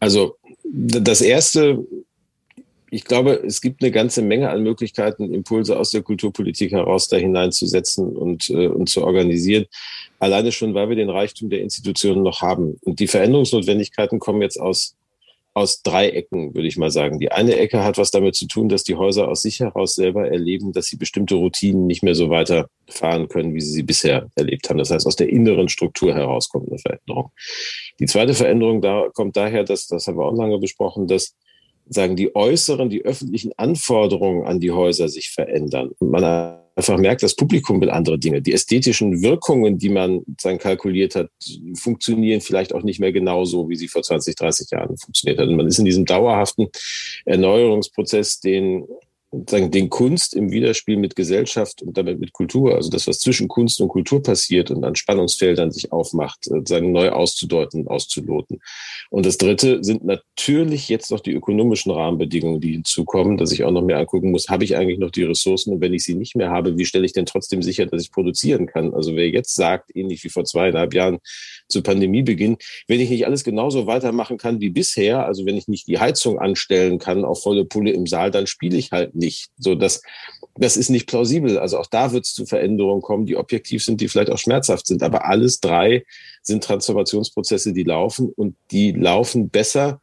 Also 0.00 0.38
das 0.64 1.20
erste 1.20 1.84
ich 2.92 3.04
glaube, 3.04 3.42
es 3.46 3.62
gibt 3.62 3.82
eine 3.82 3.90
ganze 3.90 4.20
Menge 4.20 4.50
an 4.50 4.62
Möglichkeiten, 4.62 5.32
Impulse 5.32 5.78
aus 5.78 5.92
der 5.92 6.02
Kulturpolitik 6.02 6.72
heraus 6.72 7.08
da 7.08 7.16
hineinzusetzen 7.16 8.14
und, 8.14 8.50
äh, 8.50 8.66
und 8.66 8.90
zu 8.90 9.02
organisieren. 9.02 9.64
Alleine 10.18 10.52
schon, 10.52 10.74
weil 10.74 10.90
wir 10.90 10.96
den 10.96 11.08
Reichtum 11.08 11.48
der 11.48 11.62
Institutionen 11.62 12.22
noch 12.22 12.42
haben. 12.42 12.78
Und 12.82 13.00
die 13.00 13.06
Veränderungsnotwendigkeiten 13.06 14.18
kommen 14.18 14.42
jetzt 14.42 14.60
aus, 14.60 14.94
aus 15.54 15.80
drei 15.82 16.10
Ecken, 16.10 16.54
würde 16.54 16.68
ich 16.68 16.76
mal 16.76 16.90
sagen. 16.90 17.18
Die 17.18 17.32
eine 17.32 17.56
Ecke 17.56 17.82
hat 17.82 17.96
was 17.96 18.10
damit 18.10 18.34
zu 18.34 18.46
tun, 18.46 18.68
dass 18.68 18.84
die 18.84 18.96
Häuser 18.96 19.26
aus 19.26 19.40
sich 19.40 19.60
heraus 19.60 19.94
selber 19.94 20.28
erleben, 20.28 20.74
dass 20.74 20.88
sie 20.88 20.96
bestimmte 20.96 21.36
Routinen 21.36 21.86
nicht 21.86 22.02
mehr 22.02 22.14
so 22.14 22.28
weiterfahren 22.28 23.26
können, 23.28 23.54
wie 23.54 23.62
sie 23.62 23.72
sie 23.72 23.84
bisher 23.84 24.28
erlebt 24.34 24.68
haben. 24.68 24.76
Das 24.76 24.90
heißt, 24.90 25.06
aus 25.06 25.16
der 25.16 25.30
inneren 25.30 25.70
Struktur 25.70 26.14
heraus 26.14 26.50
kommt 26.50 26.68
eine 26.68 26.78
Veränderung. 26.78 27.30
Die 28.00 28.06
zweite 28.06 28.34
Veränderung 28.34 28.82
da 28.82 29.08
kommt 29.14 29.38
daher, 29.38 29.64
dass, 29.64 29.86
das 29.86 30.06
haben 30.06 30.18
wir 30.18 30.26
auch 30.26 30.36
lange 30.36 30.58
besprochen, 30.58 31.06
dass 31.06 31.34
sagen, 31.92 32.16
die 32.16 32.34
äußeren, 32.34 32.90
die 32.90 33.04
öffentlichen 33.04 33.52
Anforderungen 33.56 34.46
an 34.46 34.60
die 34.60 34.70
Häuser 34.70 35.08
sich 35.08 35.30
verändern. 35.30 35.90
Und 35.98 36.10
man 36.10 36.24
einfach 36.74 36.96
merkt, 36.98 37.22
das 37.22 37.36
Publikum 37.36 37.80
will 37.80 37.90
andere 37.90 38.18
Dinge. 38.18 38.42
Die 38.42 38.52
ästhetischen 38.52 39.22
Wirkungen, 39.22 39.78
die 39.78 39.88
man 39.88 40.22
sagen, 40.40 40.58
kalkuliert 40.58 41.14
hat, 41.14 41.28
funktionieren 41.74 42.40
vielleicht 42.40 42.74
auch 42.74 42.82
nicht 42.82 43.00
mehr 43.00 43.12
genauso, 43.12 43.68
wie 43.68 43.76
sie 43.76 43.88
vor 43.88 44.02
20, 44.02 44.34
30 44.34 44.70
Jahren 44.70 44.96
funktioniert 44.96 45.38
hat. 45.38 45.48
Und 45.48 45.56
man 45.56 45.66
ist 45.66 45.78
in 45.78 45.84
diesem 45.84 46.04
dauerhaften 46.04 46.68
Erneuerungsprozess, 47.24 48.40
den 48.40 48.84
sagen, 49.46 49.70
den 49.70 49.88
Kunst 49.88 50.34
im 50.34 50.50
Widerspiel 50.50 50.98
mit 50.98 51.16
Gesellschaft 51.16 51.82
und 51.82 51.96
damit 51.96 52.20
mit 52.20 52.32
Kultur, 52.32 52.74
also 52.74 52.90
das, 52.90 53.06
was 53.06 53.18
zwischen 53.18 53.48
Kunst 53.48 53.80
und 53.80 53.88
Kultur 53.88 54.22
passiert 54.22 54.70
und 54.70 54.84
an 54.84 54.94
Spannungsfeldern 54.94 55.70
sich 55.70 55.90
aufmacht, 55.90 56.48
äh, 56.48 56.60
sagen, 56.66 56.92
neu 56.92 57.10
auszudeuten, 57.10 57.88
auszuloten. 57.88 58.60
Und 59.10 59.24
das 59.24 59.38
Dritte 59.38 59.82
sind 59.82 60.04
natürlich 60.04 60.88
jetzt 60.88 61.10
noch 61.10 61.20
die 61.20 61.32
ökonomischen 61.32 61.92
Rahmenbedingungen, 61.92 62.60
die 62.60 62.72
hinzukommen, 62.72 63.38
dass 63.38 63.52
ich 63.52 63.64
auch 63.64 63.70
noch 63.70 63.82
mehr 63.82 63.98
angucken 63.98 64.30
muss, 64.30 64.48
habe 64.48 64.64
ich 64.64 64.76
eigentlich 64.76 64.98
noch 64.98 65.10
die 65.10 65.24
Ressourcen 65.24 65.72
und 65.72 65.80
wenn 65.80 65.94
ich 65.94 66.04
sie 66.04 66.14
nicht 66.14 66.36
mehr 66.36 66.50
habe, 66.50 66.76
wie 66.76 66.84
stelle 66.84 67.06
ich 67.06 67.14
denn 67.14 67.26
trotzdem 67.26 67.62
sicher, 67.62 67.86
dass 67.86 68.02
ich 68.02 68.12
produzieren 68.12 68.66
kann? 68.66 68.92
Also 68.92 69.16
wer 69.16 69.30
jetzt 69.30 69.54
sagt, 69.54 69.96
ähnlich 69.96 70.22
wie 70.24 70.28
vor 70.28 70.44
zweieinhalb 70.44 70.92
Jahren 70.92 71.18
zu 71.68 71.82
Pandemiebeginn, 71.82 72.58
wenn 72.86 73.00
ich 73.00 73.08
nicht 73.08 73.26
alles 73.26 73.44
genauso 73.44 73.86
weitermachen 73.86 74.36
kann 74.36 74.60
wie 74.60 74.70
bisher, 74.70 75.24
also 75.24 75.46
wenn 75.46 75.56
ich 75.56 75.68
nicht 75.68 75.88
die 75.88 75.98
Heizung 75.98 76.38
anstellen 76.38 76.98
kann 76.98 77.24
auf 77.24 77.42
volle 77.42 77.64
Pulle 77.64 77.92
im 77.92 78.06
Saal, 78.06 78.30
dann 78.30 78.46
spiele 78.46 78.76
ich 78.76 78.92
halt 78.92 79.14
nicht. 79.22 79.48
So, 79.56 79.74
das, 79.74 80.02
das 80.56 80.76
ist 80.76 80.90
nicht 80.90 81.06
plausibel. 81.06 81.58
Also 81.58 81.78
auch 81.78 81.86
da 81.86 82.12
wird 82.12 82.26
es 82.26 82.34
zu 82.34 82.44
Veränderungen 82.44 83.00
kommen, 83.00 83.24
die 83.24 83.36
objektiv 83.36 83.82
sind, 83.82 84.00
die 84.00 84.08
vielleicht 84.08 84.30
auch 84.30 84.38
schmerzhaft 84.38 84.86
sind. 84.86 85.02
Aber 85.02 85.24
alles 85.24 85.60
drei 85.60 86.04
sind 86.42 86.62
Transformationsprozesse, 86.62 87.72
die 87.72 87.84
laufen 87.84 88.28
und 88.28 88.56
die 88.70 88.92
laufen 88.92 89.48
besser, 89.48 90.00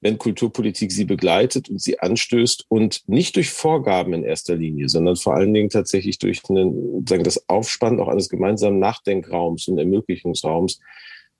wenn 0.00 0.18
Kulturpolitik 0.18 0.90
sie 0.90 1.04
begleitet 1.04 1.68
und 1.68 1.80
sie 1.80 2.00
anstößt 2.00 2.64
und 2.68 3.08
nicht 3.08 3.36
durch 3.36 3.50
Vorgaben 3.50 4.14
in 4.14 4.24
erster 4.24 4.56
Linie, 4.56 4.88
sondern 4.88 5.16
vor 5.16 5.34
allen 5.34 5.54
Dingen 5.54 5.70
tatsächlich 5.70 6.18
durch 6.18 6.42
einen, 6.48 7.06
sagen, 7.06 7.22
das 7.22 7.48
Aufspannen 7.48 8.00
auch 8.00 8.08
eines 8.08 8.28
gemeinsamen 8.28 8.80
Nachdenkraums 8.80 9.68
und 9.68 9.78
Ermöglichungsraums 9.78 10.80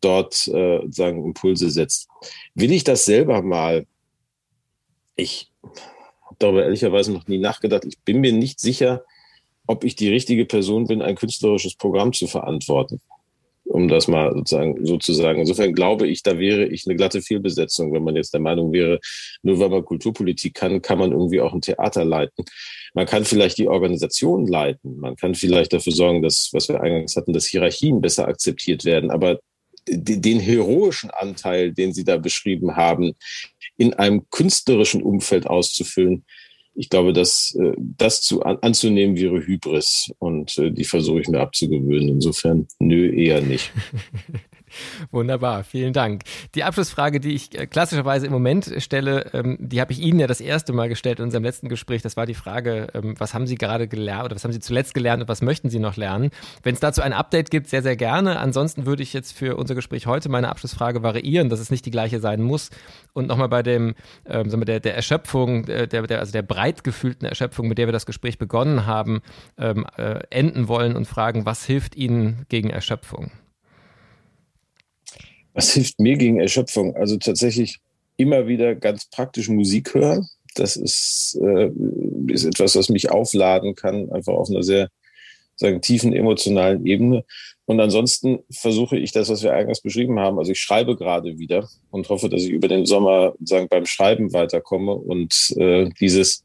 dort 0.00 0.46
äh, 0.48 0.80
sagen 0.90 1.24
Impulse 1.24 1.70
setzt. 1.70 2.08
Will 2.54 2.72
ich 2.72 2.84
das 2.84 3.04
selber 3.04 3.42
mal? 3.42 3.86
Ich 5.16 5.50
darüber 6.38 6.64
ehrlicherweise 6.64 7.12
noch 7.12 7.26
nie 7.26 7.38
nachgedacht. 7.38 7.84
Ich 7.84 7.98
bin 8.00 8.20
mir 8.20 8.32
nicht 8.32 8.60
sicher, 8.60 9.04
ob 9.66 9.84
ich 9.84 9.96
die 9.96 10.08
richtige 10.08 10.44
Person 10.44 10.86
bin, 10.86 11.02
ein 11.02 11.14
künstlerisches 11.14 11.76
Programm 11.76 12.12
zu 12.12 12.26
verantworten. 12.26 13.00
Um 13.64 13.88
das 13.88 14.08
mal 14.08 14.34
sozusagen 14.34 14.84
so 14.84 14.98
zu 14.98 15.14
sagen. 15.14 15.40
Insofern 15.40 15.72
glaube 15.72 16.06
ich, 16.06 16.22
da 16.22 16.38
wäre 16.38 16.66
ich 16.66 16.84
eine 16.86 16.96
glatte 16.96 17.22
Fehlbesetzung, 17.22 17.92
wenn 17.94 18.02
man 18.02 18.16
jetzt 18.16 18.34
der 18.34 18.40
Meinung 18.40 18.72
wäre, 18.72 18.98
nur 19.42 19.60
weil 19.60 19.70
man 19.70 19.84
Kulturpolitik 19.84 20.54
kann, 20.54 20.82
kann 20.82 20.98
man 20.98 21.12
irgendwie 21.12 21.40
auch 21.40 21.54
ein 21.54 21.60
Theater 21.60 22.04
leiten. 22.04 22.44
Man 22.92 23.06
kann 23.06 23.24
vielleicht 23.24 23.58
die 23.58 23.68
Organisation 23.68 24.46
leiten. 24.46 24.98
Man 24.98 25.16
kann 25.16 25.34
vielleicht 25.34 25.72
dafür 25.72 25.92
sorgen, 25.92 26.22
dass, 26.22 26.50
was 26.52 26.68
wir 26.68 26.82
eingangs 26.82 27.16
hatten, 27.16 27.32
dass 27.32 27.46
Hierarchien 27.46 28.00
besser 28.00 28.26
akzeptiert 28.28 28.84
werden. 28.84 29.10
Aber 29.10 29.38
den 29.88 30.40
heroischen 30.40 31.10
Anteil, 31.10 31.72
den 31.72 31.92
Sie 31.92 32.04
da 32.04 32.16
beschrieben 32.16 32.76
haben, 32.76 33.14
in 33.82 33.94
einem 33.94 34.30
künstlerischen 34.30 35.02
Umfeld 35.02 35.48
auszufüllen, 35.48 36.24
ich 36.74 36.88
glaube, 36.88 37.12
dass 37.12 37.52
äh, 37.60 37.74
das 37.76 38.22
zu 38.22 38.44
an, 38.44 38.58
anzunehmen 38.62 39.16
wäre 39.16 39.44
Hybris 39.44 40.12
und 40.20 40.56
äh, 40.56 40.70
die 40.70 40.84
versuche 40.84 41.20
ich 41.20 41.28
mir 41.28 41.40
abzugewöhnen. 41.40 42.08
Insofern, 42.08 42.68
nö, 42.78 43.12
eher 43.12 43.40
nicht. 43.42 43.72
Wunderbar, 45.10 45.64
vielen 45.64 45.92
Dank. 45.92 46.22
Die 46.54 46.64
Abschlussfrage, 46.64 47.20
die 47.20 47.34
ich 47.34 47.58
äh, 47.58 47.66
klassischerweise 47.66 48.26
im 48.26 48.32
Moment 48.32 48.72
stelle, 48.78 49.30
ähm, 49.32 49.56
die 49.60 49.80
habe 49.80 49.92
ich 49.92 50.00
Ihnen 50.00 50.20
ja 50.20 50.26
das 50.26 50.40
erste 50.40 50.72
Mal 50.72 50.88
gestellt 50.88 51.18
in 51.18 51.24
unserem 51.24 51.44
letzten 51.44 51.68
Gespräch. 51.68 52.02
Das 52.02 52.16
war 52.16 52.26
die 52.26 52.34
Frage, 52.34 52.88
ähm, 52.94 53.14
was 53.18 53.34
haben 53.34 53.46
Sie 53.46 53.56
gerade 53.56 53.88
gelernt 53.88 54.26
oder 54.26 54.36
was 54.36 54.44
haben 54.44 54.52
Sie 54.52 54.60
zuletzt 54.60 54.94
gelernt 54.94 55.22
und 55.22 55.28
was 55.28 55.42
möchten 55.42 55.70
Sie 55.70 55.78
noch 55.78 55.96
lernen? 55.96 56.30
Wenn 56.62 56.74
es 56.74 56.80
dazu 56.80 57.02
ein 57.02 57.12
Update 57.12 57.50
gibt, 57.50 57.68
sehr, 57.68 57.82
sehr 57.82 57.96
gerne. 57.96 58.38
Ansonsten 58.38 58.86
würde 58.86 59.02
ich 59.02 59.12
jetzt 59.12 59.32
für 59.32 59.56
unser 59.56 59.74
Gespräch 59.74 60.06
heute 60.06 60.28
meine 60.28 60.48
Abschlussfrage 60.48 61.02
variieren, 61.02 61.48
dass 61.48 61.60
es 61.60 61.70
nicht 61.70 61.86
die 61.86 61.90
gleiche 61.90 62.20
sein 62.20 62.42
muss 62.42 62.70
und 63.12 63.28
nochmal 63.28 63.48
bei 63.48 63.62
dem, 63.62 63.94
ähm, 64.26 64.48
sagen 64.48 64.60
wir, 64.60 64.66
der, 64.66 64.80
der 64.80 64.96
Erschöpfung, 64.96 65.66
der, 65.66 65.86
der, 65.86 66.18
also 66.18 66.32
der 66.32 66.42
breit 66.42 66.84
gefühlten 66.84 67.26
Erschöpfung, 67.26 67.68
mit 67.68 67.78
der 67.78 67.88
wir 67.88 67.92
das 67.92 68.06
Gespräch 68.06 68.38
begonnen 68.38 68.86
haben, 68.86 69.20
äh, 69.56 69.74
enden 70.30 70.68
wollen 70.68 70.96
und 70.96 71.06
fragen, 71.06 71.46
was 71.46 71.64
hilft 71.64 71.96
Ihnen 71.96 72.46
gegen 72.48 72.70
Erschöpfung? 72.70 73.30
Was 75.54 75.72
hilft 75.72 76.00
mir 76.00 76.16
gegen 76.16 76.40
Erschöpfung? 76.40 76.96
Also 76.96 77.16
tatsächlich 77.16 77.78
immer 78.16 78.46
wieder 78.46 78.74
ganz 78.74 79.06
praktisch 79.06 79.48
Musik 79.48 79.94
hören. 79.94 80.28
Das 80.54 80.76
ist, 80.76 81.38
äh, 81.42 81.70
ist 82.28 82.44
etwas, 82.44 82.76
was 82.76 82.88
mich 82.88 83.10
aufladen 83.10 83.74
kann, 83.74 84.10
einfach 84.10 84.34
auf 84.34 84.50
einer 84.50 84.62
sehr 84.62 84.88
sagen, 85.56 85.80
tiefen 85.80 86.12
emotionalen 86.12 86.84
Ebene. 86.86 87.24
Und 87.64 87.80
ansonsten 87.80 88.40
versuche 88.50 88.98
ich 88.98 89.12
das, 89.12 89.28
was 89.28 89.42
wir 89.42 89.54
eingangs 89.54 89.80
beschrieben 89.80 90.18
haben. 90.18 90.38
Also 90.38 90.52
ich 90.52 90.60
schreibe 90.60 90.96
gerade 90.96 91.38
wieder 91.38 91.68
und 91.90 92.08
hoffe, 92.08 92.28
dass 92.28 92.42
ich 92.42 92.50
über 92.50 92.68
den 92.68 92.86
Sommer 92.86 93.34
sagen, 93.42 93.68
beim 93.68 93.86
Schreiben 93.86 94.32
weiterkomme 94.32 94.92
und 94.92 95.54
äh, 95.56 95.88
dieses 96.00 96.44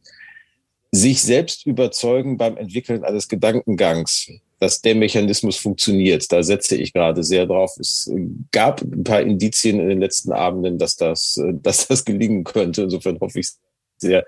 sich 0.92 1.22
selbst 1.22 1.66
überzeugen 1.66 2.38
beim 2.38 2.56
Entwickeln 2.56 3.04
eines 3.04 3.28
Gedankengangs 3.28 4.32
dass 4.60 4.82
der 4.82 4.96
Mechanismus 4.96 5.58
funktioniert. 5.58 6.32
Da 6.32 6.42
setze 6.42 6.76
ich 6.76 6.94
gerade 6.94 7.24
sehr 7.24 7.46
drauf. 7.46 7.78
Es 7.80 8.12
gab 8.52 8.82
ein 8.82 9.04
paar 9.04 9.22
Indizien 9.22 9.80
in 9.80 9.90
den 9.90 10.00
letzten 10.00 10.32
Abenden, 10.32 10.78
dass 10.78 10.96
das, 10.96 11.40
dass 11.62 11.88
das 11.88 12.06
gelingen 12.06 12.44
könnte. 12.44 12.84
Insofern 12.84 13.20
hoffe 13.20 13.40
ich 13.40 13.50
sehr, 13.98 14.26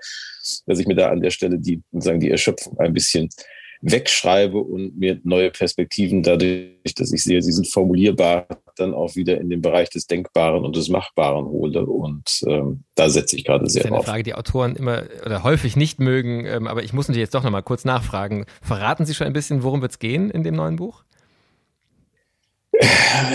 dass 0.66 0.78
ich 0.78 0.86
mir 0.86 0.94
da 0.94 1.10
an 1.10 1.20
der 1.20 1.30
Stelle 1.30 1.58
die, 1.58 1.82
sagen, 1.92 2.20
die 2.20 2.30
Erschöpfung 2.30 2.78
ein 2.78 2.92
bisschen 2.92 3.28
wegschreibe 3.82 4.58
und 4.58 4.98
mir 4.98 5.20
neue 5.24 5.50
Perspektiven 5.50 6.22
dadurch, 6.22 6.94
dass 6.96 7.12
ich 7.12 7.22
sehe, 7.22 7.40
sie 7.40 7.52
sind 7.52 7.70
formulierbar, 7.72 8.46
dann 8.76 8.94
auch 8.94 9.16
wieder 9.16 9.40
in 9.40 9.48
den 9.48 9.62
Bereich 9.62 9.88
des 9.90 10.06
Denkbaren 10.06 10.64
und 10.64 10.76
des 10.76 10.88
Machbaren 10.88 11.46
hole. 11.46 11.86
Und 11.86 12.42
ähm, 12.46 12.84
da 12.94 13.08
setze 13.08 13.36
ich 13.36 13.44
gerade 13.44 13.68
sehr 13.68 13.82
drauf. 13.82 13.90
Das 13.90 13.98
ist 13.98 14.04
eine 14.04 14.12
Frage, 14.12 14.22
die 14.22 14.34
Autoren 14.34 14.76
immer 14.76 15.04
oder 15.24 15.42
häufig 15.44 15.76
nicht 15.76 15.98
mögen, 15.98 16.44
ähm, 16.46 16.66
aber 16.66 16.82
ich 16.82 16.92
muss 16.92 17.08
natürlich 17.08 17.24
jetzt 17.24 17.34
doch 17.34 17.42
nochmal 17.42 17.62
kurz 17.62 17.84
nachfragen. 17.84 18.44
Verraten 18.62 19.06
Sie 19.06 19.14
schon 19.14 19.26
ein 19.26 19.32
bisschen, 19.32 19.62
worum 19.62 19.80
wird 19.82 19.92
es 19.92 19.98
gehen 19.98 20.30
in 20.30 20.44
dem 20.44 20.56
neuen 20.56 20.76
Buch? 20.76 21.04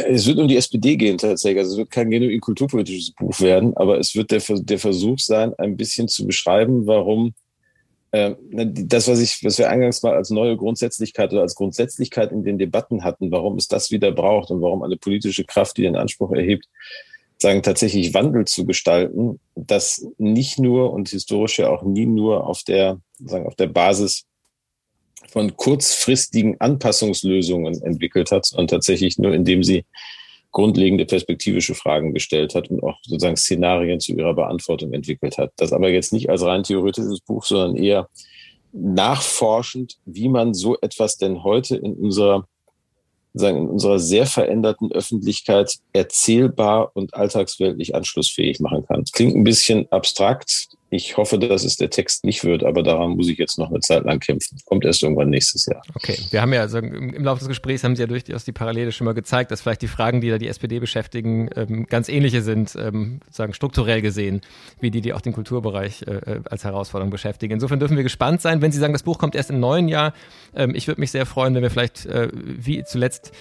Es 0.08 0.26
wird 0.26 0.40
um 0.40 0.48
die 0.48 0.58
SPD 0.58 0.96
gehen 0.96 1.18
tatsächlich. 1.18 1.60
Also 1.60 1.74
es 1.74 1.78
wird 1.78 1.92
kein 1.92 2.10
genuin 2.10 2.40
kulturpolitisches 2.40 3.12
Buch 3.12 3.40
werden, 3.40 3.76
aber 3.78 4.00
es 4.00 4.16
wird 4.16 4.32
der, 4.32 4.42
der 4.48 4.80
Versuch 4.80 5.20
sein, 5.20 5.54
ein 5.58 5.78
bisschen 5.78 6.08
zu 6.08 6.26
beschreiben, 6.26 6.88
warum 6.88 7.34
das, 8.52 9.08
was 9.08 9.20
ich, 9.20 9.44
was 9.44 9.58
wir 9.58 9.70
eingangs 9.70 10.04
mal 10.04 10.14
als 10.14 10.30
neue 10.30 10.56
Grundsätzlichkeit 10.58 11.32
oder 11.34 11.42
als 11.42 11.56
Grundsätzlichkeit 11.56 12.32
in 12.32 12.44
den 12.44 12.58
Debatten 12.58 13.04
hatten, 13.04 13.32
warum 13.32 13.58
es 13.58 13.68
das 13.68 13.92
wieder 13.92 14.12
braucht 14.12 14.52
und 14.52 14.62
warum 14.62 14.84
eine 14.84 14.98
politische 14.98 15.44
Kraft, 15.44 15.78
die 15.78 15.82
den 15.82 15.96
Anspruch 15.96 16.32
erhebt, 16.32 16.66
sagen, 17.38 17.64
tatsächlich 17.64 18.14
Wandel 18.14 18.46
zu 18.46 18.66
gestalten, 18.66 19.40
das 19.56 20.06
nicht 20.18 20.60
nur 20.60 20.94
und 20.94 21.10
historisch 21.10 21.60
ja 21.60 21.70
auch 21.70 21.84
nie 21.84 22.06
nur 22.06 22.48
auf 22.48 22.64
der, 22.64 23.00
sagen, 23.20 23.48
auf 23.48 23.56
der 23.56 23.68
Basis 23.68 24.26
von 25.28 25.58
kurzfristigen 25.58 26.60
Anpassungslösungen 26.62 27.82
entwickelt 27.82 28.32
hat, 28.32 28.46
sondern 28.46 28.68
tatsächlich 28.68 29.18
nur, 29.18 29.34
indem 29.34 29.64
sie 29.64 29.86
grundlegende 30.56 31.06
perspektivische 31.06 31.76
Fragen 31.76 32.14
gestellt 32.14 32.56
hat 32.56 32.70
und 32.70 32.82
auch 32.82 32.98
sozusagen 33.04 33.36
Szenarien 33.36 34.00
zu 34.00 34.14
ihrer 34.14 34.34
Beantwortung 34.34 34.94
entwickelt 34.94 35.38
hat. 35.38 35.52
Das 35.58 35.74
aber 35.74 35.90
jetzt 35.90 36.14
nicht 36.14 36.30
als 36.30 36.44
rein 36.44 36.64
theoretisches 36.64 37.20
Buch, 37.20 37.44
sondern 37.44 37.76
eher 37.76 38.08
nachforschend, 38.72 39.98
wie 40.06 40.30
man 40.30 40.54
so 40.54 40.78
etwas 40.80 41.18
denn 41.18 41.44
heute 41.44 41.76
in 41.76 41.94
unserer 41.94 42.48
sagen, 43.34 43.58
in 43.58 43.68
unserer 43.68 44.00
sehr 44.00 44.26
veränderten 44.26 44.94
Öffentlichkeit 44.94 45.76
erzählbar 45.92 46.92
und 46.94 47.14
alltagsweltlich 47.16 47.94
anschlussfähig 47.94 48.62
machen 48.62 48.86
kann. 48.86 49.04
Klingt 49.12 49.36
ein 49.36 49.44
bisschen 49.44 49.92
abstrakt, 49.92 50.70
ich 50.96 51.18
hoffe, 51.18 51.38
dass 51.38 51.64
es 51.64 51.78
der 51.78 51.90
Text 51.90 52.24
nicht 52.24 52.44
wird, 52.44 52.64
aber 52.64 52.84
daran 52.84 53.12
muss 53.12 53.28
ich 53.28 53.38
jetzt 53.38 53.58
noch 53.58 53.70
eine 53.70 53.80
Zeit 53.80 54.06
lang 54.06 54.20
kämpfen. 54.20 54.58
Kommt 54.66 54.86
erst 54.86 55.04
irgendwann 55.04 55.30
nächstes 55.30 55.66
Jahr. 55.66 55.82
Okay, 55.94 56.18
wir 56.32 56.42
haben 56.42 56.54
ja 56.54 56.62
also 56.62 56.78
im 56.78 57.24
Laufe 57.24 57.40
des 57.40 57.48
Gesprächs 57.48 57.84
haben 57.84 57.96
Sie 57.96 58.02
ja 58.02 58.08
durchaus 58.08 58.46
die 58.46 58.52
Parallele 58.52 58.92
schon 58.92 59.06
mal 59.06 59.14
gezeigt, 59.14 59.52
dass 59.52 59.62
vielleicht 59.62 59.82
die 59.82 59.88
Fragen, 59.88 60.22
die 60.22 60.30
da 60.30 60.38
die 60.38 60.48
SPD 60.48 60.80
beschäftigen, 60.80 61.50
ähm, 61.56 61.86
ganz 61.88 62.10
ähnliche 62.10 62.42
sind, 62.42 62.76
ähm, 62.76 63.20
sagen 63.30 63.54
strukturell 63.54 64.02
gesehen, 64.02 64.42
wie 64.80 64.92
die, 64.92 65.02
die 65.02 65.14
auch 65.14 65.22
den 65.22 65.34
Kulturbereich 65.34 66.04
äh, 66.04 66.12
äh, 66.12 66.42
als 66.50 66.64
Herausforderung 66.64 67.12
beschäftigen. 67.12 67.54
Insofern 67.54 67.80
dürfen 67.80 67.98
wir 67.98 68.04
gespannt 68.04 68.42
sein, 68.42 68.62
wenn 68.62 68.72
Sie 68.72 68.80
sagen, 68.80 68.94
das 68.94 69.04
Buch 69.04 69.18
kommt 69.18 69.36
erst 69.36 69.50
im 69.50 69.60
neuen 69.60 69.88
Jahr. 69.88 70.14
Ähm, 70.56 70.74
ich 70.76 70.88
würde 70.88 71.02
mich 71.02 71.12
sehr 71.12 71.26
freuen, 71.26 71.54
wenn 71.56 71.62
wir 71.62 71.70
vielleicht, 71.70 72.06
äh, 72.06 72.30
wie 72.34 72.84
zuletzt, 72.84 73.32